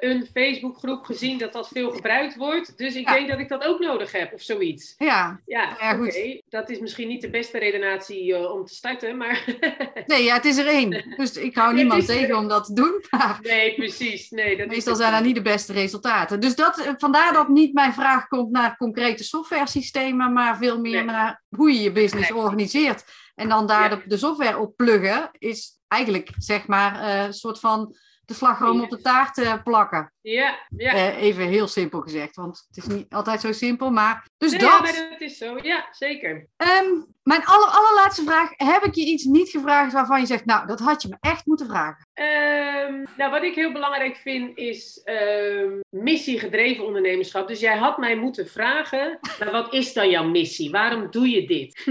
een 0.00 0.26
Facebookgroep 0.32 1.04
gezien 1.04 1.38
dat 1.38 1.52
dat 1.52 1.68
veel 1.68 1.90
gebruikt 1.90 2.36
wordt. 2.36 2.78
Dus 2.78 2.94
ik 2.94 3.08
ja. 3.08 3.14
denk 3.14 3.28
dat 3.28 3.38
ik 3.38 3.48
dat 3.48 3.64
ook 3.64 3.78
nodig 3.78 4.12
heb 4.12 4.32
of 4.32 4.42
zoiets. 4.42 4.94
Ja, 4.98 5.40
ja, 5.46 5.76
ja. 5.80 6.00
Okay. 6.00 6.42
Dat 6.48 6.70
is 6.70 6.78
misschien 6.78 7.08
niet 7.08 7.20
de 7.20 7.30
beste 7.30 7.58
redenatie 7.58 8.32
uh, 8.32 8.52
om 8.52 8.64
te 8.64 8.74
starten, 8.74 9.16
maar... 9.16 9.44
nee, 10.06 10.22
ja, 10.22 10.34
het 10.34 10.44
is 10.44 10.56
er 10.56 10.66
één. 10.66 11.14
Dus 11.16 11.36
ik 11.36 11.54
hou 11.54 11.74
niemand 11.74 12.06
tegen 12.06 12.36
om 12.36 12.48
dat 12.48 12.64
te 12.64 12.72
doen. 12.72 12.96
Nee, 13.42 13.74
precies. 13.74 14.30
Nee, 14.30 14.56
dat 14.56 14.66
Meestal 14.66 14.94
zijn 14.94 15.12
dat 15.12 15.22
niet 15.22 15.34
de 15.34 15.42
beste 15.42 15.72
resultaten. 15.72 16.40
Dus 16.40 16.54
dat, 16.54 16.78
eh, 16.78 16.92
vandaar 16.96 17.32
dat 17.32 17.37
niet 17.46 17.74
mijn 17.74 17.92
vraag 17.92 18.26
komt 18.26 18.50
naar 18.50 18.76
concrete 18.76 19.24
software 19.24 19.68
systemen, 19.68 20.32
maar 20.32 20.56
veel 20.56 20.80
meer 20.80 21.04
nee. 21.04 21.14
naar 21.14 21.42
hoe 21.48 21.72
je 21.72 21.80
je 21.80 21.92
business 21.92 22.30
nee. 22.30 22.38
organiseert. 22.38 23.04
En 23.34 23.48
dan 23.48 23.66
daar 23.66 23.90
ja. 23.90 23.96
de, 23.96 24.02
de, 24.06 24.16
software 24.16 24.58
op 24.58 24.76
pluggen 24.76 25.30
is 25.32 25.78
eigenlijk, 25.88 26.30
zeg 26.36 26.66
maar, 26.66 26.94
uh, 26.94 27.24
een 27.24 27.32
soort 27.32 27.60
van 27.60 27.96
de 28.24 28.34
slagroom 28.34 28.80
op 28.80 28.90
de 28.90 29.00
taart 29.00 29.38
uh, 29.38 29.54
plakken. 29.64 30.12
Ja, 30.20 30.58
ja. 30.76 30.94
Uh, 30.94 31.22
even 31.22 31.48
heel 31.48 31.68
simpel 31.68 32.00
gezegd, 32.00 32.36
want 32.36 32.64
het 32.68 32.76
is 32.76 32.86
niet 32.86 33.12
altijd 33.12 33.40
zo 33.40 33.52
simpel, 33.52 33.90
maar... 33.90 34.28
Dus 34.36 34.50
nee, 34.50 34.60
dat... 34.60 34.70
Ja, 34.70 34.80
maar 34.80 35.10
dat 35.10 35.20
is 35.20 35.38
zo, 35.38 35.58
ja, 35.62 35.88
zeker. 35.90 36.48
Um, 36.56 37.06
mijn 37.28 37.44
aller, 37.44 37.68
allerlaatste 37.68 38.22
vraag, 38.24 38.50
heb 38.56 38.82
ik 38.82 38.94
je 38.94 39.04
iets 39.04 39.24
niet 39.24 39.48
gevraagd 39.48 39.92
waarvan 39.92 40.20
je 40.20 40.26
zegt, 40.26 40.44
nou, 40.44 40.66
dat 40.66 40.80
had 40.80 41.02
je 41.02 41.08
me 41.08 41.16
echt 41.20 41.46
moeten 41.46 41.66
vragen? 41.66 42.06
Um, 42.14 43.06
nou, 43.16 43.30
wat 43.30 43.42
ik 43.42 43.54
heel 43.54 43.72
belangrijk 43.72 44.16
vind 44.16 44.56
is 44.58 45.00
um, 45.04 45.80
missiegedreven 45.88 46.86
ondernemerschap. 46.86 47.48
Dus 47.48 47.60
jij 47.60 47.76
had 47.76 47.98
mij 47.98 48.16
moeten 48.16 48.48
vragen, 48.48 49.18
maar 49.38 49.50
wat 49.50 49.72
is 49.72 49.92
dan 49.92 50.10
jouw 50.10 50.24
missie? 50.24 50.70
Waarom 50.70 51.10
doe 51.10 51.28
je 51.28 51.46
dit? 51.46 51.86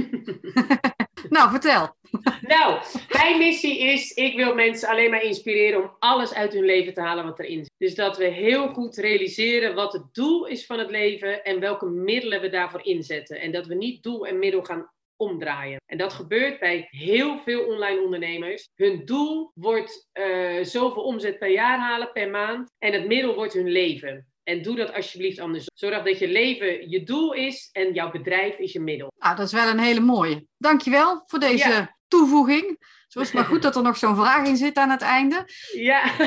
nou, 1.35 1.49
vertel. 1.49 1.95
Nou, 2.41 2.81
mijn 3.09 3.37
missie 3.37 3.79
is, 3.79 4.11
ik 4.11 4.35
wil 4.35 4.55
mensen 4.55 4.89
alleen 4.89 5.09
maar 5.09 5.23
inspireren 5.23 5.81
om 5.81 5.95
alles 5.99 6.33
uit 6.33 6.53
hun 6.53 6.65
leven 6.65 6.93
te 6.93 7.01
halen 7.01 7.23
wat 7.23 7.39
erin 7.39 7.57
zit. 7.57 7.73
Dus 7.77 7.95
dat 7.95 8.17
we 8.17 8.25
heel 8.25 8.67
goed 8.67 8.95
realiseren 8.95 9.75
wat 9.75 9.93
het 9.93 10.13
doel 10.13 10.45
is 10.45 10.65
van 10.65 10.79
het 10.79 10.89
leven 10.89 11.43
en 11.43 11.59
welke 11.59 11.85
middelen 11.85 12.41
we 12.41 12.49
daarvoor 12.49 12.85
inzetten. 12.85 13.39
En 13.39 13.51
dat 13.51 13.65
we 13.65 13.75
niet 13.75 14.03
doel 14.03 14.27
en 14.27 14.39
middel 14.39 14.63
gaan 14.63 14.89
omdraaien. 15.17 15.81
En 15.85 15.97
dat 15.97 16.13
gebeurt 16.13 16.59
bij 16.59 16.87
heel 16.89 17.39
veel 17.39 17.65
online 17.65 18.01
ondernemers. 18.01 18.69
Hun 18.75 19.05
doel 19.05 19.51
wordt 19.53 20.09
uh, 20.13 20.63
zoveel 20.63 21.03
omzet 21.03 21.39
per 21.39 21.51
jaar 21.51 21.79
halen, 21.79 22.11
per 22.11 22.29
maand. 22.29 22.71
En 22.77 22.93
het 22.93 23.07
middel 23.07 23.35
wordt 23.35 23.53
hun 23.53 23.71
leven. 23.71 24.27
En 24.43 24.61
doe 24.61 24.75
dat 24.75 24.93
alsjeblieft 24.93 25.39
anders. 25.39 25.65
Zorg 25.73 26.03
dat 26.03 26.19
je 26.19 26.27
leven 26.27 26.89
je 26.89 27.03
doel 27.03 27.33
is 27.33 27.69
en 27.71 27.93
jouw 27.93 28.11
bedrijf 28.11 28.57
is 28.57 28.71
je 28.71 28.79
middel. 28.79 29.11
Nou, 29.19 29.35
dat 29.35 29.45
is 29.45 29.53
wel 29.53 29.67
een 29.67 29.79
hele 29.79 29.99
mooie. 29.99 30.45
Dankjewel 30.57 31.23
voor 31.25 31.39
deze 31.39 31.69
ja. 31.69 31.97
toevoeging. 32.07 32.77
Zo 33.07 33.19
is 33.19 33.25
het 33.25 33.35
maar 33.35 33.45
goed 33.45 33.61
dat 33.61 33.75
er 33.75 33.81
nog 33.81 33.97
zo'n 33.97 34.15
vraag 34.15 34.47
in 34.47 34.57
zit 34.57 34.77
aan 34.77 34.89
het 34.89 35.01
einde. 35.01 35.45
Ja. 35.73 36.19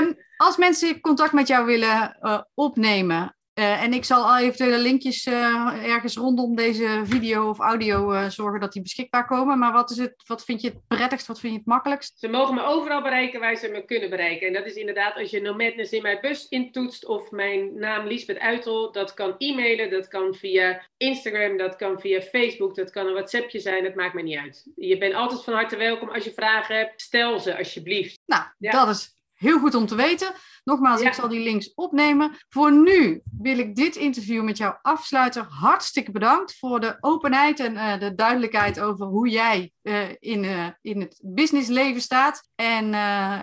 Um, 0.00 0.16
als 0.36 0.56
mensen 0.56 1.00
contact 1.00 1.32
met 1.32 1.48
jou 1.48 1.66
willen 1.66 2.18
uh, 2.20 2.40
opnemen, 2.54 3.35
uh, 3.58 3.82
en 3.82 3.92
ik 3.92 4.04
zal 4.04 4.24
al 4.24 4.38
eventuele 4.38 4.78
linkjes 4.78 5.26
uh, 5.26 5.84
ergens 5.84 6.16
rondom 6.16 6.56
deze 6.56 7.02
video 7.04 7.48
of 7.48 7.58
audio 7.58 8.12
uh, 8.12 8.28
zorgen 8.28 8.60
dat 8.60 8.72
die 8.72 8.82
beschikbaar 8.82 9.26
komen. 9.26 9.58
Maar 9.58 9.72
wat, 9.72 9.90
is 9.90 9.96
het, 9.96 10.14
wat 10.26 10.44
vind 10.44 10.60
je 10.60 10.68
het 10.68 10.80
prettigst? 10.88 11.26
Wat 11.26 11.40
vind 11.40 11.52
je 11.52 11.58
het 11.58 11.68
makkelijkst? 11.68 12.18
Ze 12.18 12.28
mogen 12.28 12.54
me 12.54 12.64
overal 12.64 13.02
bereiken 13.02 13.40
waar 13.40 13.56
ze 13.56 13.68
me 13.68 13.84
kunnen 13.84 14.10
bereiken. 14.10 14.46
En 14.46 14.52
dat 14.52 14.66
is 14.66 14.74
inderdaad 14.74 15.16
als 15.16 15.30
je 15.30 15.40
No 15.40 15.54
Madness 15.54 15.92
in 15.92 16.02
mijn 16.02 16.18
bus 16.20 16.48
intoetst 16.48 17.06
of 17.06 17.30
mijn 17.30 17.78
naam 17.78 18.06
Liesbeth 18.06 18.38
Uitel. 18.38 18.92
Dat 18.92 19.14
kan 19.14 19.34
e-mailen, 19.38 19.90
dat 19.90 20.08
kan 20.08 20.34
via 20.34 20.82
Instagram, 20.96 21.56
dat 21.56 21.76
kan 21.76 22.00
via 22.00 22.20
Facebook, 22.20 22.74
dat 22.74 22.90
kan 22.90 23.06
een 23.06 23.12
WhatsAppje 23.12 23.60
zijn. 23.60 23.84
Dat 23.84 23.94
maakt 23.94 24.14
me 24.14 24.22
niet 24.22 24.38
uit. 24.38 24.66
Je 24.76 24.98
bent 24.98 25.14
altijd 25.14 25.44
van 25.44 25.54
harte 25.54 25.76
welkom. 25.76 26.08
Als 26.08 26.24
je 26.24 26.32
vragen 26.32 26.76
hebt, 26.76 27.00
stel 27.00 27.38
ze 27.40 27.58
alsjeblieft. 27.58 28.18
Nou, 28.26 28.42
ja. 28.58 28.70
dat 28.70 28.88
is 28.88 29.16
heel 29.34 29.58
goed 29.58 29.74
om 29.74 29.86
te 29.86 29.94
weten. 29.94 30.34
Nogmaals, 30.66 31.00
ja. 31.00 31.06
ik 31.06 31.14
zal 31.14 31.28
die 31.28 31.42
links 31.42 31.74
opnemen. 31.74 32.30
Voor 32.48 32.72
nu 32.72 33.22
wil 33.40 33.58
ik 33.58 33.74
dit 33.74 33.96
interview 33.96 34.42
met 34.42 34.56
jou 34.56 34.74
afsluiten. 34.82 35.46
Hartstikke 35.48 36.10
bedankt 36.10 36.58
voor 36.58 36.80
de 36.80 36.96
openheid 37.00 37.60
en 37.60 37.74
uh, 37.74 37.98
de 37.98 38.14
duidelijkheid 38.14 38.80
over 38.80 39.06
hoe 39.06 39.28
jij 39.28 39.72
uh, 39.82 40.08
in, 40.18 40.44
uh, 40.44 40.66
in 40.82 41.00
het 41.00 41.20
businessleven 41.22 42.00
staat. 42.00 42.48
En, 42.54 42.94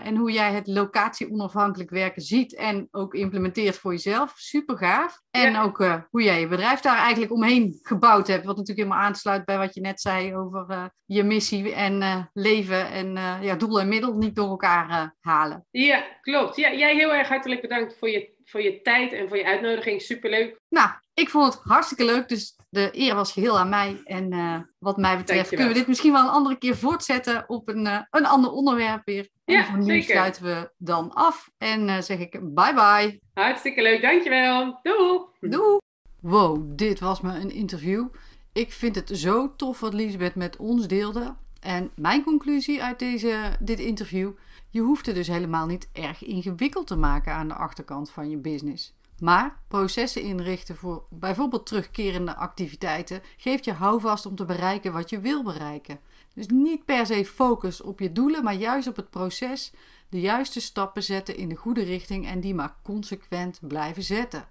en 0.02 0.16
hoe 0.16 0.32
jij 0.32 0.54
het 0.54 0.68
locatie-onafhankelijk 0.68 1.90
werken 1.90 2.22
ziet 2.22 2.56
en 2.56 2.88
ook 2.92 3.14
implementeert 3.14 3.78
voor 3.78 3.92
jezelf. 3.92 4.34
Super 4.36 4.78
gaaf. 4.78 5.22
En 5.32 5.52
ja. 5.52 5.64
ook 5.64 5.78
hoe 6.10 6.24
jij 6.24 6.40
je 6.40 6.48
bedrijf 6.48 6.80
daar 6.80 6.98
eigenlijk 6.98 7.32
omheen 7.32 7.80
gebouwd 7.82 8.28
hebt. 8.28 8.46
Wat 8.46 8.58
natuurlijk 8.58 8.88
helemaal 8.88 9.08
aansluit 9.08 9.46
bij 9.46 9.58
wat 9.58 9.74
je 9.74 9.82
net 9.82 10.02
zei 10.02 10.36
over 10.36 10.92
je 11.06 11.24
missie 11.24 11.74
en 11.74 12.30
leven 12.34 12.92
en 12.92 13.16
ja, 13.42 13.56
doel 13.56 13.80
en 13.80 13.88
middel 13.88 14.14
niet 14.14 14.36
door 14.36 14.50
elkaar 14.50 15.16
halen. 15.20 15.66
Ja, 15.72 16.04
klopt. 16.22 16.56
Ja, 16.56 16.74
jij 16.74 16.96
heel 16.96 17.13
erg 17.14 17.28
hartelijk 17.28 17.62
bedankt 17.62 17.98
voor 17.98 18.10
je, 18.10 18.30
voor 18.46 18.62
je 18.62 18.82
tijd 18.82 19.14
en 19.14 19.28
voor 19.28 19.38
je 19.38 19.46
uitnodiging. 19.46 20.02
Superleuk. 20.02 20.56
Nou, 20.70 20.90
ik 21.14 21.30
vond 21.30 21.54
het 21.54 21.64
hartstikke 21.64 22.06
leuk. 22.06 22.28
Dus 22.28 22.56
de 22.70 22.90
eer 22.92 23.16
was 23.16 23.32
geheel 23.32 23.60
aan 23.60 23.70
mij. 23.70 24.02
En 24.04 24.34
uh, 24.34 24.60
wat 24.80 24.98
mij 24.98 25.18
betreft 25.18 25.50
kunnen 25.50 25.68
we 25.68 25.74
dit 25.74 25.88
misschien 25.88 26.12
wel 26.12 26.24
een 26.24 26.30
andere 26.30 26.58
keer 26.58 26.76
voortzetten 26.76 27.44
op 27.48 27.68
een, 27.68 27.86
uh, 27.86 28.00
een 28.10 28.26
ander 28.26 28.52
onderwerp 28.52 29.02
weer. 29.06 29.28
En 29.46 29.56
ja, 29.56 29.66
voor 29.66 29.78
nu 29.78 29.84
zeker. 29.84 30.16
sluiten 30.16 30.44
we 30.44 30.72
dan 30.78 31.14
af. 31.14 31.50
En 31.58 31.88
uh, 31.88 32.02
zeg 32.02 32.20
ik 32.20 32.32
bye 32.32 32.74
bye. 32.74 33.20
Hartstikke 33.34 33.82
leuk, 33.82 34.02
dankjewel. 34.02 34.80
Doei. 34.82 35.20
Doei. 35.40 35.78
Wow, 36.22 36.78
dit 36.78 37.00
was 37.00 37.22
me 37.22 37.40
een 37.40 37.52
interview. 37.52 38.08
Ik 38.54 38.72
vind 38.72 38.96
het 38.96 39.10
zo 39.14 39.56
tof 39.56 39.80
wat 39.80 39.94
Liesbeth 39.94 40.36
met 40.36 40.58
ons 40.58 40.88
deelde. 40.88 41.36
En 41.60 41.92
mijn 41.96 42.24
conclusie 42.24 42.84
uit 42.84 43.00
deze, 43.00 43.58
dit 43.60 43.80
interview 43.80 44.32
je 44.74 44.82
hoeft 44.82 45.06
het 45.06 45.16
dus 45.16 45.28
helemaal 45.28 45.66
niet 45.66 45.90
erg 45.92 46.24
ingewikkeld 46.24 46.88
te 46.88 46.96
maken 46.96 47.34
aan 47.34 47.48
de 47.48 47.54
achterkant 47.54 48.12
van 48.12 48.30
je 48.30 48.38
business. 48.38 48.94
Maar 49.20 49.58
processen 49.68 50.22
inrichten 50.22 50.76
voor 50.76 51.06
bijvoorbeeld 51.10 51.66
terugkerende 51.66 52.36
activiteiten 52.36 53.22
geeft 53.38 53.66
je 53.66 53.74
houvast 53.74 54.26
om 54.26 54.36
te 54.36 54.46
bereiken 54.46 54.94
wat 54.94 55.10
je 55.10 55.20
wil 55.20 55.44
bereiken. 55.44 56.00
Dus 56.34 56.48
niet 56.48 56.86
per 56.86 57.06
se 57.06 57.26
focus 57.26 57.82
op 57.82 58.00
je 58.00 58.12
doelen, 58.12 58.44
maar 58.44 58.54
juist 58.54 58.88
op 58.88 58.96
het 58.96 59.10
proces, 59.10 59.74
de 60.10 60.20
juiste 60.20 60.62
stappen 60.62 61.04
zetten 61.04 61.38
in 61.38 61.50
de 61.50 61.56
goede 61.56 61.84
richting 61.84 62.28
en 62.28 62.40
die 62.40 62.56
maar 62.56 62.76
consequent 62.84 63.60
blijven 63.62 64.04
zetten. 64.04 64.48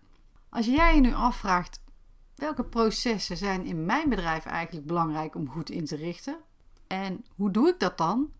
Als 0.48 0.66
jij 0.66 0.94
je 0.94 1.00
nu 1.00 1.14
afvraagt 1.14 1.82
welke 2.34 2.64
processen 2.64 3.36
zijn 3.36 3.64
in 3.64 3.84
mijn 3.84 4.08
bedrijf 4.08 4.44
eigenlijk 4.44 4.86
belangrijk 4.86 5.34
om 5.34 5.48
goed 5.48 5.70
in 5.70 5.84
te 5.84 5.96
richten 5.96 6.36
en 6.86 7.24
hoe 7.34 7.50
doe 7.50 7.68
ik 7.68 7.78
dat 7.78 7.98
dan? 7.98 8.30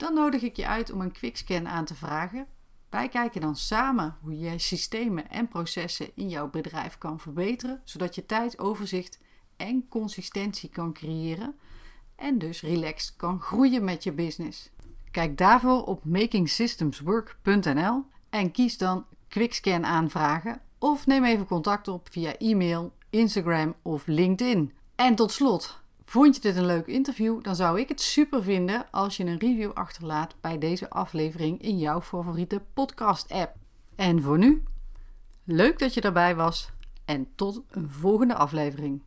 Dan 0.00 0.14
nodig 0.14 0.42
ik 0.42 0.56
je 0.56 0.66
uit 0.66 0.92
om 0.92 1.00
een 1.00 1.12
quickscan 1.12 1.68
aan 1.68 1.84
te 1.84 1.94
vragen. 1.94 2.46
Wij 2.90 3.08
kijken 3.08 3.40
dan 3.40 3.56
samen 3.56 4.16
hoe 4.20 4.38
je 4.38 4.58
systemen 4.58 5.30
en 5.30 5.48
processen 5.48 6.10
in 6.14 6.28
jouw 6.28 6.50
bedrijf 6.50 6.98
kan 6.98 7.20
verbeteren, 7.20 7.80
zodat 7.84 8.14
je 8.14 8.26
tijd, 8.26 8.58
overzicht 8.58 9.18
en 9.56 9.88
consistentie 9.88 10.68
kan 10.68 10.92
creëren 10.92 11.54
en 12.16 12.38
dus 12.38 12.62
relaxed 12.62 13.16
kan 13.16 13.40
groeien 13.40 13.84
met 13.84 14.04
je 14.04 14.12
business. 14.12 14.70
Kijk 15.10 15.38
daarvoor 15.38 15.84
op 15.84 16.04
makingsystemswork.nl 16.04 18.04
en 18.30 18.50
kies 18.50 18.78
dan 18.78 19.04
quickscan 19.28 19.86
aanvragen 19.86 20.60
of 20.78 21.06
neem 21.06 21.24
even 21.24 21.46
contact 21.46 21.88
op 21.88 22.08
via 22.10 22.36
e-mail, 22.36 22.92
Instagram 23.10 23.74
of 23.82 24.06
LinkedIn. 24.06 24.72
En 24.94 25.14
tot 25.14 25.32
slot, 25.32 25.79
Vond 26.10 26.34
je 26.34 26.40
dit 26.40 26.56
een 26.56 26.66
leuk 26.66 26.86
interview? 26.86 27.42
Dan 27.42 27.56
zou 27.56 27.80
ik 27.80 27.88
het 27.88 28.00
super 28.00 28.42
vinden 28.42 28.86
als 28.90 29.16
je 29.16 29.24
een 29.24 29.38
review 29.38 29.70
achterlaat 29.72 30.34
bij 30.40 30.58
deze 30.58 30.90
aflevering 30.90 31.62
in 31.62 31.78
jouw 31.78 32.00
favoriete 32.00 32.62
podcast-app. 32.74 33.56
En 33.96 34.22
voor 34.22 34.38
nu, 34.38 34.62
leuk 35.44 35.78
dat 35.78 35.94
je 35.94 36.00
erbij 36.00 36.34
was 36.36 36.70
en 37.04 37.28
tot 37.34 37.62
een 37.70 37.90
volgende 37.90 38.34
aflevering. 38.34 39.02